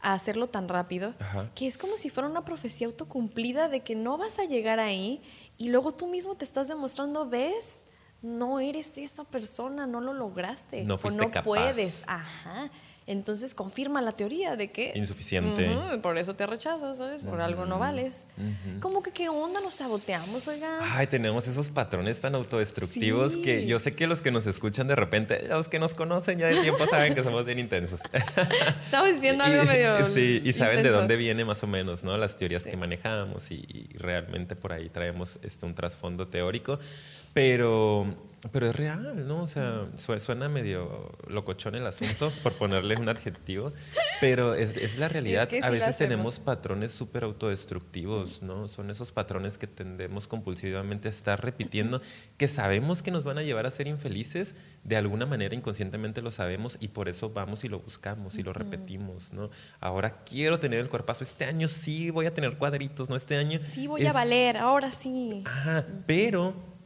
hacerlo 0.00 0.48
tan 0.48 0.68
rápido, 0.68 1.14
que 1.54 1.66
es 1.66 1.78
como 1.78 1.96
si 1.98 2.10
fuera 2.10 2.28
una 2.28 2.44
profecía 2.44 2.86
autocumplida 2.86 3.68
de 3.68 3.80
que 3.80 3.94
no 3.94 4.16
vas 4.16 4.38
a 4.38 4.44
llegar 4.44 4.80
ahí 4.80 5.22
y 5.58 5.68
luego 5.68 5.92
tú 5.92 6.06
mismo 6.06 6.34
te 6.36 6.44
estás 6.44 6.68
demostrando, 6.68 7.28
ves, 7.28 7.84
no 8.22 8.60
eres 8.60 8.98
esa 8.98 9.24
persona, 9.24 9.86
no 9.86 10.00
lo 10.00 10.12
lograste 10.12 10.84
no 10.84 10.96
o 10.96 11.10
no 11.10 11.30
puedes. 11.42 12.04
Ajá. 12.06 12.70
Entonces 13.10 13.54
confirma 13.54 14.00
la 14.00 14.12
teoría 14.12 14.54
de 14.54 14.70
que... 14.70 14.92
Insuficiente. 14.94 15.68
por 16.00 16.16
eso 16.16 16.36
te 16.36 16.46
rechazas, 16.46 16.98
¿sabes? 16.98 17.24
Por 17.24 17.40
algo 17.40 17.66
no 17.66 17.78
vales. 17.78 18.28
Como 18.80 19.02
que 19.02 19.10
qué 19.10 19.28
onda 19.28 19.60
nos 19.60 19.74
saboteamos, 19.74 20.46
oiga. 20.46 20.78
Ay, 20.96 21.08
tenemos 21.08 21.48
esos 21.48 21.70
patrones 21.70 22.20
tan 22.20 22.36
autodestructivos 22.36 23.36
que 23.36 23.66
yo 23.66 23.78
sé 23.80 23.90
que 23.90 24.06
los 24.06 24.22
que 24.22 24.30
nos 24.30 24.46
escuchan 24.46 24.86
de 24.86 24.94
repente, 24.94 25.48
los 25.48 25.68
que 25.68 25.80
nos 25.80 25.94
conocen 25.94 26.38
ya 26.38 26.46
de 26.46 26.62
tiempo 26.62 26.86
saben 26.86 27.14
que 27.14 27.24
somos 27.24 27.44
bien 27.44 27.58
intensos. 27.58 28.00
Estamos 28.84 29.14
diciendo 29.14 29.42
algo 29.42 29.64
medio... 29.64 30.06
Sí, 30.06 30.40
y 30.44 30.52
saben 30.52 30.82
de 30.82 30.90
dónde 30.90 31.16
viene 31.16 31.44
más 31.44 31.62
o 31.64 31.66
menos, 31.66 32.04
¿no? 32.04 32.16
Las 32.16 32.36
teorías 32.36 32.62
que 32.64 32.76
manejamos 32.76 33.50
y, 33.50 33.88
realmente 33.94 34.54
por 34.54 34.72
ahí 34.72 34.88
traemos 34.88 35.40
este, 35.42 35.66
un 35.66 35.74
trasfondo 35.74 36.28
teórico. 36.28 36.78
Pero 37.32 38.29
pero 38.48 38.70
es 38.70 38.74
real, 38.74 39.26
¿no? 39.28 39.42
O 39.42 39.48
sea, 39.48 39.86
suena 39.96 40.48
medio 40.48 41.12
locochón 41.26 41.74
el 41.74 41.86
asunto, 41.86 42.32
por 42.42 42.52
ponerle 42.54 42.96
un 42.96 43.08
adjetivo, 43.08 43.72
pero 44.20 44.54
es, 44.54 44.96
la 44.98 45.08
realidad. 45.08 45.48
a 45.62 45.70
veces 45.70 45.98
tenemos 45.98 46.38
patrones 46.38 46.90
súper 46.92 47.24
autodestructivos, 47.24 48.42
¿no? 48.42 48.68
Son 48.68 48.90
esos 48.90 49.12
patrones 49.12 49.58
que 49.58 49.66
tendemos 49.66 50.26
compulsivamente 50.26 51.08
a 51.08 51.10
estar 51.10 51.44
repitiendo, 51.44 52.00
que 52.38 52.48
sabemos 52.48 53.02
que 53.02 53.10
nos 53.10 53.24
van 53.24 53.38
a 53.38 53.42
llevar 53.42 53.66
a 53.66 53.70
ser 53.70 53.88
infelices, 53.88 54.54
de 54.84 54.96
alguna 54.96 55.26
manera 55.26 55.54
inconscientemente 55.54 56.22
lo 56.22 56.30
sabemos 56.30 56.78
y 56.80 56.88
por 56.88 57.08
eso 57.08 57.30
vamos 57.30 57.64
y 57.64 57.68
lo 57.68 57.80
buscamos 57.80 58.36
y 58.36 58.42
lo 58.42 58.52
repetimos, 58.52 59.32
¿no? 59.32 59.50
Ahora 59.80 60.22
quiero 60.24 60.58
tener 60.58 60.80
el 60.80 60.88
cuerpazo, 60.88 61.24
este 61.24 61.44
año 61.44 61.68
sí 61.68 62.10
voy 62.10 62.26
a 62.26 62.32
tener 62.32 62.56
cuadritos, 62.56 63.10
¿no? 63.10 63.16
Este 63.16 63.36
año... 63.36 63.60
Sí 63.64 63.86
voy 63.86 64.06
a 64.06 64.12
valer, 64.12 64.56
ahora 64.56 64.90
sí. 64.90 65.42
Ajá, 65.46 65.84
pero 66.06 66.79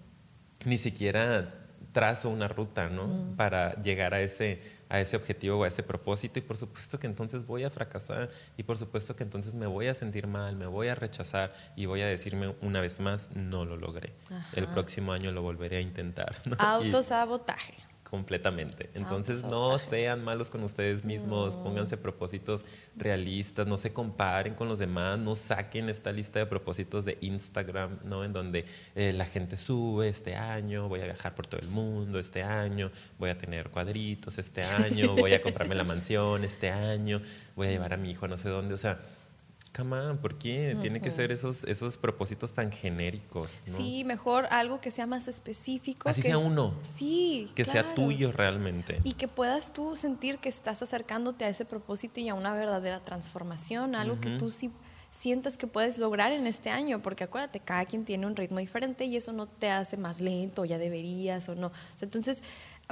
ni 0.65 0.79
siquiera 0.79 1.61
trazo 1.93 2.29
una 2.29 2.49
ruta, 2.49 2.89
¿no? 2.89 3.37
Para 3.37 3.81
llegar 3.81 4.15
a 4.15 4.21
ese, 4.21 4.61
a 4.89 5.01
ese 5.01 5.17
objetivo 5.17 5.61
o 5.61 5.65
a 5.65 5.69
ese 5.69 5.85
propósito 5.85 6.41
y 6.41 6.43
por 6.43 6.57
supuesto 6.57 6.99
que 6.99 7.07
entonces 7.07 7.47
voy 7.47 7.63
a 7.63 7.71
fracasar 7.71 8.29
y 8.57 8.65
por 8.65 8.77
supuesto 8.77 9.15
que 9.15 9.23
entonces 9.23 9.55
me 9.55 9.67
voy 9.67 9.87
a 9.87 9.95
sentir 9.95 10.27
mal, 10.27 10.57
me 10.57 10.67
voy 10.67 10.89
a 10.89 10.97
rechazar 10.97 11.55
y 11.77 11.87
voy 11.87 12.03
a 12.03 12.07
decirme 12.07 12.53
una 12.63 12.81
vez 12.81 12.99
más, 12.99 13.31
no 13.37 13.65
lo 13.65 13.77
logré. 13.77 14.13
El 14.55 14.67
próximo 14.67 15.13
año 15.13 15.31
lo 15.31 15.43
volveré 15.43 15.77
a 15.77 15.81
intentar. 15.81 16.35
Autosabotaje 16.59 17.75
completamente. 18.15 18.91
Entonces 18.95 19.43
no 19.43 19.77
sean 19.77 20.23
malos 20.23 20.49
con 20.49 20.63
ustedes 20.63 21.05
mismos, 21.05 21.57
pónganse 21.57 21.97
propósitos 21.97 22.65
realistas, 22.97 23.67
no 23.67 23.77
se 23.77 23.93
comparen 23.93 24.55
con 24.55 24.69
los 24.69 24.79
demás, 24.79 25.19
no 25.19 25.35
saquen 25.35 25.89
esta 25.89 26.13
lista 26.13 26.39
de 26.39 26.47
propósitos 26.47 27.05
de 27.05 27.19
Instagram, 27.23 27.99
¿no? 28.05 28.23
En 28.23 28.33
donde 28.33 28.67
eh, 28.95 29.13
la 29.13 29.27
gente 29.27 29.57
sube 29.57 30.09
este 30.09 30.37
año, 30.37 30.89
voy 30.89 31.01
a 31.01 31.07
viajar 31.07 31.35
por 31.35 31.49
todo 31.49 31.61
el 31.61 31.67
mundo 31.67 32.21
este 32.21 32.45
año, 32.45 32.93
voy 33.19 33.31
a 33.31 33.37
tener 33.37 33.69
cuadritos 33.71 34.39
este 34.39 34.63
año, 34.63 35.17
voy 35.17 35.35
a 35.35 35.43
comprarme 35.43 35.75
la 35.75 35.83
mansión 35.83 36.45
este 36.45 36.71
año, 36.71 37.21
voy 37.57 37.67
a 37.67 37.71
llevar 37.71 37.95
a 37.95 37.97
mi 37.97 38.13
hijo 38.13 38.27
a 38.27 38.29
no 38.29 38.37
sé 38.37 38.49
dónde, 38.49 38.75
o 38.75 38.79
sea, 38.79 39.01
come 39.77 40.15
¿por 40.15 40.37
qué? 40.39 40.77
Tiene 40.81 41.01
que 41.01 41.11
ser 41.11 41.33
esos, 41.33 41.65
esos 41.65 41.99
propósitos 41.99 42.53
tan 42.53 42.71
genéricos. 42.71 43.65
¿no? 43.67 43.77
Sí, 43.77 44.05
mejor 44.05 44.47
algo 44.51 44.81
que 44.81 44.91
sea 44.91 45.07
más 45.07 45.29
específico. 45.29 46.09
Así 46.09 46.23
sea 46.23 46.39
uno. 46.39 46.75
Sí. 46.95 47.51
Que 47.55 47.65
sea 47.65 47.95
tuyo 47.95 48.33
realmente. 48.33 48.99
Y 49.05 49.15
que 49.15 49.29
puedas 49.29 49.73
tú 49.73 49.97
sentir 49.97 50.39
que 50.39 50.49
estás 50.49 50.83
acercándote 50.83 51.45
a 51.45 51.49
ese 51.49 51.65
propósito 51.65 52.21
y 52.21 52.29
a 52.29 52.35
una 52.35 52.55
verdadera 52.55 53.01
transformación, 53.01 53.95
algo 53.95 54.21
que 54.21 54.31
tú 54.31 54.51
sí 54.51 54.71
sientas 55.11 55.57
que 55.57 55.69
puedes 55.69 55.99
lograr 55.99 56.33
en 56.33 56.47
este 56.49 56.71
año, 56.71 57.01
porque 57.01 57.25
acuérdate, 57.25 57.61
cada 57.61 57.85
quien 57.85 58.05
tiene 58.05 58.27
un 58.27 58.35
ritmo 58.35 58.59
diferente 58.59 59.05
y 59.05 59.17
eso 59.17 59.33
no 59.33 59.47
te 59.47 59.71
hace 59.71 59.97
más 59.97 60.21
lento, 60.21 60.65
ya 60.65 60.77
deberías 60.77 61.49
o 61.49 61.55
no. 61.55 61.71
entonces, 62.01 62.43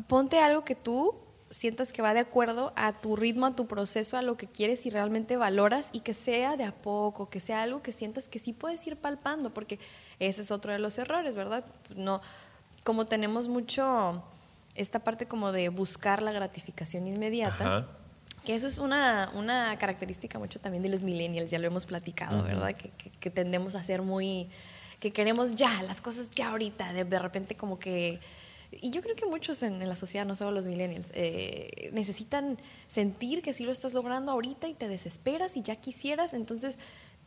ponte 0.07 0.39
algo 0.39 0.65
que 0.65 0.77
tú 0.77 1.17
sientas 1.53 1.93
que 1.93 2.01
va 2.01 2.15
de 2.15 2.21
acuerdo 2.21 2.73
a 2.77 2.93
tu 2.95 3.15
ritmo, 3.15 3.47
a 3.47 3.55
tu 3.55 3.67
proceso, 3.67 4.17
a 4.17 4.23
lo 4.23 4.37
que 4.37 4.47
quieres 4.47 4.87
y 4.87 4.91
realmente 4.91 5.37
valoras 5.37 5.91
y 5.93 6.01
que 6.01 6.15
sea 6.15 6.57
de 6.57 6.65
a 6.65 6.73
poco, 6.73 7.29
que 7.29 7.41
sea 7.41 7.63
algo 7.63 7.83
que 7.83 7.93
sientas 7.93 8.27
que 8.27 8.39
sí 8.39 8.55
puedes 8.55 8.85
ir 8.87 8.97
palpando, 8.97 9.53
porque 9.53 9.79
ese 10.19 10.41
es 10.41 10.51
otro 10.51 10.73
de 10.73 10.79
los 10.79 10.97
errores, 10.97 11.37
¿verdad? 11.37 11.65
No, 11.95 12.23
como 12.85 13.05
tenemos 13.05 13.49
mucho 13.49 14.25
esta 14.75 15.01
parte 15.01 15.27
como 15.27 15.53
de 15.53 15.69
buscar 15.69 16.23
la 16.23 16.33
gratificación 16.33 17.07
inmediata, 17.07 17.87
que 18.47 18.55
eso 18.55 18.67
es 18.67 18.79
una, 18.79 19.31
una, 19.35 19.77
característica 19.79 20.39
mucho 20.39 20.59
también 20.59 20.83
de 20.83 20.89
los 20.89 21.05
millennials, 21.05 21.51
ya 21.51 21.59
lo 21.59 21.67
hemos 21.67 21.85
platicado, 21.85 22.43
¿verdad? 22.43 22.75
Que, 22.75 22.91
que, 22.91 23.31
tendemos 23.31 23.75
a 23.75 23.85
ser 23.85 24.01
muy, 24.01 24.49
que 25.01 25.13
queremos 25.13 25.55
ya, 25.55 25.83
las 25.83 26.01
cosas 26.01 26.31
ya 26.31 26.49
ahorita, 26.49 26.95
de, 26.95 27.05
de 27.05 27.19
repente 27.19 27.55
como 27.57 27.79
que 27.79 28.21
y 28.81 28.91
yo 28.91 29.03
creo 29.03 29.15
que 29.15 29.27
muchos 29.27 29.63
en, 29.63 29.87
la 29.87 29.97
sociedad, 29.97 30.25
no 30.25 30.37
solo 30.37 30.51
los 30.51 30.67
millennials, 30.67 31.11
eh, 31.15 31.91
necesitan 31.93 32.59
sentir 32.89 33.43
que 33.43 33.53
sí 33.53 33.65
lo 33.65 33.73
estás 33.73 33.95
logrando 33.95 34.33
ahorita 34.33 34.69
y 34.69 34.75
te 34.75 34.89
desesperas 34.89 35.57
y 35.57 35.63
ya 35.63 35.77
quisieras. 35.77 36.35
Entonces, 36.35 36.79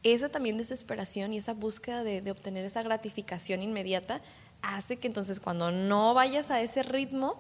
esa 0.04 0.30
también 0.30 0.58
desesperación 0.58 1.34
y 1.34 1.38
esa 1.38 1.54
búsqueda 1.54 2.04
de, 2.04 2.22
de 2.22 2.32
obtener 2.32 2.66
esa 2.66 2.84
gratificación 2.84 3.62
inmediata 3.64 4.22
hace 4.62 4.98
que 4.98 5.08
entonces 5.08 5.40
cuando 5.40 5.72
no 5.72 6.14
vayas 6.14 6.52
a 6.52 6.62
ese 6.62 6.84
ritmo, 6.84 7.40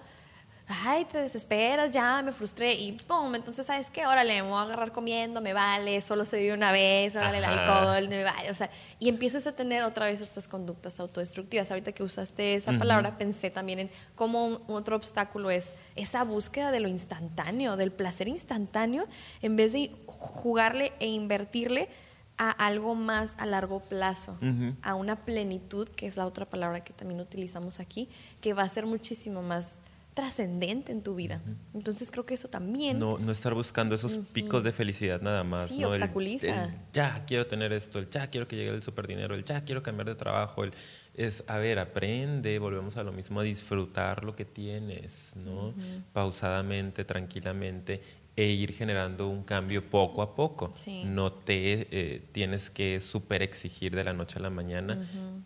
ay, 0.67 1.05
te 1.05 1.19
desesperas, 1.19 1.91
ya 1.91 2.21
me 2.23 2.31
frustré 2.31 2.73
y 2.73 2.93
pum, 2.93 3.35
entonces, 3.35 3.65
¿sabes 3.65 3.89
qué? 3.91 4.05
Órale, 4.07 4.41
me 4.41 4.49
voy 4.49 4.57
a 4.57 4.61
agarrar 4.61 4.91
comiendo, 4.91 5.39
me 5.41 5.53
vale, 5.53 6.01
solo 6.01 6.25
se 6.25 6.37
dio 6.37 6.55
una 6.55 6.71
vez, 6.71 7.15
órale, 7.15 7.37
el 7.37 7.45
alcohol, 7.45 8.09
me 8.09 8.23
vale, 8.23 8.49
o 8.49 8.55
sea, 8.55 8.69
y 8.99 9.09
empiezas 9.09 9.45
a 9.45 9.51
tener 9.51 9.83
otra 9.83 10.07
vez 10.07 10.21
estas 10.21 10.47
conductas 10.47 10.99
autodestructivas. 10.99 11.69
Ahorita 11.69 11.91
que 11.91 12.03
usaste 12.03 12.55
esa 12.55 12.77
palabra, 12.77 13.17
pensé 13.17 13.49
también 13.51 13.79
en 13.79 13.91
cómo 14.15 14.61
otro 14.67 14.95
obstáculo 14.95 15.51
es 15.51 15.73
esa 15.95 16.23
búsqueda 16.23 16.71
de 16.71 16.79
lo 16.79 16.87
instantáneo, 16.87 17.77
del 17.77 17.91
placer 17.91 18.27
instantáneo, 18.27 19.07
en 19.41 19.55
vez 19.55 19.73
de 19.73 19.91
jugarle 20.07 20.93
e 20.99 21.07
invertirle 21.07 21.89
a 22.37 22.49
algo 22.49 22.95
más 22.95 23.35
a 23.37 23.45
largo 23.45 23.79
plazo, 23.79 24.37
a 24.81 24.95
una 24.95 25.17
plenitud, 25.17 25.87
que 25.89 26.07
es 26.07 26.17
la 26.17 26.25
otra 26.25 26.45
palabra 26.45 26.83
que 26.83 26.91
también 26.91 27.21
utilizamos 27.21 27.79
aquí, 27.79 28.09
que 28.41 28.53
va 28.53 28.63
a 28.63 28.69
ser 28.69 28.85
muchísimo 28.85 29.41
más 29.41 29.77
trascendente 30.15 30.93
en 30.93 31.03
tu 31.03 31.13
vida. 31.13 31.41
Entonces 31.73 32.09
creo 32.09 32.25
que 32.25 32.33
eso 32.33 32.47
también... 32.47 32.97
No, 32.97 33.19
no 33.19 33.31
estar 33.31 33.53
buscando 33.53 33.93
esos 33.93 34.17
picos 34.31 34.63
de 34.63 34.71
felicidad 34.71 35.21
nada 35.21 35.43
más. 35.43 35.67
Sí, 35.67 35.83
obstaculiza. 35.83 36.73
ya 36.93 37.25
quiero 37.25 37.45
tener 37.45 37.73
esto, 37.73 37.99
el 37.99 38.09
ya 38.09 38.27
quiero 38.27 38.47
que 38.47 38.55
llegue 38.55 38.69
el 38.69 38.81
super 38.81 39.05
dinero, 39.05 39.35
el 39.35 39.43
ya 39.43 39.63
quiero 39.65 39.83
cambiar 39.83 40.07
de 40.07 40.15
trabajo, 40.15 40.63
el 40.63 40.71
es, 41.13 41.43
a 41.47 41.57
ver, 41.57 41.79
aprende, 41.79 42.57
volvemos 42.59 42.95
a 42.97 43.03
lo 43.03 43.11
mismo, 43.11 43.41
a 43.41 43.43
disfrutar 43.43 44.23
lo 44.23 44.35
que 44.35 44.45
tienes, 44.45 45.33
¿no? 45.35 45.73
Pausadamente, 46.13 47.03
tranquilamente 47.03 48.01
e 48.37 48.47
ir 48.47 48.73
generando 48.73 49.29
un 49.29 49.43
cambio 49.43 49.89
poco 49.89 50.21
a 50.21 50.35
poco. 50.35 50.73
No 51.05 51.31
te 51.31 51.87
eh, 51.89 52.21
tienes 52.33 52.69
que 52.69 52.99
super 52.99 53.41
exigir 53.41 53.95
de 53.95 54.03
la 54.03 54.11
noche 54.11 54.39
a 54.39 54.41
la 54.41 54.49
mañana 54.49 54.99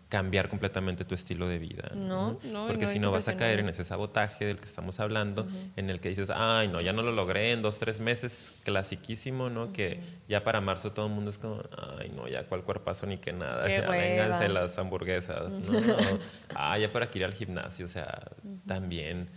cambiar 0.08 0.48
completamente 0.48 1.04
tu 1.04 1.14
estilo 1.14 1.46
de 1.46 1.58
vida. 1.58 1.92
No, 1.94 2.38
no 2.50 2.66
Porque 2.66 2.86
si 2.86 2.98
no 2.98 3.12
vas 3.12 3.28
a 3.28 3.36
caer 3.36 3.60
en 3.60 3.68
ese 3.68 3.84
sabotaje 3.84 4.44
del 4.44 4.58
que 4.58 4.64
estamos 4.64 4.98
hablando, 4.98 5.46
en 5.76 5.88
el 5.88 6.00
que 6.00 6.08
dices, 6.08 6.30
ay, 6.34 6.66
no, 6.66 6.80
ya 6.80 6.92
no 6.92 7.02
lo 7.02 7.12
logré 7.12 7.52
en 7.52 7.62
dos, 7.62 7.78
tres 7.78 8.00
meses, 8.00 8.60
clasiquísimo, 8.64 9.50
¿no? 9.50 9.72
Que 9.72 10.00
ya 10.28 10.42
para 10.42 10.60
marzo 10.60 10.92
todo 10.92 11.06
el 11.06 11.12
mundo 11.12 11.30
es 11.30 11.38
como, 11.38 11.62
ay, 11.98 12.12
no, 12.14 12.26
ya 12.26 12.44
cuál 12.46 12.64
cuerpazo 12.64 13.06
ni 13.06 13.18
que 13.18 13.32
nada, 13.32 13.68
ya 13.68 13.88
vénganse 13.88 14.48
las 14.48 14.76
hamburguesas, 14.78 15.52
¿no? 15.60 15.78
ah, 16.56 16.76
ya 16.76 16.90
para 16.90 17.08
ir 17.14 17.24
al 17.24 17.34
gimnasio, 17.34 17.84
o 17.84 17.88
sea, 17.88 18.32
también 18.66 19.28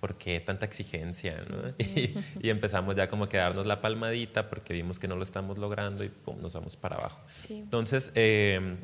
¿por 0.00 0.16
qué 0.16 0.40
tanta 0.40 0.66
exigencia? 0.66 1.44
y, 1.78 2.48
empezamos 2.48 2.96
ya 2.96 3.08
como 3.08 3.24
a 3.24 3.28
quedarnos 3.28 3.66
la 3.66 3.80
palmadita 3.80 4.48
porque 4.48 4.72
vimos 4.72 4.98
que 4.98 5.06
no 5.06 5.16
lo 5.16 5.22
estamos 5.22 5.58
logrando 5.58 6.02
y 6.02 6.08
pum, 6.08 6.40
nos 6.40 6.54
vamos 6.54 6.76
para 6.76 6.96
abajo. 6.96 7.20
Entonces, 7.50 8.10
eh, 8.14 8.78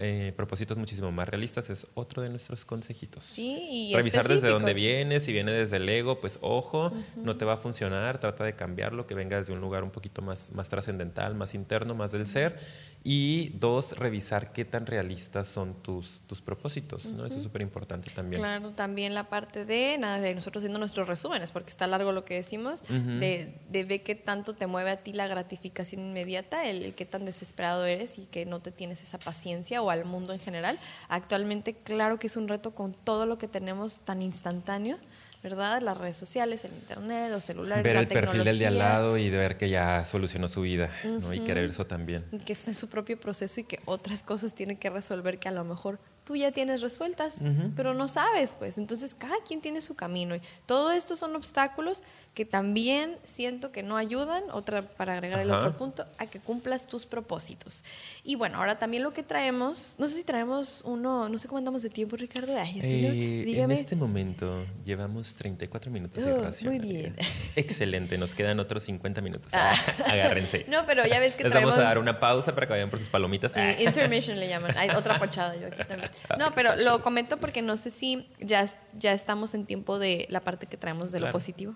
eh, 0.00 0.32
propósitos 0.36 0.78
muchísimo 0.78 1.10
más 1.10 1.28
realistas 1.28 1.70
es 1.70 1.84
otro 1.94 2.22
de 2.22 2.28
nuestros 2.28 2.64
consejitos. 2.64 3.24
Sí, 3.24 3.90
y 3.90 3.96
Revisar 3.96 4.28
desde 4.28 4.48
dónde 4.48 4.72
viene, 4.72 5.18
si 5.18 5.32
viene 5.32 5.50
desde 5.50 5.78
el 5.78 5.88
ego, 5.88 6.20
pues 6.20 6.38
ojo, 6.40 6.92
no 7.16 7.36
te 7.36 7.44
va 7.44 7.54
a 7.54 7.56
funcionar, 7.56 8.18
trata 8.18 8.44
de 8.44 8.54
cambiarlo, 8.54 9.08
que 9.08 9.16
venga 9.16 9.38
desde 9.38 9.52
un 9.52 9.60
lugar 9.60 9.82
un 9.82 9.90
poquito 9.90 10.22
más, 10.22 10.52
más 10.52 10.68
trascendental, 10.68 11.34
más 11.34 11.52
interno, 11.52 11.96
más 11.96 12.12
del 12.12 12.28
ser. 12.28 12.60
Y 13.04 13.50
dos, 13.58 13.92
revisar 13.96 14.52
qué 14.52 14.64
tan 14.64 14.84
realistas 14.84 15.48
son 15.48 15.82
tus, 15.82 16.22
tus 16.26 16.42
propósitos, 16.42 17.06
¿no? 17.06 17.24
Eso 17.24 17.36
es 17.36 17.42
súper 17.42 17.62
importante 17.62 18.10
también. 18.10 18.42
Claro, 18.42 18.70
también 18.72 19.14
la 19.14 19.28
parte 19.28 19.64
de, 19.64 19.96
nada, 19.98 20.20
de 20.20 20.34
nosotros 20.34 20.62
haciendo 20.62 20.78
nuestros 20.78 21.06
resúmenes, 21.06 21.52
porque 21.52 21.70
está 21.70 21.86
largo 21.86 22.12
lo 22.12 22.24
que 22.24 22.34
decimos, 22.34 22.82
de, 22.88 23.54
de 23.70 23.84
ver 23.84 24.02
qué 24.02 24.14
tanto 24.14 24.54
te 24.54 24.66
mueve 24.66 24.90
a 24.90 24.96
ti 24.96 25.12
la 25.12 25.26
gratificación 25.26 26.02
inmediata, 26.02 26.66
el, 26.66 26.84
el 26.84 26.94
qué 26.94 27.06
tan 27.06 27.24
desesperado 27.24 27.86
eres 27.86 28.18
y 28.18 28.26
que 28.26 28.44
no 28.46 28.60
te 28.60 28.72
tienes 28.72 29.02
esa 29.02 29.18
paciencia 29.18 29.80
o 29.80 29.90
al 29.90 30.04
mundo 30.04 30.32
en 30.32 30.40
general. 30.40 30.78
Actualmente, 31.08 31.74
claro 31.74 32.18
que 32.18 32.26
es 32.26 32.36
un 32.36 32.48
reto 32.48 32.74
con 32.74 32.92
todo 32.92 33.26
lo 33.26 33.38
que 33.38 33.48
tenemos 33.48 34.00
tan 34.00 34.22
instantáneo. 34.22 34.98
¿Verdad? 35.42 35.80
Las 35.82 35.96
redes 35.96 36.16
sociales, 36.16 36.64
el 36.64 36.72
internet, 36.72 37.30
los 37.30 37.44
celulares. 37.44 37.84
Ver 37.84 37.96
el 37.96 38.08
perfil 38.08 38.44
del 38.44 38.58
de 38.58 38.66
al 38.66 38.78
lado 38.78 39.16
y 39.16 39.30
de 39.30 39.38
ver 39.38 39.56
que 39.56 39.68
ya 39.68 40.04
solucionó 40.04 40.48
su 40.48 40.62
vida, 40.62 40.90
¿no? 41.04 41.32
Y 41.32 41.40
querer 41.40 41.70
eso 41.70 41.86
también. 41.86 42.24
Que 42.44 42.52
está 42.52 42.70
en 42.70 42.76
su 42.76 42.88
propio 42.88 43.18
proceso 43.18 43.60
y 43.60 43.64
que 43.64 43.80
otras 43.84 44.22
cosas 44.22 44.54
tiene 44.54 44.78
que 44.78 44.90
resolver 44.90 45.38
que 45.38 45.48
a 45.48 45.52
lo 45.52 45.64
mejor 45.64 45.98
tú 46.28 46.36
ya 46.36 46.52
tienes 46.52 46.82
resueltas, 46.82 47.42
pero 47.74 47.94
no 47.94 48.06
sabes, 48.06 48.54
pues. 48.54 48.76
Entonces, 48.76 49.14
cada 49.14 49.36
quien 49.46 49.62
tiene 49.62 49.80
su 49.80 49.94
camino. 49.94 50.36
Y 50.36 50.42
todo 50.66 50.92
esto 50.92 51.16
son 51.16 51.34
obstáculos 51.34 52.02
que 52.34 52.44
también 52.44 53.16
siento 53.24 53.72
que 53.72 53.82
no 53.82 53.96
ayudan, 53.96 54.44
otra 54.52 54.82
para 54.82 55.14
agregar 55.14 55.40
el 55.40 55.50
otro 55.50 55.74
punto, 55.78 56.04
a 56.18 56.26
que 56.26 56.38
cumplas 56.38 56.86
tus 56.86 57.06
propósitos. 57.06 57.82
Y 58.24 58.34
bueno, 58.34 58.58
ahora 58.58 58.78
también 58.78 59.04
lo 59.04 59.14
que 59.14 59.22
traemos, 59.22 59.94
no 59.96 60.06
sé 60.06 60.16
si 60.16 60.22
traemos 60.22 60.82
uno, 60.84 61.30
no 61.30 61.38
sé 61.38 61.48
cómo 61.48 61.56
andamos 61.60 61.80
de 61.80 61.88
tiempo, 61.88 62.14
Ricardo. 62.18 62.52
Eh, 62.54 63.44
en 63.46 63.70
este 63.70 63.96
momento 63.96 64.66
llevamos 64.84 65.32
34 65.32 65.90
minutos 65.90 66.22
de 66.22 66.30
grabación. 66.30 66.74
Muy 66.74 66.78
bien. 66.78 67.16
Excelente, 67.56 68.18
nos 68.18 68.34
quedan 68.34 68.60
otros 68.60 68.82
50 68.82 69.22
minutos. 69.22 69.52
Ah. 69.60 69.74
Agárrense. 70.06 70.66
No, 70.68 70.86
pero 70.86 71.04
ya 71.06 71.18
ves 71.20 71.34
que 71.34 71.42
Les 71.42 71.52
vamos 71.52 71.74
a 71.74 71.80
dar 71.80 71.98
una 71.98 72.20
pausa 72.20 72.54
para 72.54 72.66
que 72.66 72.74
vayan 72.74 72.90
por 72.90 72.98
sus 72.98 73.08
palomitas. 73.08 73.52
intermission 73.80 74.38
le 74.38 74.48
llaman. 74.48 74.76
Hay 74.76 74.90
otra 74.90 75.18
pochada 75.18 75.56
yo 75.56 75.66
aquí 75.66 75.82
también. 75.84 76.10
No, 76.38 76.52
pero 76.54 76.76
lo 76.76 77.00
comento 77.00 77.38
porque 77.38 77.62
no 77.62 77.76
sé 77.76 77.90
si 77.90 78.28
ya, 78.40 78.66
ya 78.94 79.12
estamos 79.12 79.54
en 79.54 79.66
tiempo 79.66 79.98
de 79.98 80.26
la 80.30 80.40
parte 80.40 80.66
que 80.66 80.76
traemos 80.76 81.12
de 81.12 81.20
lo 81.20 81.30
positivo 81.30 81.74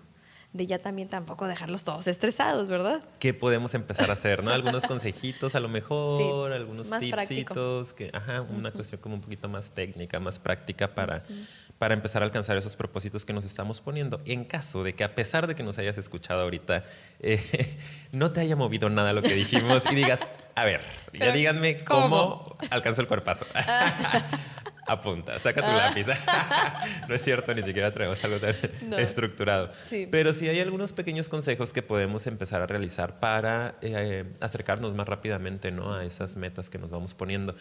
de 0.52 0.66
ya 0.66 0.78
también 0.78 1.08
tampoco 1.08 1.46
dejarlos 1.46 1.82
todos 1.82 2.06
estresados, 2.06 2.68
¿verdad? 2.68 3.02
¿Qué 3.18 3.32
podemos 3.32 3.74
empezar 3.74 4.10
a 4.10 4.12
hacer? 4.12 4.44
¿no? 4.44 4.50
Algunos 4.50 4.86
consejitos 4.86 5.54
a 5.54 5.60
lo 5.60 5.68
mejor, 5.68 6.52
algunos 6.52 6.90
tipsitos, 6.90 7.94
que, 7.94 8.10
ajá, 8.12 8.42
una 8.42 8.70
cuestión 8.70 9.00
como 9.00 9.14
un 9.14 9.22
poquito 9.22 9.48
más 9.48 9.70
técnica, 9.70 10.20
más 10.20 10.38
práctica 10.38 10.94
para, 10.94 11.24
para 11.78 11.94
empezar 11.94 12.22
a 12.22 12.26
alcanzar 12.26 12.58
esos 12.58 12.76
propósitos 12.76 13.24
que 13.24 13.32
nos 13.32 13.46
estamos 13.46 13.80
poniendo. 13.80 14.20
En 14.26 14.44
caso 14.44 14.84
de 14.84 14.94
que 14.94 15.04
a 15.04 15.14
pesar 15.14 15.46
de 15.46 15.54
que 15.54 15.62
nos 15.62 15.78
hayas 15.78 15.96
escuchado 15.96 16.42
ahorita, 16.42 16.84
eh, 17.20 17.40
no 18.12 18.30
te 18.32 18.40
haya 18.40 18.56
movido 18.56 18.90
nada 18.90 19.14
lo 19.14 19.22
que 19.22 19.34
dijimos 19.34 19.84
y 19.90 19.94
digas, 19.94 20.20
a 20.54 20.64
ver, 20.64 20.82
ya 21.14 21.32
díganme 21.32 21.78
cómo, 21.78 22.44
cómo 22.44 22.56
alcanzo 22.70 23.00
el 23.00 23.08
cuerpazo. 23.08 23.46
apunta, 24.86 25.38
saca 25.38 25.60
tu 25.60 25.68
ah. 25.68 25.88
lápiz. 25.88 26.06
no 27.08 27.14
es 27.14 27.22
cierto, 27.22 27.54
ni 27.54 27.62
siquiera 27.62 27.90
traemos 27.90 28.22
algo 28.24 28.38
tan 28.38 28.54
estructurado. 28.98 29.70
Pero 30.10 30.32
sí 30.32 30.48
hay 30.48 30.60
algunos 30.60 30.92
pequeños 30.92 31.28
consejos 31.28 31.72
que 31.72 31.82
podemos 31.82 32.26
empezar 32.26 32.62
a 32.62 32.66
realizar 32.66 33.20
para 33.20 33.76
eh, 33.82 34.24
acercarnos 34.40 34.94
más 34.94 35.08
rápidamente 35.08 35.70
¿no? 35.70 35.94
a 35.94 36.04
esas 36.04 36.36
metas 36.36 36.70
que 36.70 36.78
nos 36.78 36.90
vamos 36.90 37.14
poniendo. 37.14 37.54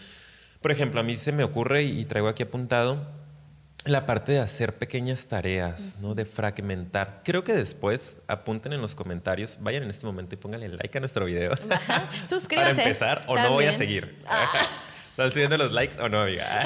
Por 0.62 0.72
ejemplo, 0.72 1.00
a 1.00 1.04
mí 1.04 1.16
se 1.16 1.32
me 1.32 1.44
ocurre 1.44 1.84
y 1.84 2.06
traigo 2.06 2.28
aquí 2.28 2.44
apuntado 2.44 3.06
la 3.86 4.06
parte 4.06 4.34
de 4.34 4.40
hacer 4.40 4.78
pequeñas 4.78 5.26
tareas, 5.26 5.98
¿no? 6.00 6.14
De 6.14 6.26
fragmentar. 6.26 7.22
Creo 7.26 7.44
que 7.44 7.54
después 7.54 8.22
apunten 8.28 8.74
en 8.74 8.82
los 8.82 8.94
comentarios, 8.94 9.58
vayan 9.60 9.82
en 9.82 9.90
este 9.90 10.06
momento 10.06 10.36
y 10.36 10.38
pónganle 10.38 10.70
like 10.70 10.96
a 10.96 11.02
nuestro 11.02 11.26
video. 11.26 11.54
Suscríbanse. 12.24 12.76
Para 12.76 12.84
empezar, 12.84 13.22
o 13.28 13.36
no 13.36 13.54
voy 13.54 13.66
a 13.66 13.74
seguir. 13.74 14.20
Ah. 14.28 14.68
¿Están 15.12 15.32
subiendo 15.32 15.58
los 15.58 15.72
likes 15.72 16.02
o 16.02 16.08
no, 16.10 16.22
amiga? 16.22 16.66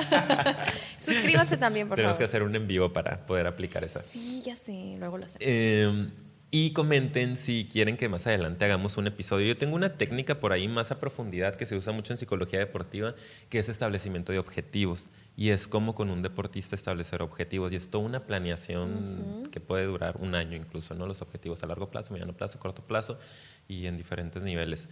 Suscríbanse 0.98 1.58
también, 1.58 1.88
por 1.88 1.96
Tenemos 1.96 2.16
favor. 2.16 2.20
que 2.20 2.24
hacer 2.30 2.44
un 2.44 2.56
en 2.56 2.68
vivo 2.68 2.94
para 2.94 3.26
poder 3.26 3.48
aplicar 3.48 3.84
esa. 3.84 4.02
Sí, 4.02 4.42
ya 4.46 4.56
sé, 4.56 4.96
luego 5.00 5.18
lo 5.18 5.26
hacemos. 5.26 5.40
Eh, 5.42 6.10
y 6.52 6.72
comenten 6.72 7.36
si 7.36 7.68
quieren 7.70 7.98
que 7.98 8.08
más 8.08 8.28
adelante 8.28 8.64
hagamos 8.64 8.98
un 8.98 9.08
episodio. 9.08 9.48
Yo 9.48 9.58
tengo 9.58 9.76
una 9.76 9.98
técnica 9.98 10.40
por 10.40 10.54
ahí 10.54 10.68
más 10.68 10.92
a 10.92 11.00
profundidad 11.00 11.56
que 11.56 11.66
se 11.66 11.76
usa 11.76 11.92
mucho 11.92 12.14
en 12.14 12.18
psicología 12.18 12.60
deportiva, 12.60 13.16
que 13.50 13.60
es 13.60 13.68
establecimiento 13.68 14.32
de 14.32 14.40
objetivos. 14.40 15.08
Y 15.36 15.50
es 15.50 15.68
como 15.68 15.96
con 15.96 16.10
un 16.10 16.22
deportista 16.22 16.76
establecer 16.76 17.22
objetivos. 17.24 17.74
Y 17.74 17.76
es 17.76 17.90
toda 17.90 18.06
una 18.06 18.26
planeación 18.26 19.50
que 19.52 19.60
puede 19.60 19.86
durar 19.86 20.18
un 20.20 20.36
año 20.36 20.56
incluso, 20.56 20.94
¿no? 20.94 21.08
Los 21.08 21.22
objetivos 21.22 21.62
a 21.64 21.68
largo 21.68 21.90
plazo, 21.90 22.14
mediano 22.14 22.32
plazo, 22.34 22.58
corto 22.60 22.84
plazo 22.84 23.20
y 23.68 23.88
en 23.88 23.98
diferentes 23.98 24.44
niveles. 24.44 24.88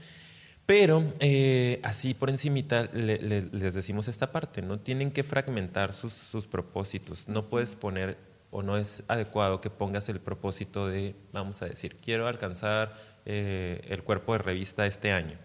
Pero 0.66 1.04
eh, 1.20 1.82
así 1.84 2.14
por 2.14 2.30
encimita 2.30 2.84
les 2.94 3.74
decimos 3.74 4.08
esta 4.08 4.32
parte, 4.32 4.62
¿no? 4.62 4.80
Tienen 4.80 5.12
que 5.12 5.24
fragmentar 5.24 5.92
sus, 5.92 6.48
propósitos. 6.48 7.28
No 7.28 7.50
puedes 7.50 7.76
poner 7.76 8.18
o 8.50 8.62
no 8.62 8.78
es 8.78 9.04
adecuado 9.08 9.60
que 9.60 9.70
pongas 9.70 10.08
el 10.10 10.20
propósito 10.20 10.88
de, 10.88 11.16
vamos 11.34 11.62
a 11.62 11.66
decir, 11.66 11.98
quiero 11.98 12.28
alcanzar 12.28 12.94
eh, 13.26 13.82
el 13.90 14.04
cuerpo 14.04 14.34
de 14.34 14.40
revista 14.40 14.86
este 14.86 15.12
año. 15.12 15.38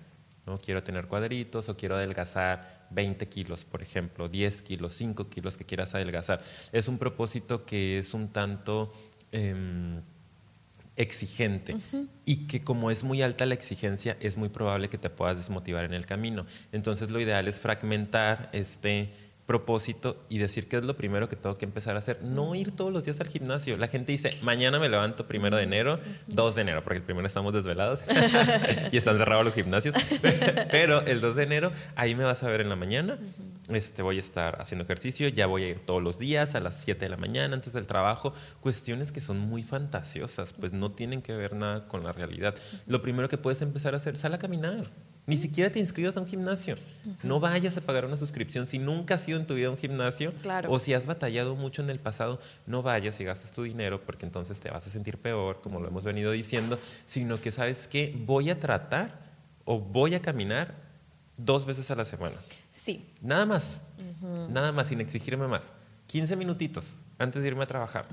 ¿no? 0.47 0.57
Quiero 0.59 0.83
tener 0.83 1.09
cuadritos 1.09 1.69
o 1.69 1.77
quiero 1.77 1.97
adelgazar 1.97 2.87
20 2.91 3.29
kilos, 3.29 3.65
por 3.65 3.83
ejemplo, 3.83 4.29
10 4.29 4.63
kilos, 4.63 4.93
5 4.95 5.29
kilos 5.29 5.57
que 5.57 5.65
quieras 5.65 5.95
adelgazar. 5.95 6.43
Es 6.71 6.87
un 6.87 6.99
propósito 6.99 7.65
que 7.65 7.99
es 7.99 8.15
un 8.15 8.29
tanto... 8.29 8.93
Em, 9.33 10.01
exigente 10.99 11.77
y 12.25 12.47
que 12.49 12.63
como 12.63 12.91
es 12.91 13.05
muy 13.05 13.23
alta 13.23 13.47
la 13.47 13.55
exigencia 13.55 14.17
es 14.21 14.37
muy 14.37 14.49
probable 14.49 14.91
que 14.91 14.99
te 14.99 15.09
puedas 15.09 15.39
desmotivar 15.39 15.85
en 15.85 15.95
el 15.95 16.05
camino. 16.05 16.45
Entonces 16.73 17.11
lo 17.11 17.21
ideal 17.21 17.49
es 17.49 17.61
fragmentar 17.61 18.51
este 18.53 19.13
propósito 19.49 20.23
y 20.29 20.37
decir 20.37 20.69
que 20.69 20.77
es 20.77 20.83
lo 20.85 20.95
primero 20.95 21.27
que 21.31 21.35
tengo 21.35 21.57
que 21.57 21.65
empezar 21.65 21.97
a 21.97 22.01
hacer. 22.01 22.23
No 22.23 22.55
ir 22.55 22.71
todos 22.71 22.93
los 22.93 23.07
días 23.07 23.19
al 23.19 23.29
gimnasio. 23.29 23.79
La 23.79 23.89
gente 23.89 24.13
dice, 24.13 24.29
mañana 24.43 24.79
me 24.79 24.91
levanto 24.91 25.27
primero 25.27 25.57
de 25.57 25.63
enero, 25.63 25.99
2 26.27 26.55
de 26.55 26.61
enero, 26.61 26.85
porque 26.85 26.99
el 26.99 27.03
primero 27.03 27.27
estamos 27.27 27.55
desvelados 27.55 28.05
y 28.93 28.99
están 28.99 29.17
cerrados 29.17 29.47
los 29.47 29.55
gimnasios. 29.55 29.95
Pero 30.71 31.01
el 31.01 31.23
2 31.23 31.35
de 31.35 31.43
enero, 31.45 31.73
ahí 31.97 32.15
me 32.15 32.25
vas 32.25 32.43
a 32.43 32.49
ver 32.49 32.61
en 32.61 32.69
la 32.69 32.77
mañana. 32.77 33.19
Este, 33.71 34.03
voy 34.03 34.19
a 34.19 34.21
estar 34.21 34.61
haciendo 34.61 34.85
ejercicio, 34.85 35.29
ya 35.29 35.47
voy 35.47 35.63
a 35.63 35.69
ir 35.71 35.79
todos 35.79 36.03
los 36.03 36.19
días 36.19 36.55
a 36.55 36.61
las 36.61 36.83
7 36.85 37.07
de 37.07 37.09
la 37.09 37.17
mañana 37.17 37.55
antes 37.55 37.73
del 37.73 37.87
trabajo. 37.87 38.35
Cuestiones 38.61 39.13
que 39.13 39.23
son 39.23 39.39
muy 39.39 39.63
fantasiosas, 39.63 40.53
pues 40.53 40.75
no 40.75 40.93
tienen 40.93 41.23
que 41.23 41.35
ver 41.35 41.55
nada 41.57 41.89
con 41.89 42.05
la 42.05 42.13
realidad. 42.13 42.55
Lo 42.87 43.01
primero 43.01 43.31
que 43.31 43.39
puedes 43.39 43.63
empezar 43.63 43.95
a 43.95 43.97
hacer, 43.97 44.15
sal 44.19 44.35
a 44.35 44.39
caminar. 44.39 44.91
Ni 45.29 45.37
siquiera 45.37 45.71
te 45.71 45.79
inscribas 45.79 46.17
a 46.17 46.21
un 46.21 46.27
gimnasio. 46.27 46.75
No 47.23 47.39
vayas 47.39 47.77
a 47.77 47.83
pagar 47.83 48.07
una 48.07 48.17
suscripción 48.17 48.67
si 48.67 48.79
nunca 48.79 49.17
has 49.17 49.29
ido 49.29 49.39
en 49.39 49.47
tu 49.47 49.55
vida 49.55 49.67
a 49.67 49.71
un 49.71 49.77
gimnasio 49.77 50.33
o 50.69 50.79
si 50.79 50.95
has 50.95 51.07
batallado 51.07 51.55
mucho 51.55 51.83
en 51.83 51.91
el 51.91 52.01
pasado, 52.01 52.41
no 52.67 52.83
vayas 52.83 53.21
y 53.21 53.25
gastes 53.25 53.53
tu 53.53 53.63
dinero 53.63 54.01
porque 54.01 54.25
entonces 54.25 54.59
te 54.59 54.71
vas 54.71 54.87
a 54.87 54.91
sentir 54.91 55.19
peor, 55.19 55.61
como 55.61 55.81
lo 55.81 55.89
hemos 55.89 56.03
venido 56.03 56.33
diciendo, 56.33 56.79
sino 57.05 57.39
que 57.43 57.53
sabes 57.53 57.87
que 57.87 58.17
voy 58.25 58.49
a 58.49 58.59
tratar 58.59 59.21
o 59.67 59.79
voy 59.79 60.15
a 60.15 60.23
caminar 60.23 60.75
dos 61.37 61.67
veces 61.67 61.91
a 61.91 61.95
la 61.95 62.07
semana. 62.07 62.37
Sí. 62.73 63.05
Nada 63.21 63.45
más, 63.45 63.83
nada 64.49 64.73
más, 64.73 64.89
sin 64.89 65.03
exigirme 65.03 65.47
más. 65.47 65.75
15 66.07 66.37
minutitos 66.37 66.97
antes 67.19 67.43
de 67.43 67.49
irme 67.49 67.65
a 67.65 67.67
trabajar. 67.67 68.07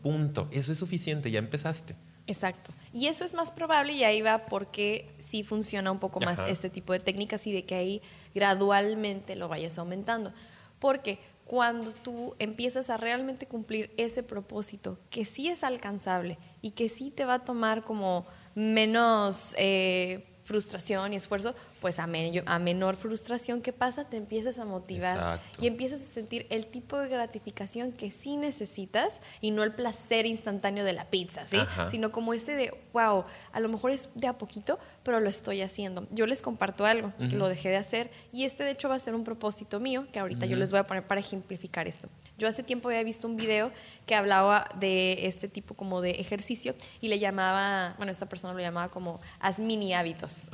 Punto. 0.00 0.46
Eso 0.52 0.70
es 0.70 0.78
suficiente, 0.78 1.28
ya 1.28 1.40
empezaste. 1.40 1.96
Exacto. 2.26 2.72
Y 2.92 3.06
eso 3.06 3.24
es 3.24 3.34
más 3.34 3.50
probable 3.50 3.92
y 3.92 4.04
ahí 4.04 4.22
va 4.22 4.46
porque 4.46 5.08
sí 5.18 5.44
funciona 5.44 5.92
un 5.92 5.98
poco 5.98 6.20
más 6.20 6.40
este 6.48 6.70
tipo 6.70 6.92
de 6.92 6.98
técnicas 6.98 7.46
y 7.46 7.52
de 7.52 7.64
que 7.64 7.74
ahí 7.74 8.02
gradualmente 8.34 9.36
lo 9.36 9.48
vayas 9.48 9.78
aumentando. 9.78 10.32
Porque 10.80 11.18
cuando 11.44 11.92
tú 11.92 12.34
empiezas 12.38 12.90
a 12.90 12.96
realmente 12.96 13.46
cumplir 13.46 13.92
ese 13.96 14.22
propósito 14.22 14.98
que 15.10 15.24
sí 15.24 15.48
es 15.48 15.62
alcanzable 15.62 16.38
y 16.62 16.72
que 16.72 16.88
sí 16.88 17.10
te 17.10 17.24
va 17.24 17.34
a 17.34 17.44
tomar 17.44 17.82
como 17.82 18.26
menos... 18.54 19.54
Eh, 19.58 20.26
frustración 20.46 21.12
y 21.12 21.16
esfuerzo, 21.16 21.54
pues 21.80 21.98
a, 21.98 22.08
a 22.46 22.58
menor 22.58 22.96
frustración, 22.96 23.62
¿qué 23.62 23.72
pasa? 23.72 24.08
Te 24.08 24.16
empiezas 24.16 24.58
a 24.58 24.64
motivar 24.64 25.40
y 25.60 25.66
empiezas 25.66 26.02
a 26.02 26.06
sentir 26.06 26.46
el 26.50 26.66
tipo 26.66 26.98
de 26.98 27.08
gratificación 27.08 27.92
que 27.92 28.10
sí 28.10 28.36
necesitas 28.36 29.20
y 29.40 29.50
no 29.50 29.62
el 29.62 29.72
placer 29.72 30.26
instantáneo 30.26 30.84
de 30.84 30.92
la 30.92 31.04
pizza, 31.06 31.46
¿sí? 31.46 31.58
Sino 31.88 32.10
como 32.12 32.34
este 32.34 32.56
de, 32.56 32.74
wow, 32.92 33.24
a 33.52 33.60
lo 33.60 33.68
mejor 33.68 33.90
es 33.90 34.10
de 34.14 34.26
a 34.26 34.38
poquito, 34.38 34.78
pero 35.02 35.20
lo 35.20 35.28
estoy 35.28 35.62
haciendo. 35.62 36.06
Yo 36.10 36.26
les 36.26 36.42
comparto 36.42 36.86
algo 36.86 37.12
que 37.18 37.36
lo 37.36 37.48
dejé 37.48 37.68
de 37.70 37.76
hacer 37.76 38.10
y 38.32 38.44
este 38.44 38.64
de 38.64 38.70
hecho 38.70 38.88
va 38.88 38.94
a 38.94 38.98
ser 38.98 39.14
un 39.14 39.24
propósito 39.24 39.80
mío 39.80 40.06
que 40.12 40.18
ahorita 40.18 40.46
yo 40.46 40.56
les 40.56 40.70
voy 40.70 40.80
a 40.80 40.84
poner 40.84 41.04
para 41.04 41.20
ejemplificar 41.20 41.88
esto. 41.88 42.08
Yo 42.38 42.48
hace 42.48 42.62
tiempo 42.62 42.88
había 42.88 43.02
visto 43.02 43.26
un 43.26 43.36
video 43.36 43.72
que 44.04 44.14
hablaba 44.14 44.68
de 44.78 45.26
este 45.26 45.48
tipo 45.48 45.74
como 45.74 46.02
de 46.02 46.12
ejercicio 46.12 46.74
y 47.00 47.08
le 47.08 47.18
llamaba, 47.18 47.94
bueno, 47.96 48.12
esta 48.12 48.28
persona 48.28 48.52
lo 48.52 48.60
llamaba 48.60 48.90
como 48.90 49.20
haz 49.40 49.58
mini 49.58 49.94
hábitos, 49.94 50.50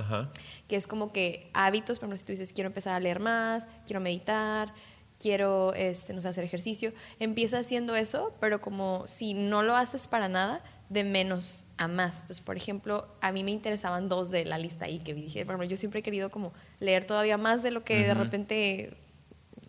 que 0.68 0.77
es 0.77 0.87
como 0.87 1.12
que 1.13 1.51
hábitos, 1.55 1.99
por 1.99 2.07
ejemplo, 2.07 2.19
si 2.19 2.25
tú 2.25 2.33
dices 2.33 2.53
quiero 2.53 2.69
empezar 2.69 2.95
a 2.95 3.01
leer 3.01 3.21
más, 3.21 3.69
quiero 3.87 4.01
meditar, 4.01 4.73
quiero 5.19 5.73
este, 5.75 6.13
no 6.15 6.21
sé, 6.21 6.29
hacer 6.29 6.45
ejercicio, 6.45 6.93
empieza 7.21 7.59
haciendo 7.59 7.95
eso, 7.95 8.35
pero 8.41 8.61
como 8.61 9.07
si 9.07 9.35
no 9.35 9.63
lo 9.63 9.77
haces 9.77 10.09
para 10.09 10.29
nada, 10.29 10.65
de 10.89 11.05
menos 11.05 11.65
a 11.79 11.89
más. 11.89 12.23
Entonces, 12.23 12.41
por 12.41 12.57
ejemplo, 12.57 13.09
a 13.21 13.33
mí 13.33 13.45
me 13.45 13.53
interesaban 13.53 14.09
dos 14.09 14.31
de 14.31 14.45
la 14.45 14.59
lista 14.59 14.87
ahí 14.87 14.99
que 14.99 15.15
dije, 15.15 15.47
por 15.47 15.55
ejemplo, 15.55 15.69
yo 15.69 15.77
siempre 15.77 16.01
he 16.01 16.03
querido 16.03 16.31
como 16.31 16.53
leer 16.81 17.05
todavía 17.05 17.39
más 17.39 17.63
de 17.63 17.71
lo 17.71 17.85
que 17.85 18.07
de 18.07 18.15
repente 18.15 18.97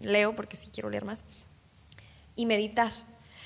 leo, 0.01 0.35
porque 0.35 0.57
sí 0.57 0.69
quiero 0.73 0.89
leer 0.89 1.05
más 1.05 1.23
y 2.35 2.45
meditar. 2.45 2.91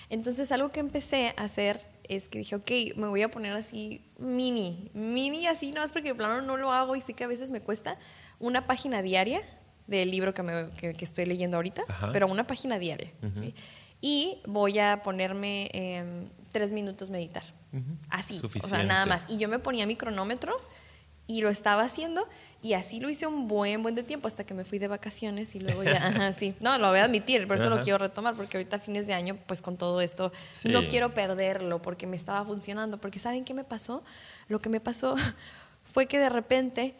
Entonces 0.10 0.52
algo 0.52 0.70
que 0.70 0.80
empecé 0.80 1.34
a 1.38 1.44
hacer 1.44 1.86
es 2.10 2.30
que 2.30 2.40
dije, 2.40 2.56
ok, 2.56 2.72
me 2.96 3.08
voy 3.08 3.22
a 3.22 3.30
poner 3.30 3.54
así 3.54 4.06
mini, 4.18 4.92
mini 4.94 5.48
así, 5.48 5.72
no 5.72 5.84
es 5.84 5.92
porque 5.92 6.10
de 6.10 6.16
plano 6.16 6.42
no 6.42 6.58
lo 6.58 6.72
hago 6.72 6.96
y 6.96 7.02
sé 7.02 7.14
que 7.14 7.24
a 7.24 7.28
veces 7.28 7.52
me 7.52 7.62
cuesta 7.62 7.98
una 8.40 8.68
página 8.68 9.02
diaria 9.02 9.42
del 9.88 10.12
libro 10.12 10.34
que, 10.34 10.44
me, 10.44 10.70
que, 10.72 10.96
estoy 11.00 11.26
leyendo 11.26 11.58
ahorita, 11.58 11.84
pero 12.12 12.28
una 12.28 12.46
página 12.46 12.78
diaria. 12.78 13.12
Y 14.02 14.40
voy 14.46 14.80
a 14.80 15.02
ponerme 15.02 15.70
tres 16.52 16.74
minutos 16.74 17.10
meditar. 17.10 17.44
Así, 18.10 18.40
o 18.44 18.68
sea, 18.68 18.84
nada 18.84 19.06
más. 19.06 19.26
Y 19.30 19.38
yo 19.38 19.48
me 19.50 19.60
ponía 19.60 19.86
mi 19.86 19.96
cronómetro 19.96 20.60
Y 21.28 21.42
lo 21.42 21.50
estaba 21.50 21.84
haciendo 21.84 22.28
y 22.62 22.74
así 22.74 23.00
lo 23.00 23.10
hice 23.10 23.28
un 23.28 23.48
buen, 23.48 23.84
buen 23.84 23.96
de 23.96 24.04
tiempo 24.04 24.28
hasta 24.28 24.46
que 24.46 24.54
me 24.54 24.66
fui 24.66 24.80
de 24.80 24.88
vacaciones 24.88 25.54
y 25.56 25.60
luego 25.60 25.84
ya, 25.84 25.98
ajá, 26.08 26.34
sí. 26.34 26.56
No, 26.60 26.78
lo 26.78 26.90
voy 26.90 27.00
a 27.00 27.04
admitir, 27.04 27.48
por 27.48 27.58
eso 27.58 27.70
lo 27.70 27.82
quiero 27.82 28.00
retomar, 28.00 28.36
porque 28.36 28.58
ahorita 28.58 28.78
a 28.78 28.80
fines 28.80 29.08
de 29.08 29.14
año, 29.14 29.38
pues 29.46 29.62
con 29.62 29.78
todo 29.78 30.02
esto, 30.02 30.32
no 30.66 30.86
quiero 30.88 31.14
perderlo 31.14 31.82
porque 31.82 32.08
me 32.08 32.16
estaba 32.16 32.44
funcionando. 32.46 32.98
Porque 32.98 33.20
¿saben 33.20 33.46
qué 33.46 33.54
me 33.54 33.64
pasó? 33.64 34.04
Lo 34.48 34.60
que 34.62 34.70
me 34.70 34.80
pasó 34.80 35.16
fue 35.94 36.08
que 36.08 36.18
de 36.18 36.30
repente 36.30 36.96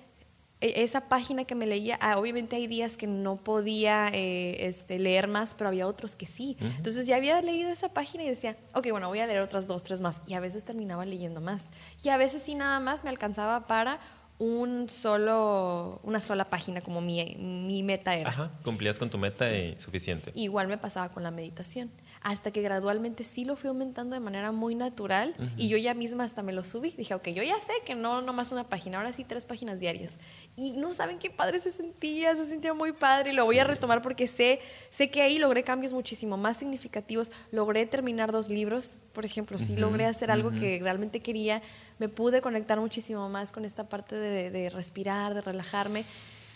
e, 0.60 0.84
esa 0.84 1.02
página 1.02 1.44
que 1.44 1.56
me 1.56 1.66
leía, 1.66 1.98
ah, 2.02 2.18
obviamente 2.18 2.56
hay 2.56 2.68
días 2.68 2.98
que 2.98 3.08
no 3.08 3.36
podía 3.36 4.10
eh, 4.14 4.68
este, 4.68 5.00
leer 5.00 5.28
más, 5.28 5.54
pero 5.54 5.70
había 5.70 5.88
otros 5.88 6.16
que 6.16 6.26
sí. 6.26 6.58
Entonces 6.60 7.06
ya 7.08 7.16
había 7.16 7.42
leído 7.42 7.70
esa 7.70 7.94
página 7.94 8.24
y 8.24 8.30
decía, 8.30 8.58
ok, 8.74 8.88
bueno, 8.92 9.08
voy 9.10 9.20
a 9.20 9.28
leer 9.28 9.42
otras 9.42 9.68
dos, 9.68 9.84
tres 9.84 10.02
más. 10.02 10.22
Y 10.26 10.34
a 10.34 10.40
veces 10.40 10.64
terminaba 10.64 11.06
leyendo 11.06 11.42
más. 11.42 11.70
Y 12.04 12.10
a 12.10 12.18
veces 12.18 12.42
sí 12.42 12.56
nada 12.56 12.80
más 12.80 13.04
me 13.04 13.10
alcanzaba 13.10 13.68
para 13.68 14.00
un 14.40 14.90
solo, 14.90 16.00
una 16.04 16.22
sola 16.22 16.46
página 16.46 16.82
como 16.82 17.02
mi, 17.02 17.36
mi 17.38 17.84
meta 17.84 18.16
era. 18.16 18.30
Ajá, 18.30 18.52
cumplías 18.64 19.00
con 19.00 19.10
tu 19.10 19.18
meta 19.18 19.52
y 19.52 19.78
suficiente. 19.78 20.32
Igual 20.36 20.68
me 20.68 20.78
pasaba 20.78 21.10
con 21.10 21.24
la 21.24 21.32
meditación 21.32 21.92
hasta 22.28 22.52
que 22.52 22.62
gradualmente 22.62 23.24
sí 23.24 23.46
lo 23.46 23.56
fui 23.56 23.70
aumentando 23.70 24.14
de 24.14 24.20
manera 24.20 24.52
muy 24.52 24.76
natural 24.76 25.34
y 25.56 25.70
yo 25.70 25.78
ya 25.78 25.94
misma 25.94 26.26
hasta 26.26 26.44
me 26.44 26.52
lo 26.52 26.62
subí. 26.62 26.90
Dije, 26.90 27.14
ok, 27.14 27.30
yo 27.30 27.42
ya 27.42 27.58
sé 27.62 27.72
que 27.86 27.96
no 27.96 28.22
nomás 28.22 28.52
una 28.52 28.66
página, 28.66 28.98
ahora 28.98 29.14
sí 29.14 29.24
tres 29.24 29.46
páginas 29.46 29.80
diarias. 29.80 30.16
Y 30.58 30.74
no 30.74 30.92
saben 30.92 31.20
qué 31.20 31.30
padre 31.30 31.62
se 31.62 31.72
sentía, 31.72 32.36
se 32.36 32.46
sentía 32.46 32.74
muy 32.74 32.92
padre 32.92 33.32
y 33.32 33.34
lo 33.34 33.46
voy 33.46 33.60
a 33.60 33.64
retomar 33.64 34.02
porque 34.02 34.28
sé, 34.28 34.60
sé 34.90 35.10
que 35.10 35.22
ahí 35.22 35.40
logré 35.40 35.64
cambios 35.64 35.94
muchísimo 35.94 36.36
más 36.36 36.58
significativos. 36.58 37.32
Logré 37.52 37.86
terminar 37.86 38.34
dos 38.34 38.50
libros, 38.50 39.00
por 39.14 39.24
ejemplo, 39.24 39.58
sí 39.58 39.78
logré 39.78 40.06
hacer 40.06 40.30
algo 40.30 40.52
que 40.52 40.80
realmente 40.82 41.22
quería. 41.22 41.62
Me 41.98 42.10
pude 42.10 42.42
conectar 42.42 42.78
muchísimo 42.82 43.30
más 43.30 43.54
con 43.54 43.64
esta 43.64 43.88
parte 43.88 44.18
de, 44.18 44.52
de 44.52 44.70
respirar, 44.70 45.34
de 45.34 45.42
relajarme 45.42 46.04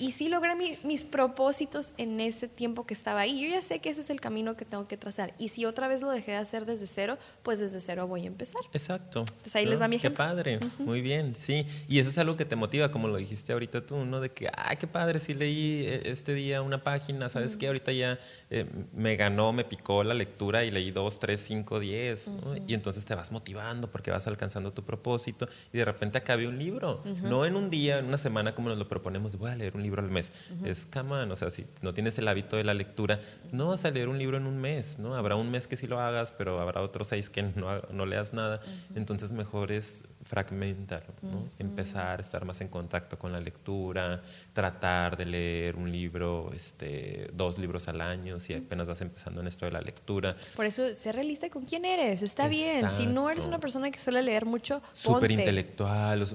y 0.02 0.10
sí 0.12 0.30
logré 0.30 0.56
mis 0.84 1.04
propósitos 1.04 1.94
en 2.00 2.20
ese 2.20 2.48
tiempo 2.48 2.88
que 2.88 2.94
estaba 2.96 3.20
ahí. 3.20 3.40
Yo 3.40 3.48
ya 3.50 3.62
sé 3.62 3.80
que 3.80 3.92
ese 3.92 4.02
es 4.02 4.10
el 4.10 4.20
camino 4.20 4.56
que 4.56 4.66
tengo 4.66 4.88
que 4.88 4.98
trazar. 4.98 5.32
Y 5.38 5.50
si 5.50 5.66
otra 5.66 5.88
vez 5.88 6.02
lo 6.02 6.10
dejé 6.10 6.32
de 6.32 6.38
hacer 6.38 6.66
desde 6.66 6.88
cero, 6.88 7.20
pues 7.44 7.60
desde 7.60 7.80
cero 7.82 8.08
voy 8.08 8.24
a 8.24 8.28
empezar. 8.28 8.62
Exacto. 8.74 9.20
Entonces 9.20 9.56
ahí 9.56 9.68
les 9.68 9.80
va 9.80 9.88
mi 9.88 9.98
ejemplo. 9.98 10.26
Qué 10.26 10.30
padre, 10.30 10.60
muy 10.80 11.02
bien, 11.02 11.36
sí. 11.36 11.68
Y 11.88 12.00
eso 12.00 12.10
es 12.10 12.18
algo 12.18 12.36
que 12.36 12.46
te 12.46 12.56
motiva, 12.56 12.90
como 12.90 13.08
lo 13.08 13.18
dijiste 13.18 13.54
ahorita 13.54 13.86
tú, 13.86 14.04
¿no? 14.04 14.20
De 14.20 14.32
que, 14.32 14.48
ah, 14.48 14.76
qué 14.76 14.88
padre, 14.88 15.20
sí 15.20 15.36
leí 15.36 15.86
eh, 15.86 16.02
este 16.06 16.34
día 16.34 16.64
una 16.64 16.84
página, 16.84 17.30
¿sabes 17.30 17.56
qué? 17.56 17.68
Ahorita 17.68 17.92
ya 17.92 18.18
eh, 18.50 18.66
me 18.94 19.16
ganó, 19.18 19.54
me 19.54 19.66
picó 19.66 20.04
la 20.04 20.16
lectura 20.16 20.64
y 20.64 20.72
leí 20.72 20.90
dos, 20.90 21.20
tres, 21.20 21.44
cinco, 21.46 21.80
diez. 21.80 22.32
Y 22.66 22.74
entonces 22.74 23.06
te 23.06 23.14
vas 23.14 23.32
motivando 23.32 23.92
porque 23.92 24.10
vas 24.10 24.26
alcanzando 24.26 24.74
tu 24.74 24.84
propósito 24.84 25.48
y 25.72 25.78
de 25.78 25.86
repente 25.86 26.18
acabe 26.18 26.48
un 26.48 26.58
libro. 26.58 27.04
No 27.22 27.46
en 27.46 27.56
un 27.56 27.70
día, 27.70 28.00
en 28.00 28.06
una 28.06 28.18
semana 28.18 28.56
como 28.56 28.70
nos 28.70 28.80
lo 28.80 28.88
proponemos, 28.88 29.38
voy 29.38 29.52
a 29.52 29.56
leer 29.56 29.76
un 29.76 29.84
libro 29.84 29.91
al 30.00 30.10
mes. 30.10 30.32
Es 30.64 30.86
cama, 30.86 31.28
o 31.30 31.36
sea, 31.36 31.50
si 31.50 31.66
no 31.82 31.94
tienes 31.94 32.18
el 32.18 32.28
hábito 32.28 32.56
de 32.56 32.64
la 32.64 32.74
lectura, 32.74 33.20
no 33.52 33.68
vas 33.68 33.86
a 33.86 33.92
leer 33.92 34.08
un 34.08 34.18
libro 34.18 34.38
en 34.38 34.48
un 34.48 34.60
mes, 34.60 34.98
¿no? 35.00 35.16
Habrá 35.16 35.36
un 35.36 35.52
mes 35.52 35.68
que 35.68 35.76
sí 35.76 35.88
lo 35.88 36.00
hagas, 36.00 36.32
pero 36.32 36.62
habrá 36.62 36.82
otros 36.82 37.10
seis 37.10 37.30
que 37.30 37.44
no, 37.44 37.82
no 37.92 38.06
leas 38.06 38.34
nada. 38.34 38.62
Entonces, 38.96 39.32
mejor 39.32 39.72
es 39.72 40.06
fragmentar, 40.22 41.04
¿no? 41.22 41.50
Empezar, 41.60 42.22
estar 42.22 42.46
más 42.46 42.62
en 42.62 42.68
contacto 42.68 43.18
con 43.18 43.32
la 43.32 43.40
lectura, 43.40 44.22
tratar 44.54 45.18
de 45.18 45.26
leer 45.26 45.76
un 45.76 45.92
libro, 45.92 46.52
este, 46.54 47.30
dos 47.34 47.58
libros 47.58 47.88
al 47.88 48.02
año, 48.02 48.40
si 48.40 48.54
apenas 48.54 48.88
vas 48.88 49.02
empezando 49.02 49.42
en 49.42 49.48
esto 49.48 49.66
de 49.66 49.72
la 49.72 49.82
lectura. 49.82 50.36
Por 50.56 50.66
eso, 50.66 50.94
sé 50.96 51.12
realista 51.12 51.50
con 51.50 51.66
quién 51.66 51.86
eres, 51.86 52.22
está 52.22 52.48
bien. 52.48 52.90
Si 52.92 53.08
no 53.08 53.30
eres 53.30 53.46
una 53.46 53.60
persona 53.60 53.90
que 53.92 54.00
suele 54.00 54.22
leer 54.22 54.46
mucho, 54.46 54.82
súper 54.94 55.32
intelectual, 55.32 56.26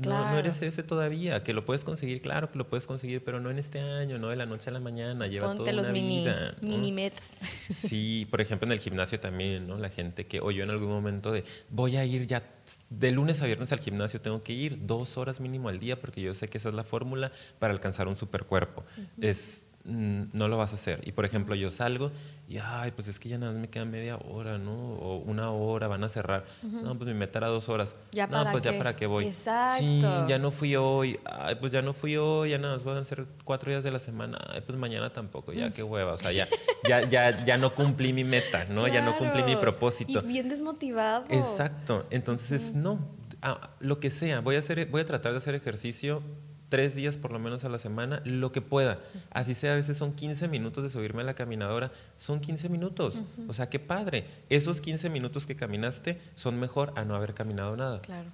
no, 0.00 0.30
no 0.30 0.38
eres 0.38 0.60
ese 0.62 0.82
todavía, 0.82 1.42
que 1.42 1.52
lo 1.52 1.64
puedes 1.64 1.84
conseguir, 1.84 2.20
claro 2.20 2.50
que 2.50 2.58
lo 2.58 2.68
puedes 2.68 2.86
conseguir, 2.86 3.05
pero 3.24 3.40
no 3.40 3.50
en 3.50 3.58
este 3.58 3.80
año, 3.80 4.18
no 4.18 4.28
de 4.28 4.36
la 4.36 4.46
noche 4.46 4.70
a 4.70 4.72
la 4.72 4.80
mañana, 4.80 5.26
lleva 5.26 5.46
Ponte 5.48 5.62
toda 5.70 5.72
los 5.72 5.90
mini, 5.90 6.20
vida. 6.20 6.54
mini 6.60 6.92
metas. 6.92 7.30
Sí, 7.70 8.26
por 8.30 8.40
ejemplo 8.40 8.66
en 8.66 8.72
el 8.72 8.78
gimnasio 8.78 9.18
también, 9.20 9.66
¿no? 9.66 9.78
La 9.78 9.90
gente 9.90 10.26
que, 10.26 10.40
o 10.40 10.50
yo 10.50 10.64
en 10.64 10.70
algún 10.70 10.88
momento 10.88 11.32
de, 11.32 11.44
voy 11.70 11.96
a 11.96 12.04
ir 12.04 12.26
ya 12.26 12.42
de 12.90 13.10
lunes 13.12 13.42
a 13.42 13.46
viernes 13.46 13.72
al 13.72 13.80
gimnasio, 13.80 14.20
tengo 14.20 14.42
que 14.42 14.52
ir 14.52 14.86
dos 14.86 15.18
horas 15.18 15.40
mínimo 15.40 15.68
al 15.68 15.78
día 15.78 16.00
porque 16.00 16.20
yo 16.20 16.34
sé 16.34 16.48
que 16.48 16.58
esa 16.58 16.68
es 16.68 16.74
la 16.74 16.84
fórmula 16.84 17.32
para 17.58 17.72
alcanzar 17.72 18.08
un 18.08 18.16
supercuerpo. 18.16 18.84
Es 19.20 19.62
Mm, 19.62 19.65
no 19.86 20.48
lo 20.48 20.56
vas 20.56 20.72
a 20.72 20.74
hacer. 20.74 21.00
Y 21.04 21.12
por 21.12 21.24
ejemplo, 21.24 21.54
yo 21.54 21.70
salgo 21.70 22.10
y, 22.48 22.58
ay, 22.58 22.92
pues 22.92 23.08
es 23.08 23.18
que 23.18 23.28
ya 23.28 23.38
nada 23.38 23.52
más 23.52 23.60
me 23.60 23.68
queda 23.68 23.84
media 23.84 24.16
hora, 24.16 24.58
¿no? 24.58 24.90
O 24.90 25.18
una 25.18 25.50
hora, 25.50 25.88
van 25.88 26.04
a 26.04 26.08
cerrar. 26.08 26.44
No, 26.62 26.96
pues 26.96 27.08
mi 27.08 27.14
meta 27.14 27.38
era 27.38 27.48
dos 27.48 27.68
horas. 27.68 27.94
¿Ya 28.12 28.26
no, 28.26 28.44
pues 28.50 28.62
ya 28.62 28.76
para 28.76 28.96
qué 28.96 29.06
voy. 29.06 29.26
Exacto. 29.26 29.78
Sí, 29.78 30.00
ya 30.28 30.38
no 30.38 30.50
fui 30.50 30.76
hoy. 30.76 31.18
Ay, 31.24 31.56
pues 31.56 31.72
ya 31.72 31.82
no 31.82 31.92
fui 31.92 32.16
hoy, 32.16 32.50
ya 32.50 32.58
nada 32.58 32.74
más 32.74 32.84
van 32.84 32.98
a 32.98 33.04
ser 33.04 33.26
cuatro 33.44 33.70
días 33.70 33.84
de 33.84 33.90
la 33.90 33.98
semana. 33.98 34.38
Ay, 34.48 34.60
pues 34.60 34.78
mañana 34.78 35.12
tampoco, 35.12 35.52
ya 35.52 35.70
qué 35.70 35.82
hueva. 35.82 36.14
O 36.14 36.18
sea, 36.18 36.32
ya, 36.32 36.48
ya, 36.88 37.08
ya, 37.08 37.44
ya 37.44 37.56
no 37.56 37.74
cumplí 37.74 38.12
mi 38.12 38.24
meta, 38.24 38.66
¿no? 38.70 38.86
Ya 38.88 39.02
no 39.02 39.16
cumplí 39.16 39.42
mi 39.42 39.56
propósito. 39.56 40.20
Y 40.20 40.26
bien 40.26 40.48
desmotivado. 40.48 41.24
Exacto. 41.28 42.06
Entonces, 42.10 42.74
no. 42.74 42.98
Ah, 43.42 43.70
lo 43.80 44.00
que 44.00 44.10
sea, 44.10 44.40
voy 44.40 44.56
a, 44.56 44.58
hacer, 44.58 44.86
voy 44.86 45.02
a 45.02 45.04
tratar 45.04 45.32
de 45.32 45.38
hacer 45.38 45.54
ejercicio 45.54 46.22
tres 46.68 46.94
días 46.94 47.16
por 47.16 47.32
lo 47.32 47.38
menos 47.38 47.64
a 47.64 47.68
la 47.68 47.78
semana, 47.78 48.20
lo 48.24 48.52
que 48.52 48.60
pueda. 48.60 49.00
Así 49.30 49.54
sea, 49.54 49.72
a 49.72 49.76
veces 49.76 49.96
son 49.96 50.14
15 50.14 50.48
minutos 50.48 50.84
de 50.84 50.90
subirme 50.90 51.22
a 51.22 51.24
la 51.24 51.34
caminadora, 51.34 51.92
son 52.16 52.40
15 52.40 52.68
minutos. 52.68 53.22
O 53.48 53.52
sea, 53.52 53.68
qué 53.68 53.78
padre. 53.78 54.26
Esos 54.48 54.80
15 54.80 55.10
minutos 55.10 55.46
que 55.46 55.56
caminaste 55.56 56.20
son 56.34 56.58
mejor 56.58 56.92
a 56.96 57.04
no 57.04 57.14
haber 57.14 57.34
caminado 57.34 57.76
nada. 57.76 58.00
Claro. 58.00 58.30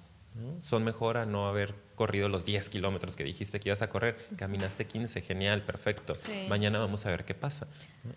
Son 0.61 0.83
mejor 0.83 1.17
a 1.17 1.27
no 1.27 1.47
haber 1.47 1.75
corrido 1.93 2.27
los 2.27 2.43
10 2.43 2.69
kilómetros 2.69 3.15
que 3.15 3.23
dijiste 3.23 3.59
que 3.59 3.69
ibas 3.69 3.83
a 3.83 3.89
correr. 3.89 4.17
Caminaste 4.35 4.85
15, 4.87 5.21
genial, 5.21 5.61
perfecto. 5.61 6.17
Mañana 6.49 6.79
vamos 6.79 7.05
a 7.05 7.11
ver 7.11 7.23
qué 7.23 7.35
pasa. 7.35 7.67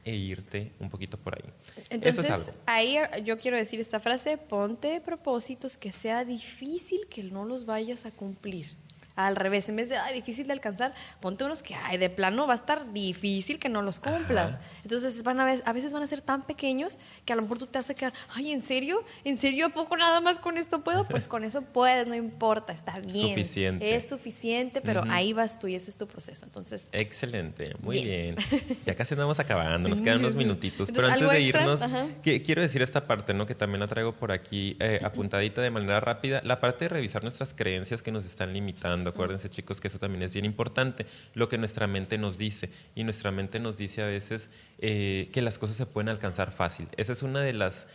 E 0.02 0.14
irte 0.14 0.72
un 0.80 0.88
poquito 0.88 1.18
por 1.18 1.34
ahí. 1.34 1.52
Entonces, 1.90 2.52
ahí 2.64 2.96
yo 3.22 3.38
quiero 3.38 3.58
decir 3.58 3.80
esta 3.80 4.00
frase, 4.00 4.38
ponte 4.38 5.02
propósitos 5.02 5.76
que 5.76 5.92
sea 5.92 6.24
difícil 6.24 7.06
que 7.10 7.22
no 7.22 7.44
los 7.44 7.66
vayas 7.66 8.06
a 8.06 8.10
cumplir 8.10 8.66
al 9.16 9.34
revés, 9.34 9.68
en 9.68 9.76
vez 9.76 9.88
de, 9.88 9.96
ay, 9.96 10.14
difícil 10.14 10.46
de 10.46 10.52
alcanzar, 10.52 10.94
ponte 11.20 11.44
unos 11.44 11.62
que, 11.62 11.74
ay, 11.74 11.96
de 11.96 12.10
plano 12.10 12.46
va 12.46 12.52
a 12.52 12.56
estar 12.56 12.92
difícil 12.92 13.58
que 13.58 13.68
no 13.68 13.82
los 13.82 13.98
cumplas. 13.98 14.60
Entonces, 14.82 15.22
van 15.22 15.40
a, 15.40 15.50
a 15.50 15.72
veces 15.72 15.92
van 15.92 16.02
a 16.02 16.06
ser 16.06 16.20
tan 16.20 16.42
pequeños 16.42 16.98
que 17.24 17.32
a 17.32 17.36
lo 17.36 17.42
mejor 17.42 17.58
tú 17.58 17.66
te 17.66 17.78
a 17.78 17.82
quedar, 17.82 18.12
ay, 18.34 18.52
¿en 18.52 18.62
serio? 18.62 19.02
¿En 19.24 19.36
serio 19.36 19.66
a 19.66 19.68
poco 19.70 19.96
nada 19.96 20.20
más 20.20 20.38
con 20.38 20.58
esto 20.58 20.82
puedo? 20.82 21.06
Pues 21.08 21.28
con 21.28 21.44
eso 21.44 21.62
puedes, 21.62 22.06
no 22.06 22.14
importa, 22.14 22.72
está 22.72 22.98
bien. 23.00 23.28
Suficiente. 23.28 23.94
Es 23.94 24.08
suficiente, 24.08 24.80
pero 24.80 25.02
ahí 25.08 25.32
vas 25.32 25.58
tú 25.58 25.66
y 25.66 25.74
ese 25.74 25.90
es 25.90 25.96
tu 25.96 26.06
proceso. 26.06 26.44
Entonces. 26.44 26.88
Excelente, 26.92 27.74
muy 27.80 28.02
bien. 28.02 28.36
Ya 28.84 28.94
casi 28.94 29.14
andamos 29.14 29.38
acabando, 29.40 29.88
nos 29.88 30.00
quedan 30.02 30.18
unos 30.18 30.34
minutitos. 30.34 30.90
pero 30.92 31.08
antes 31.08 31.28
de 31.28 31.40
irnos, 31.40 31.80
quiero 32.22 32.62
decir 32.62 32.82
esta 32.82 33.06
parte, 33.06 33.34
¿no? 33.34 33.46
Que 33.46 33.54
también 33.54 33.80
la 33.80 33.86
traigo 33.86 34.12
por 34.12 34.32
aquí 34.32 34.76
eh, 34.80 35.00
apuntadita 35.04 35.60
de 35.62 35.70
manera 35.70 36.00
rápida. 36.00 36.40
La 36.44 36.60
parte 36.60 36.86
de 36.86 36.88
revisar 36.90 37.22
nuestras 37.22 37.54
creencias 37.54 38.02
que 38.02 38.12
nos 38.12 38.24
están 38.24 38.52
limitando 38.52 39.05
Acuérdense, 39.08 39.48
chicos, 39.50 39.80
que 39.80 39.88
eso 39.88 39.98
también 39.98 40.22
es 40.22 40.32
bien 40.32 40.44
importante. 40.44 41.06
Lo 41.34 41.48
que 41.48 41.58
nuestra 41.58 41.86
mente 41.86 42.18
nos 42.18 42.38
dice. 42.38 42.70
Y 42.94 43.04
nuestra 43.04 43.30
mente 43.30 43.60
nos 43.60 43.76
dice 43.76 44.02
a 44.02 44.06
veces 44.06 44.50
eh, 44.78 45.30
que 45.32 45.42
las 45.42 45.58
cosas 45.58 45.76
se 45.76 45.86
pueden 45.86 46.08
alcanzar 46.08 46.50
fácil. 46.50 46.88
Esa 46.96 47.12
es 47.12 47.22
una 47.22 47.40
de 47.40 47.52
las 47.52 47.86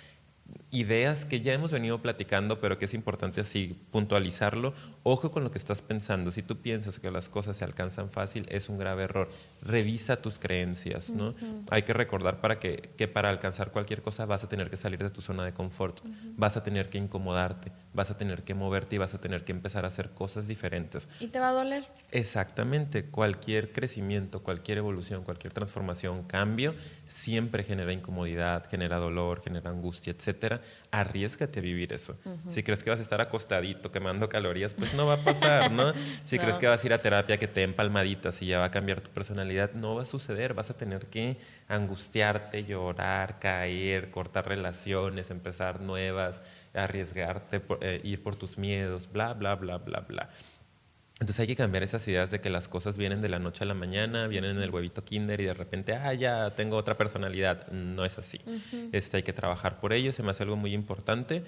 ideas 0.71 1.25
que 1.25 1.41
ya 1.41 1.53
hemos 1.53 1.71
venido 1.71 2.01
platicando, 2.01 2.59
pero 2.59 2.77
que 2.77 2.85
es 2.85 2.93
importante 2.93 3.41
así 3.41 3.77
puntualizarlo. 3.91 4.73
Ojo 5.03 5.31
con 5.31 5.43
lo 5.43 5.51
que 5.51 5.57
estás 5.57 5.81
pensando. 5.81 6.31
Si 6.31 6.43
tú 6.43 6.57
piensas 6.57 6.99
que 6.99 7.11
las 7.11 7.29
cosas 7.29 7.57
se 7.57 7.65
alcanzan 7.65 8.09
fácil, 8.09 8.45
es 8.49 8.69
un 8.69 8.77
grave 8.77 9.03
error. 9.03 9.29
Revisa 9.61 10.21
tus 10.21 10.39
creencias, 10.39 11.09
¿no? 11.09 11.35
Hay 11.69 11.83
que 11.83 11.93
recordar 11.93 12.39
para 12.39 12.59
que, 12.59 12.91
que, 12.97 13.07
para 13.07 13.29
alcanzar 13.29 13.71
cualquier 13.71 14.01
cosa 14.01 14.25
vas 14.25 14.43
a 14.43 14.49
tener 14.49 14.69
que 14.69 14.77
salir 14.77 14.99
de 14.99 15.09
tu 15.09 15.21
zona 15.21 15.43
de 15.43 15.53
confort, 15.53 15.99
vas 16.37 16.55
a 16.57 16.63
tener 16.63 16.89
que 16.89 16.97
incomodarte, 16.97 17.71
vas 17.93 18.11
a 18.11 18.17
tener 18.17 18.43
que 18.43 18.53
moverte 18.53 18.95
y 18.95 18.99
vas 18.99 19.13
a 19.13 19.21
tener 19.21 19.43
que 19.43 19.51
empezar 19.51 19.85
a 19.85 19.89
hacer 19.89 20.11
cosas 20.11 20.47
diferentes. 20.47 21.07
¿Y 21.19 21.27
te 21.27 21.39
va 21.39 21.49
a 21.49 21.53
doler? 21.53 21.83
Exactamente. 22.11 23.05
Cualquier 23.05 23.71
crecimiento, 23.71 24.43
cualquier 24.43 24.77
evolución, 24.77 25.23
cualquier 25.23 25.53
transformación, 25.53 26.23
cambio, 26.23 26.73
siempre 27.07 27.63
genera 27.63 27.91
incomodidad, 27.91 28.65
genera 28.69 28.97
dolor, 28.97 29.41
genera 29.43 29.69
angustia, 29.69 30.11
etcétera. 30.11 30.61
Arriesgate 30.91 31.59
a 31.59 31.61
vivir 31.61 31.93
eso. 31.93 32.17
Si 32.49 32.63
crees 32.63 32.83
que 32.83 32.89
vas 32.89 32.99
a 32.99 33.01
estar 33.01 33.21
acostadito 33.21 33.91
quemando 33.91 34.27
calorías, 34.27 34.73
pues 34.73 34.93
no 34.93 35.05
va 35.05 35.13
a 35.13 35.17
pasar, 35.17 35.71
¿no? 35.71 35.93
Si 36.25 36.37
crees 36.37 36.57
que 36.57 36.67
vas 36.67 36.83
a 36.83 36.87
ir 36.87 36.93
a 36.93 37.01
terapia 37.01 37.37
que 37.37 37.47
te 37.47 37.61
den 37.61 37.73
palmaditas 37.73 38.41
y 38.41 38.47
ya 38.47 38.59
va 38.59 38.65
a 38.65 38.71
cambiar 38.71 38.99
tu 38.99 39.09
personalidad, 39.09 39.71
no 39.73 39.95
va 39.95 40.01
a 40.01 40.05
suceder. 40.05 40.53
Vas 40.53 40.69
a 40.69 40.75
tener 40.75 41.07
que 41.07 41.37
angustiarte, 41.69 42.65
llorar, 42.65 43.39
caer, 43.39 44.11
cortar 44.11 44.47
relaciones, 44.47 45.31
empezar 45.31 45.79
nuevas, 45.79 46.41
arriesgarte, 46.73 47.61
eh, 47.79 48.01
ir 48.03 48.21
por 48.21 48.35
tus 48.35 48.57
miedos, 48.57 49.09
bla, 49.11 49.33
bla, 49.33 49.55
bla, 49.55 49.77
bla, 49.77 50.01
bla. 50.01 50.29
Entonces 51.21 51.39
hay 51.41 51.47
que 51.47 51.55
cambiar 51.55 51.83
esas 51.83 52.07
ideas 52.07 52.31
de 52.31 52.41
que 52.41 52.49
las 52.49 52.67
cosas 52.67 52.97
vienen 52.97 53.21
de 53.21 53.29
la 53.29 53.37
noche 53.37 53.63
a 53.63 53.67
la 53.67 53.75
mañana, 53.75 54.25
vienen 54.25 54.57
en 54.57 54.63
el 54.63 54.71
huevito 54.71 55.05
kinder 55.05 55.39
y 55.39 55.45
de 55.45 55.53
repente, 55.53 55.93
ah, 55.93 56.15
ya 56.15 56.55
tengo 56.55 56.77
otra 56.77 56.97
personalidad. 56.97 57.67
No 57.67 58.03
es 58.05 58.17
así. 58.17 58.41
este, 58.91 59.17
hay 59.17 59.23
que 59.23 59.31
trabajar 59.31 59.79
por 59.79 59.93
ello, 59.93 60.11
se 60.13 60.23
me 60.23 60.31
hace 60.31 60.41
algo 60.41 60.55
muy 60.55 60.73
importante. 60.73 61.43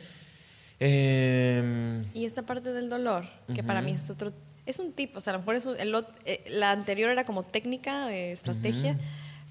Em, 0.80 2.04
y 2.14 2.26
esta 2.26 2.44
parte 2.44 2.72
del 2.72 2.88
dolor, 2.88 3.26
que 3.56 3.64
para 3.64 3.82
mí 3.82 3.94
es 3.94 4.12
otro 4.12 4.32
es 4.68 4.78
un 4.78 4.94
tip, 4.94 5.18
o 5.18 5.22
sea, 5.22 5.34
a 5.34 5.38
lo 5.38 5.40
mejor 5.40 5.56
es 5.56 5.68
eh, 6.26 6.44
la 6.52 6.70
anterior 6.70 7.10
era 7.10 7.24
como 7.24 7.42
técnica, 7.42 8.14
eh, 8.14 8.32
estrategia, 8.32 8.96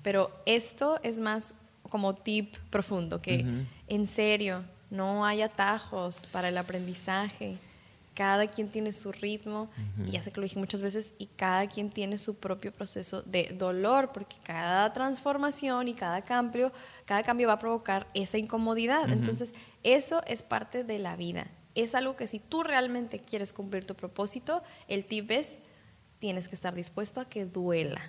pero 0.05 0.31
esto 0.47 1.01
es 1.03 1.19
más 1.19 1.57
como 1.91 2.15
tip 2.15 2.57
profundo, 2.71 3.21
que 3.21 3.45
en 3.89 4.07
serio, 4.07 4.63
no 4.89 5.27
hay 5.27 5.43
atajos 5.43 6.29
para 6.31 6.49
el 6.49 6.59
aprendizaje. 6.59 7.57
Cada 8.15 8.47
quien 8.47 8.69
tiene 8.69 8.93
su 8.93 9.11
ritmo, 9.11 9.71
y 10.07 10.13
ya 10.13 10.23
sé 10.23 10.33
que 10.33 10.41
lo 10.41 10.45
dije 10.45 10.59
muchas 10.59 10.83
veces, 10.83 11.15
y 11.19 11.27
cada 11.27 11.67
quien 11.67 11.91
tiene 11.91 12.19
su 12.19 12.35
propio 12.35 12.73
proceso 12.73 13.23
de 13.23 13.55
dolor, 13.57 14.11
porque 14.13 14.37
cada 14.43 14.93
transformación 14.93 15.89
y 15.89 15.95
cada 15.95 16.23
cambio, 16.23 16.73
cada 17.07 17.23
cambio 17.23 17.49
va 17.49 17.55
a 17.55 17.59
provocar 17.59 18.07
esa 18.15 18.39
incomodidad. 18.39 19.11
Entonces, 19.11 19.55
eso 19.83 20.23
es 20.27 20.43
parte 20.43 20.85
de 20.85 20.99
la 20.99 21.17
vida. 21.17 21.47
Es 21.75 21.95
algo 21.95 22.17
que 22.17 22.27
si 22.27 22.39
tú 22.39 22.63
realmente 22.63 23.21
quieres 23.21 23.53
cumplir 23.53 23.87
tu 23.87 23.95
propósito, 23.95 24.63
el 24.89 25.05
tip 25.07 25.31
es, 25.31 25.61
tienes 26.19 26.49
que 26.49 26.55
estar 26.55 26.75
dispuesto 26.75 27.21
a 27.21 27.29
que 27.29 27.47
duela. 27.47 28.01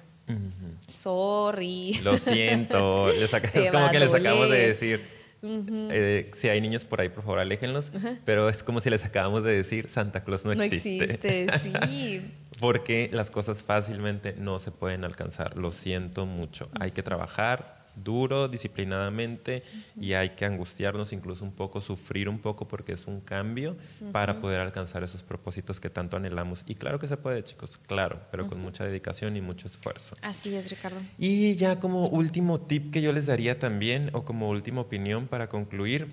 Sorry. 0.88 1.99
Lo 2.04 2.18
siento. 2.18 3.08
es 3.10 3.32
como 3.72 3.89
que 3.89 3.99
les 3.99 4.14
acabamos 4.14 4.49
de 4.49 4.68
decir 4.68 5.22
eh, 5.43 6.31
si 6.33 6.49
hay 6.49 6.61
niños 6.61 6.85
por 6.85 7.01
ahí, 7.01 7.09
por 7.09 7.23
favor, 7.23 7.39
aléjenlos. 7.39 7.91
Pero 8.25 8.49
es 8.49 8.63
como 8.63 8.79
si 8.79 8.89
les 8.89 9.03
acabamos 9.05 9.43
de 9.43 9.53
decir, 9.53 9.89
Santa 9.89 10.23
Claus 10.23 10.45
no, 10.45 10.51
existe. 10.53 11.19
sí. 11.59 12.31
Porque 12.59 13.09
las 13.11 13.29
cosas 13.29 13.63
fácilmente 13.63 14.35
no 14.37 14.59
se 14.59 14.71
pueden 14.71 15.03
alcanzar. 15.03 15.57
Lo 15.57 15.71
siento 15.71 16.25
mucho. 16.25 16.69
Hay 16.79 16.91
que 16.91 17.03
trabajar, 17.03 17.82
duro, 17.95 18.47
disciplinadamente, 18.47 19.63
y 19.99 20.13
hay 20.13 20.31
que 20.31 20.45
angustiarnos, 20.45 21.13
incluso 21.13 21.43
un 21.43 21.51
poco, 21.51 21.81
sufrir 21.81 22.29
un 22.29 22.39
poco 22.39 22.67
porque 22.67 22.93
es 22.93 23.07
un 23.07 23.21
cambio 23.21 23.75
para 24.11 24.39
poder 24.41 24.59
alcanzar 24.59 25.03
esos 25.03 25.23
propósitos 25.23 25.79
que 25.79 25.89
tanto 25.89 26.17
anhelamos. 26.17 26.63
Y 26.67 26.75
claro 26.75 26.99
que 26.99 27.07
se 27.07 27.17
puede, 27.17 27.43
chicos, 27.43 27.77
claro, 27.77 28.21
pero 28.31 28.47
con 28.47 28.59
mucha 28.59 28.85
dedicación 28.85 29.35
y 29.37 29.41
mucho 29.41 29.67
esfuerzo. 29.67 30.15
Así 30.21 30.55
es, 30.55 30.69
Ricardo. 30.69 30.99
Y 31.17 31.55
ya 31.55 31.79
como 31.79 32.07
último 32.07 32.61
tip 32.61 32.91
que 32.91 33.01
yo 33.01 33.11
les 33.11 33.25
daría 33.25 33.59
también, 33.59 34.09
o 34.13 34.23
como 34.25 34.49
última 34.49 34.81
opinión 34.81 35.27
para 35.27 35.49
concluir, 35.49 36.07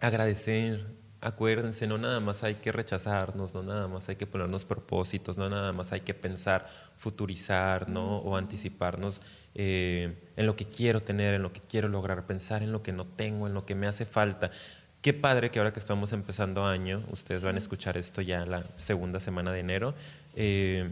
agradecer 0.00 1.00
acuérdense, 1.20 1.86
no 1.86 1.98
nada 1.98 2.20
más 2.20 2.42
hay 2.44 2.54
que 2.54 2.72
rechazarnos, 2.72 3.54
no 3.54 3.62
nada 3.62 3.88
más 3.88 4.08
hay 4.08 4.16
que 4.16 4.26
ponernos 4.26 4.64
propósitos, 4.64 5.36
no 5.36 5.48
nada 5.50 5.72
más 5.72 5.92
hay 5.92 6.00
que 6.00 6.14
pensar, 6.14 6.66
futurizar, 6.96 7.88
¿no? 7.88 8.18
O 8.18 8.36
anticiparnos 8.36 9.20
eh, 9.54 10.16
en 10.36 10.46
lo 10.46 10.56
que 10.56 10.64
quiero 10.64 11.02
tener, 11.02 11.34
en 11.34 11.42
lo 11.42 11.52
que 11.52 11.60
quiero 11.60 11.88
lograr, 11.88 12.26
pensar 12.26 12.62
en 12.62 12.72
lo 12.72 12.82
que 12.82 12.92
no 12.92 13.06
tengo, 13.06 13.46
en 13.46 13.54
lo 13.54 13.66
que 13.66 13.74
me 13.74 13.86
hace 13.86 14.06
falta. 14.06 14.50
Qué 15.02 15.14
padre 15.14 15.50
que 15.50 15.58
ahora 15.58 15.72
que 15.72 15.78
estamos 15.78 16.12
empezando 16.12 16.66
año, 16.66 17.02
ustedes 17.10 17.42
van 17.42 17.56
a 17.56 17.58
escuchar 17.58 17.96
esto 17.96 18.20
ya 18.20 18.44
la 18.46 18.64
segunda 18.76 19.18
semana 19.18 19.50
de 19.50 19.60
enero, 19.60 19.94
eh, 20.34 20.90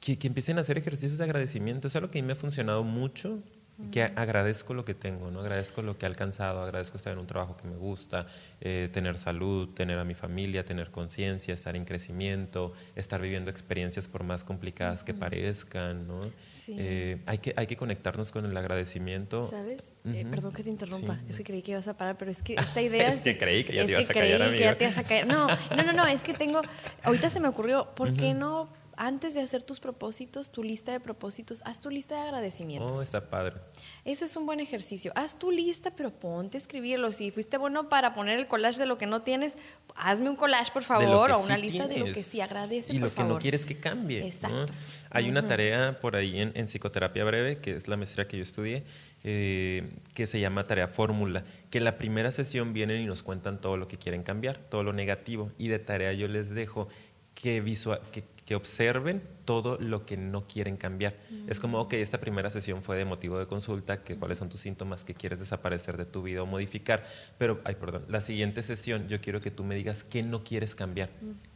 que, 0.00 0.18
que, 0.18 0.26
empiecen 0.26 0.58
a 0.58 0.62
hacer 0.62 0.78
ejercicios 0.78 1.18
de 1.18 1.24
agradecimiento. 1.24 1.88
Es 1.88 1.96
algo 1.96 2.10
que 2.10 2.18
a 2.18 2.22
mí 2.22 2.26
me 2.26 2.32
ha 2.32 2.36
funcionado 2.36 2.82
mucho 2.82 3.42
que 3.90 4.02
agradezco 4.02 4.74
lo 4.74 4.84
que 4.84 4.94
tengo, 4.94 5.30
¿no? 5.30 5.40
agradezco 5.40 5.82
lo 5.82 5.98
que 5.98 6.06
he 6.06 6.08
alcanzado, 6.08 6.62
agradezco 6.62 6.96
estar 6.96 7.12
en 7.12 7.18
un 7.18 7.26
trabajo 7.26 7.56
que 7.56 7.66
me 7.66 7.76
gusta, 7.76 8.26
eh, 8.60 8.88
tener 8.92 9.16
salud, 9.16 9.68
tener 9.74 9.98
a 9.98 10.04
mi 10.04 10.14
familia, 10.14 10.64
tener 10.64 10.90
conciencia, 10.90 11.54
estar 11.54 11.76
en 11.76 11.84
crecimiento, 11.84 12.72
estar 12.94 13.20
viviendo 13.20 13.50
experiencias 13.50 14.08
por 14.08 14.22
más 14.22 14.44
complicadas 14.44 15.02
que 15.02 15.14
parezcan. 15.14 16.06
¿no? 16.06 16.20
Eh, 16.68 17.20
hay, 17.26 17.38
que, 17.38 17.54
hay 17.56 17.66
que 17.66 17.76
conectarnos 17.76 18.30
con 18.30 18.44
el 18.44 18.56
agradecimiento. 18.56 19.40
¿Sabes? 19.48 19.92
Eh, 20.04 20.26
perdón 20.30 20.52
que 20.52 20.62
te 20.62 20.70
interrumpa, 20.70 21.18
es 21.28 21.36
que 21.36 21.44
creí 21.44 21.62
que 21.62 21.72
ibas 21.72 21.88
a 21.88 21.96
parar, 21.96 22.16
pero 22.16 22.30
es 22.30 22.42
que 22.42 22.54
esta 22.58 22.82
idea... 22.82 23.08
es, 23.08 23.22
que 23.22 23.36
creí 23.36 23.64
que 23.64 23.74
ya 23.74 23.86
te 23.86 23.92
ibas 23.92 24.10
a 24.10 24.12
callar, 24.12 24.50
que 24.50 24.60
ya 24.60 24.78
te 24.78 24.84
ibas 24.84 24.98
a 24.98 25.04
caer. 25.04 25.26
No, 25.26 25.48
no, 25.48 25.82
no, 25.82 25.92
no, 25.92 26.06
es 26.06 26.22
que 26.22 26.34
tengo... 26.34 26.60
Ahorita 27.02 27.28
se 27.28 27.40
me 27.40 27.48
ocurrió, 27.48 27.94
¿por 27.94 28.14
qué 28.14 28.34
no 28.34 28.68
antes 29.00 29.32
de 29.32 29.40
hacer 29.40 29.62
tus 29.62 29.80
propósitos, 29.80 30.52
tu 30.52 30.62
lista 30.62 30.92
de 30.92 31.00
propósitos, 31.00 31.62
haz 31.64 31.80
tu 31.80 31.88
lista 31.88 32.16
de 32.16 32.20
agradecimientos. 32.20 32.92
Oh, 32.92 33.00
está 33.00 33.30
padre. 33.30 33.56
Ese 34.04 34.26
es 34.26 34.36
un 34.36 34.44
buen 34.44 34.60
ejercicio. 34.60 35.10
Haz 35.14 35.38
tu 35.38 35.50
lista, 35.50 35.90
pero 35.96 36.10
ponte 36.10 36.58
a 36.58 36.60
escribirlo. 36.60 37.10
Si 37.10 37.30
fuiste 37.30 37.56
bueno 37.56 37.88
para 37.88 38.12
poner 38.12 38.38
el 38.38 38.46
collage 38.46 38.78
de 38.78 38.84
lo 38.84 38.98
que 38.98 39.06
no 39.06 39.22
tienes, 39.22 39.56
hazme 39.96 40.28
un 40.28 40.36
collage, 40.36 40.70
por 40.70 40.82
favor, 40.82 41.30
o 41.30 41.40
una 41.40 41.56
lista 41.56 41.88
de 41.88 41.96
lo 41.96 42.12
que 42.12 42.22
sí 42.22 42.42
agradece, 42.42 42.92
y 42.92 42.98
lo 42.98 43.12
que 43.14 43.24
no 43.24 43.38
quieres 43.38 43.64
que 43.64 43.80
cambie. 43.80 44.22
Exacto. 44.22 44.70
Hay 45.08 45.30
una 45.30 45.46
tarea 45.46 45.98
por 45.98 46.14
ahí 46.14 46.38
en, 46.38 46.66
psicoterapia 46.66 47.24
breve, 47.24 47.58
que 47.58 47.76
es 47.76 47.88
la 47.88 47.96
maestría 47.96 48.28
que 48.28 48.36
yo 48.36 48.42
estudié, 48.42 48.84
eh, 49.24 49.94
que 50.12 50.26
se 50.26 50.40
llama 50.40 50.66
tarea 50.66 50.88
fórmula, 50.88 51.44
que 51.70 51.80
la 51.80 51.96
primera 51.96 52.30
sesión 52.30 52.74
vienen 52.74 53.00
y 53.00 53.06
nos 53.06 53.22
cuentan 53.22 53.62
todo 53.62 53.78
lo 53.78 53.88
que 53.88 53.96
quieren 53.96 54.22
cambiar, 54.22 54.58
todo 54.58 54.82
lo 54.82 54.92
negativo, 54.92 55.50
y 55.56 55.68
de 55.68 55.78
tarea 55.78 56.12
yo 56.12 56.28
les 56.28 56.50
dejo 56.50 56.88
que, 57.34 57.60
visual, 57.60 58.00
que, 58.12 58.24
que 58.50 58.56
observen 58.56 59.22
todo 59.44 59.78
lo 59.78 60.04
que 60.06 60.16
no 60.16 60.48
quieren 60.48 60.76
cambiar. 60.76 61.14
Es 61.46 61.60
como, 61.60 61.86
que 61.86 62.02
esta 62.02 62.18
primera 62.18 62.50
sesión 62.50 62.82
fue 62.82 62.96
de 62.96 63.04
motivo 63.04 63.38
de 63.38 63.46
consulta, 63.46 64.02
que 64.02 64.16
cuáles 64.16 64.38
son 64.38 64.48
tus 64.48 64.60
síntomas 64.60 65.04
que 65.04 65.14
quieres 65.14 65.38
desaparecer 65.38 65.96
de 65.96 66.04
tu 66.04 66.24
vida 66.24 66.42
o 66.42 66.46
modificar. 66.46 67.06
Pero, 67.38 67.60
ay, 67.62 67.76
perdón, 67.76 68.06
la 68.08 68.20
siguiente 68.20 68.64
sesión 68.64 69.06
yo 69.06 69.20
quiero 69.20 69.38
que 69.38 69.52
tú 69.52 69.62
me 69.62 69.76
digas 69.76 70.02
qué 70.02 70.24
no 70.24 70.42
quieres 70.42 70.74
cambiar, 70.74 71.10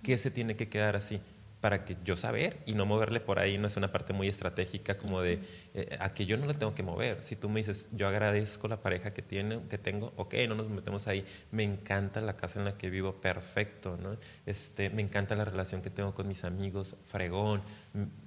qué 0.05 0.17
se 0.19 0.31
tiene 0.31 0.55
que 0.55 0.69
quedar 0.69 0.95
así 0.95 1.21
para 1.65 1.83
que 1.83 1.97
yo 2.05 2.15
saber 2.15 2.59
y 2.67 2.75
no 2.75 2.85
moverle 2.85 3.21
por 3.21 3.39
ahí 3.39 3.57
no 3.57 3.69
es 3.69 3.79
una 3.79 3.91
parte 3.91 4.13
muy 4.13 4.29
estratégica 4.29 4.99
como 4.99 5.23
de 5.23 5.41
eh, 5.73 5.97
a 5.99 6.13
que 6.13 6.27
yo 6.27 6.37
no 6.37 6.45
le 6.45 6.53
tengo 6.53 6.75
que 6.75 6.83
mover. 6.83 7.23
Si 7.23 7.37
tú 7.37 7.49
me 7.49 7.61
dices, 7.61 7.89
yo 7.91 8.07
agradezco 8.07 8.69
la 8.69 8.83
pareja 8.83 9.15
que, 9.15 9.23
tiene, 9.23 9.63
que 9.71 9.79
tengo, 9.79 10.13
ok, 10.17 10.35
no 10.47 10.57
nos 10.57 10.69
metemos 10.69 11.09
ahí. 11.09 11.25
Me 11.53 11.63
encanta 11.63 12.21
la 12.21 12.37
casa 12.37 12.59
en 12.59 12.67
la 12.67 12.77
que 12.77 12.91
vivo, 12.91 13.15
perfecto, 13.15 13.97
¿no? 13.97 14.19
Este, 14.45 14.91
me 14.91 15.01
encanta 15.01 15.37
la 15.37 15.47
relación 15.47 15.81
que 15.81 15.89
tengo 15.89 16.13
con 16.13 16.29
mis 16.29 16.45
amigos, 16.45 16.97
fregón, 17.07 17.63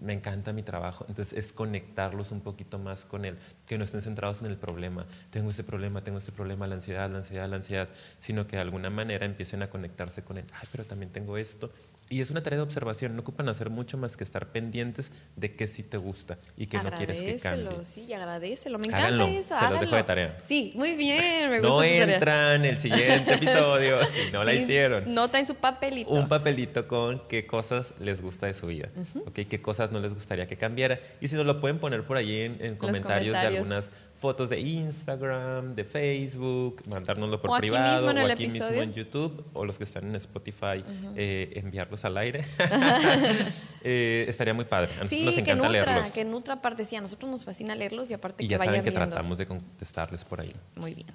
me 0.01 0.13
encanta 0.13 0.51
mi 0.51 0.63
trabajo. 0.63 1.05
Entonces 1.07 1.37
es 1.37 1.53
conectarlos 1.53 2.31
un 2.31 2.41
poquito 2.41 2.79
más 2.79 3.05
con 3.05 3.23
él, 3.23 3.37
que 3.67 3.77
no 3.77 3.83
estén 3.83 4.01
centrados 4.01 4.41
en 4.41 4.47
el 4.47 4.57
problema. 4.57 5.05
Tengo 5.29 5.51
este 5.51 5.63
problema, 5.63 6.03
tengo 6.03 6.17
este 6.17 6.31
problema, 6.31 6.65
la 6.65 6.73
ansiedad, 6.73 7.07
la 7.11 7.19
ansiedad, 7.19 7.47
la 7.47 7.57
ansiedad, 7.57 7.87
sino 8.17 8.47
que 8.47 8.55
de 8.55 8.63
alguna 8.63 8.89
manera 8.89 9.27
empiecen 9.27 9.61
a 9.61 9.69
conectarse 9.69 10.23
con 10.23 10.39
él. 10.39 10.45
Ay, 10.53 10.67
pero 10.71 10.85
también 10.85 11.11
tengo 11.11 11.37
esto 11.37 11.71
y 12.09 12.21
es 12.21 12.31
una 12.31 12.41
tarea 12.41 12.57
de 12.57 12.63
observación, 12.63 13.15
no 13.15 13.21
ocupan 13.21 13.49
hacer 13.49 13.69
mucho 13.69 13.97
más 13.97 14.15
que 14.15 14.23
estar 14.23 14.47
pendientes 14.47 15.11
de 15.35 15.55
qué 15.55 15.67
sí 15.67 15.83
te 15.83 15.97
gusta 15.97 16.37
y 16.55 16.67
que 16.67 16.77
no 16.77 16.89
quieres 16.91 17.21
que 17.21 17.37
cambie. 17.37 17.85
sí, 17.85 18.11
agradecelo. 18.13 18.79
Me 18.79 18.87
encanta 18.87 19.29
eso. 19.29 19.55
Se 19.59 19.69
los 19.69 19.81
dejo 19.81 19.95
de 19.95 20.03
tarea. 20.03 20.37
Sí, 20.39 20.71
muy 20.75 20.93
bien, 20.93 21.49
me 21.49 21.59
gusta 21.59 21.67
No 21.67 21.83
entran 21.83 22.63
el 22.63 22.77
siguiente 22.77 23.33
episodio 23.33 24.05
si 24.05 24.31
no 24.31 24.43
la 24.43 24.53
hicieron. 24.53 25.13
No 25.13 25.27
traen 25.29 25.47
su 25.47 25.55
papelito. 25.55 26.09
Un 26.09 26.27
papelito 26.29 26.87
con 26.87 27.21
qué 27.27 27.45
cosas 27.45 27.93
les 27.99 28.21
gusta 28.21 28.47
de 28.47 28.53
su 28.53 28.67
vida, 28.67 28.89
qué 29.33 29.61
cosas 29.61 29.91
no 29.91 29.99
les 29.99 30.13
gustaría 30.13 30.47
que 30.47 30.55
cambiara. 30.55 30.99
Y 31.19 31.27
si 31.27 31.35
nos 31.35 31.45
lo 31.45 31.59
pueden 31.59 31.79
poner 31.79 32.03
por 32.05 32.17
ahí 32.17 32.41
en, 32.59 32.75
comentarios, 32.77 33.33
de 33.33 33.47
algunas 33.47 33.91
fotos 34.15 34.49
de 34.49 34.59
Instagram, 34.59 35.75
de 35.75 35.83
Facebook, 35.83 36.81
mandárnoslo 36.89 37.41
por 37.41 37.59
privado, 37.59 38.07
o 38.07 38.09
aquí 38.09 38.47
mismo 38.47 38.65
en 38.67 38.93
YouTube, 38.93 39.45
o 39.53 39.65
los 39.65 39.77
que 39.77 39.83
están 39.83 40.05
en 40.05 40.15
Spotify, 40.15 40.83
eh, 41.15 41.51
enviarlos 41.55 41.96
al 42.05 42.17
aire. 42.17 42.45
Eh, 43.89 44.25
estaría 44.27 44.53
muy 44.53 44.65
padre. 44.65 44.91
A 44.95 45.03
nosotros 45.03 45.21
nos 45.21 45.37
encanta 45.37 45.45
que 45.45 45.55
nutra, 45.55 45.71
leerlos. 45.93 46.11
Que 46.11 46.25
nutra, 46.25 46.53
aparte, 46.55 46.83
sí, 46.83 46.97
a 46.97 47.01
nosotros 47.01 47.31
nos 47.31 47.45
fascina 47.45 47.73
leerlos 47.73 48.09
y 48.09 48.15
aparte 48.15 48.43
y 48.43 48.47
que 48.47 48.51
ya 48.51 48.57
saben 48.57 48.83
que 48.83 48.91
tratamos 48.91 49.37
de 49.37 49.45
contestarles 49.45 50.25
por 50.25 50.41
ahí. 50.41 50.51
muy 50.75 50.93
bien. 50.93 51.07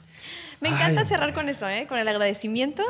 Me 0.60 0.68
encanta 0.68 1.04
cerrar 1.04 1.34
con 1.34 1.50
eso, 1.50 1.68
¿eh? 1.68 1.86
con 1.86 1.98
el 1.98 2.08
agradecimiento 2.08 2.82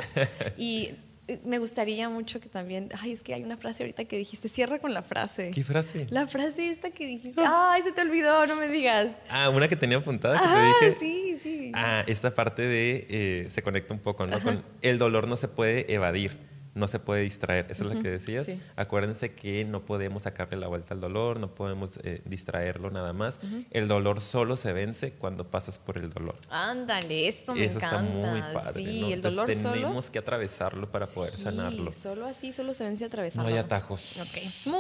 y 0.57 0.91
eh, 1.29 1.41
me 1.45 1.59
gustaría 1.59 2.09
mucho 2.09 2.41
que 2.41 2.49
también, 2.49 2.89
ay, 3.01 3.13
es 3.13 3.23
que 3.23 3.33
hay 3.33 3.45
una 3.45 3.57
frase 3.57 3.85
ahorita 3.85 4.05
que 4.05 4.19
dijiste, 4.19 4.49
cierra 4.49 4.79
con 4.81 4.93
la 4.93 5.03
frase. 5.03 5.51
¿Qué 5.53 5.63
frase? 5.63 6.07
La 6.11 6.27
frase 6.27 6.69
esta 6.69 6.91
que 6.91 7.07
dijiste, 7.07 7.41
ay, 7.47 7.83
se 7.83 7.93
te 7.93 8.03
olvidó, 8.03 8.47
no 8.47 8.57
me 8.57 8.69
digas. 8.69 9.09
Ah, 9.31 9.49
una 9.49 9.69
que 9.69 9.77
tenía 9.77 9.99
apuntada 9.99 10.35
que 10.35 10.45
ah, 10.45 10.73
te 10.81 10.87
dije. 10.87 10.99
sí, 11.01 11.39
sí. 11.41 11.73
Ah, 11.75 12.03
esta 12.07 12.35
parte 12.35 12.63
de, 12.63 13.07
eh, 13.09 13.47
se 13.51 13.63
conecta 13.63 13.95
un 13.95 14.01
poco, 14.01 14.27
¿no? 14.27 14.41
Con 14.41 14.65
el 14.83 14.99
dolor 14.99 15.29
no 15.29 15.37
se 15.37 15.49
puede 15.49 15.93
evadir 15.93 16.52
no 16.75 16.89
se 16.89 16.99
puede 16.99 17.23
distraer. 17.23 17.67
Eso 17.69 17.85
es 17.89 17.95
lo 17.95 18.03
que 18.03 18.09
decías. 18.09 18.51
Acuérdense 18.77 19.33
que 19.33 19.65
no 19.65 19.85
podemos 19.85 20.23
sacarle 20.25 20.57
la 20.57 20.69
vuelta 20.69 20.95
al 20.95 21.01
dolor, 21.01 21.39
no 21.41 21.55
podemos 21.55 21.91
eh, 22.03 22.23
distraerlo 22.25 22.91
nada 22.91 23.13
más. 23.13 23.39
El 23.71 23.89
dolor 23.89 24.21
solo 24.21 24.57
se 24.57 24.73
vence 24.73 25.13
cuando 25.13 25.51
pasas 25.51 25.79
por 25.79 25.99
el 25.99 26.11
dolor. 26.11 26.37
Ándale, 26.49 27.29
eso 27.29 27.55
me 27.55 27.65
eso 27.65 27.79
encanta. 27.79 28.03
está 28.03 28.31
muy 28.31 28.41
padre. 28.53 28.85
Sí, 28.85 29.13
el 29.13 29.23
dolor 29.23 29.47
tenemos 29.47 30.11
que 30.11 30.19
atravesarlo 30.19 30.91
para 30.91 31.07
poder 31.07 31.33
sanarlo. 31.33 31.93
Solo 31.93 32.27
así, 32.27 32.53
solo 32.53 32.75
se 32.75 32.85
vence 32.85 33.05
atravesando. 33.05 33.49
No 33.49 33.55
hay 33.55 33.61
atajos. 33.61 34.19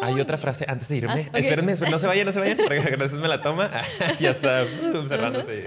Hay 0.02 0.20
otra 0.20 0.38
frase 0.38 0.64
antes 0.68 0.88
de 0.88 0.96
irme. 0.96 1.30
Ah, 1.32 1.38
Espérenme, 1.38 1.74
no 1.74 1.98
se 1.98 2.06
vayan, 2.06 2.26
no 2.26 2.32
se 2.32 2.40
vayan, 2.40 2.56
porque 2.66 2.96
me 2.96 3.28
la 3.28 3.42
toma. 3.42 3.70
ya 4.20 4.30
está 4.30 4.64
cerrándose. 5.08 5.64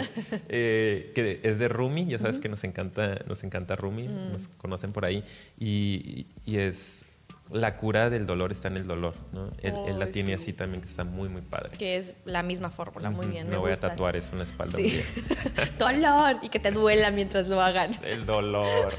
Eh, 0.49 1.11
que 1.15 1.39
es 1.43 1.59
de 1.59 1.67
Rumi, 1.67 2.05
ya 2.05 2.19
sabes 2.19 2.39
que 2.39 2.49
nos 2.49 2.63
encanta, 2.63 3.19
nos 3.28 3.43
encanta 3.43 3.76
Rumi, 3.76 4.07
nos 4.07 4.47
conocen 4.47 4.91
por 4.91 5.05
ahí. 5.05 5.23
Y, 5.59 6.14
y, 6.16 6.57
es 6.57 7.05
la 7.51 7.77
cura 7.77 8.09
del 8.09 8.25
dolor 8.25 8.51
está 8.51 8.69
en 8.69 8.77
el 8.77 8.87
dolor, 8.87 9.15
¿no? 9.31 9.51
Él, 9.61 9.99
la 9.99 10.07
tiene 10.07 10.33
así 10.33 10.51
también, 10.51 10.81
que 10.81 10.87
está 10.87 11.03
muy, 11.03 11.29
muy 11.29 11.41
padre. 11.41 11.77
Que 11.77 11.95
es 11.95 12.15
la 12.25 12.41
misma 12.41 12.71
fórmula, 12.71 13.11
muy 13.11 13.27
bien. 13.27 13.49
Me, 13.49 13.57
voy 13.57 13.71
a 13.71 13.77
tatuar 13.77 14.15
eso 14.15 14.31
en 14.31 14.39
la 14.39 14.43
espalda. 14.45 14.79
dolor 15.77 16.39
y 16.41 16.49
que 16.49 16.59
te 16.59 16.71
duela 16.71 17.11
mientras 17.11 17.47
lo 17.47 17.61
hagan. 17.61 17.95
El 18.03 18.25
dolor. 18.25 18.93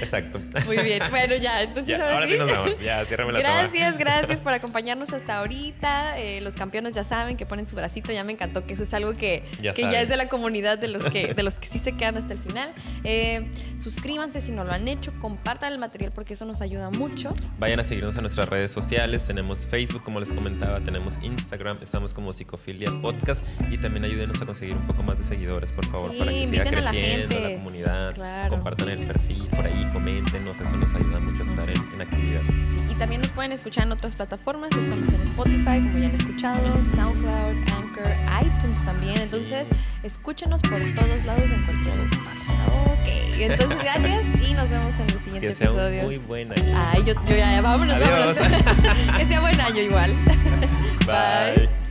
Exacto. 0.00 0.40
Muy 0.66 0.78
bien. 0.78 1.02
Bueno, 1.10 1.36
ya, 1.36 1.62
entonces 1.62 2.00
ahora, 2.00 2.26
sí. 2.26 2.36
nos 2.36 2.50
vamos. 2.50 2.78
Ya, 2.80 3.04
ciérrame 3.04 3.32
la 3.32 3.38
Gracias, 3.38 3.96
gracias 3.98 4.42
por 4.42 4.52
acompañarnos 4.52 5.12
hasta 5.12 5.38
ahorita. 5.38 6.18
Eh, 6.18 6.40
los 6.40 6.54
campeones 6.54 6.94
ya 6.94 7.04
saben 7.04 7.36
que 7.36 7.46
ponen 7.46 7.68
su 7.68 7.76
bracito, 7.76 8.12
ya 8.12 8.24
me 8.24 8.32
encantó 8.32 8.66
que 8.66 8.74
eso 8.74 8.82
es 8.82 8.92
algo 8.92 9.14
que 9.14 9.44
ya, 9.60 9.72
que 9.72 9.82
ya 9.82 10.00
es 10.00 10.08
de 10.08 10.16
la 10.16 10.28
comunidad 10.28 10.78
de 10.78 10.88
los 10.88 11.04
que, 11.04 11.32
de 11.32 11.42
los 11.44 11.54
que 11.54 11.68
sí 11.68 11.78
se 11.78 11.92
quedan 11.92 12.16
hasta 12.16 12.32
el 12.32 12.40
final. 12.40 12.74
Eh, 13.04 13.48
suscríbanse 13.76 14.40
si 14.40 14.50
no 14.50 14.64
lo 14.64 14.72
han 14.72 14.88
hecho, 14.88 15.12
compartan 15.20 15.72
el 15.72 15.78
material 15.78 16.10
porque 16.12 16.34
eso 16.34 16.44
nos 16.44 16.60
ayuda 16.60 16.90
mucho. 16.90 17.35
Vayan 17.58 17.80
a 17.80 17.84
seguirnos 17.84 18.16
en 18.16 18.22
nuestras 18.22 18.48
redes 18.48 18.70
sociales. 18.70 19.24
Tenemos 19.24 19.66
Facebook, 19.66 20.02
como 20.02 20.20
les 20.20 20.30
comentaba, 20.30 20.80
tenemos 20.80 21.18
Instagram, 21.22 21.78
estamos 21.80 22.12
como 22.12 22.32
Psicofilia 22.32 22.90
Podcast 23.00 23.42
y 23.70 23.78
también 23.78 24.04
ayúdenos 24.04 24.40
a 24.42 24.46
conseguir 24.46 24.76
un 24.76 24.86
poco 24.86 25.02
más 25.02 25.16
de 25.16 25.24
seguidores, 25.24 25.72
por 25.72 25.86
favor, 25.86 26.16
para 26.18 26.30
que 26.30 26.46
siga 26.48 26.64
creciendo 26.64 27.40
la, 27.40 27.54
comunidad. 27.54 28.48
Compartan 28.50 28.90
el 28.90 29.06
perfil 29.06 29.46
por 29.48 29.64
ahí, 29.64 29.88
coméntenos, 29.90 30.60
eso 30.60 30.76
nos 30.76 30.94
ayuda 30.94 31.18
mucho 31.18 31.44
a 31.44 31.46
estar 31.46 31.70
en, 31.70 32.00
actividad. 32.00 32.42
Sí, 32.44 32.82
y 32.90 32.94
también 32.96 33.22
nos 33.22 33.30
pueden 33.30 33.52
escuchar 33.52 33.86
en 33.86 33.92
otras 33.92 34.16
plataformas. 34.16 34.70
Estamos 34.72 35.10
en 35.12 35.22
Spotify, 35.22 35.80
como 35.80 35.98
ya 35.98 36.06
han 36.06 36.14
escuchado, 36.14 36.84
SoundCloud, 36.84 37.56
Anchor, 37.72 38.12
iTunes 38.44 38.84
también. 38.84 39.18
Entonces, 39.18 39.68
escúchenos 40.02 40.60
por 40.60 40.80
todos 40.94 41.24
lados 41.24 41.50
en 41.50 41.64
cualquier 41.64 41.98
Ok, 42.66 43.08
entonces 43.38 43.78
gracias 43.78 44.24
y 44.42 44.54
nos 44.54 44.70
vemos 44.70 44.98
en 45.00 45.10
el 45.10 45.20
siguiente 45.20 45.48
que 45.48 45.54
sea 45.54 45.66
episodio. 45.68 46.02
muy 46.04 46.18
buena. 46.18 46.54
Ay, 46.74 47.02
yo, 47.04 47.14
yo 47.26 47.36
ya, 47.36 47.60
vámonos, 47.60 47.98
vámonos. 47.98 48.36
que 49.16 49.26
sea 49.26 49.40
buen 49.40 49.60
año 49.60 49.80
igual. 49.80 50.14
Bye. 51.06 51.85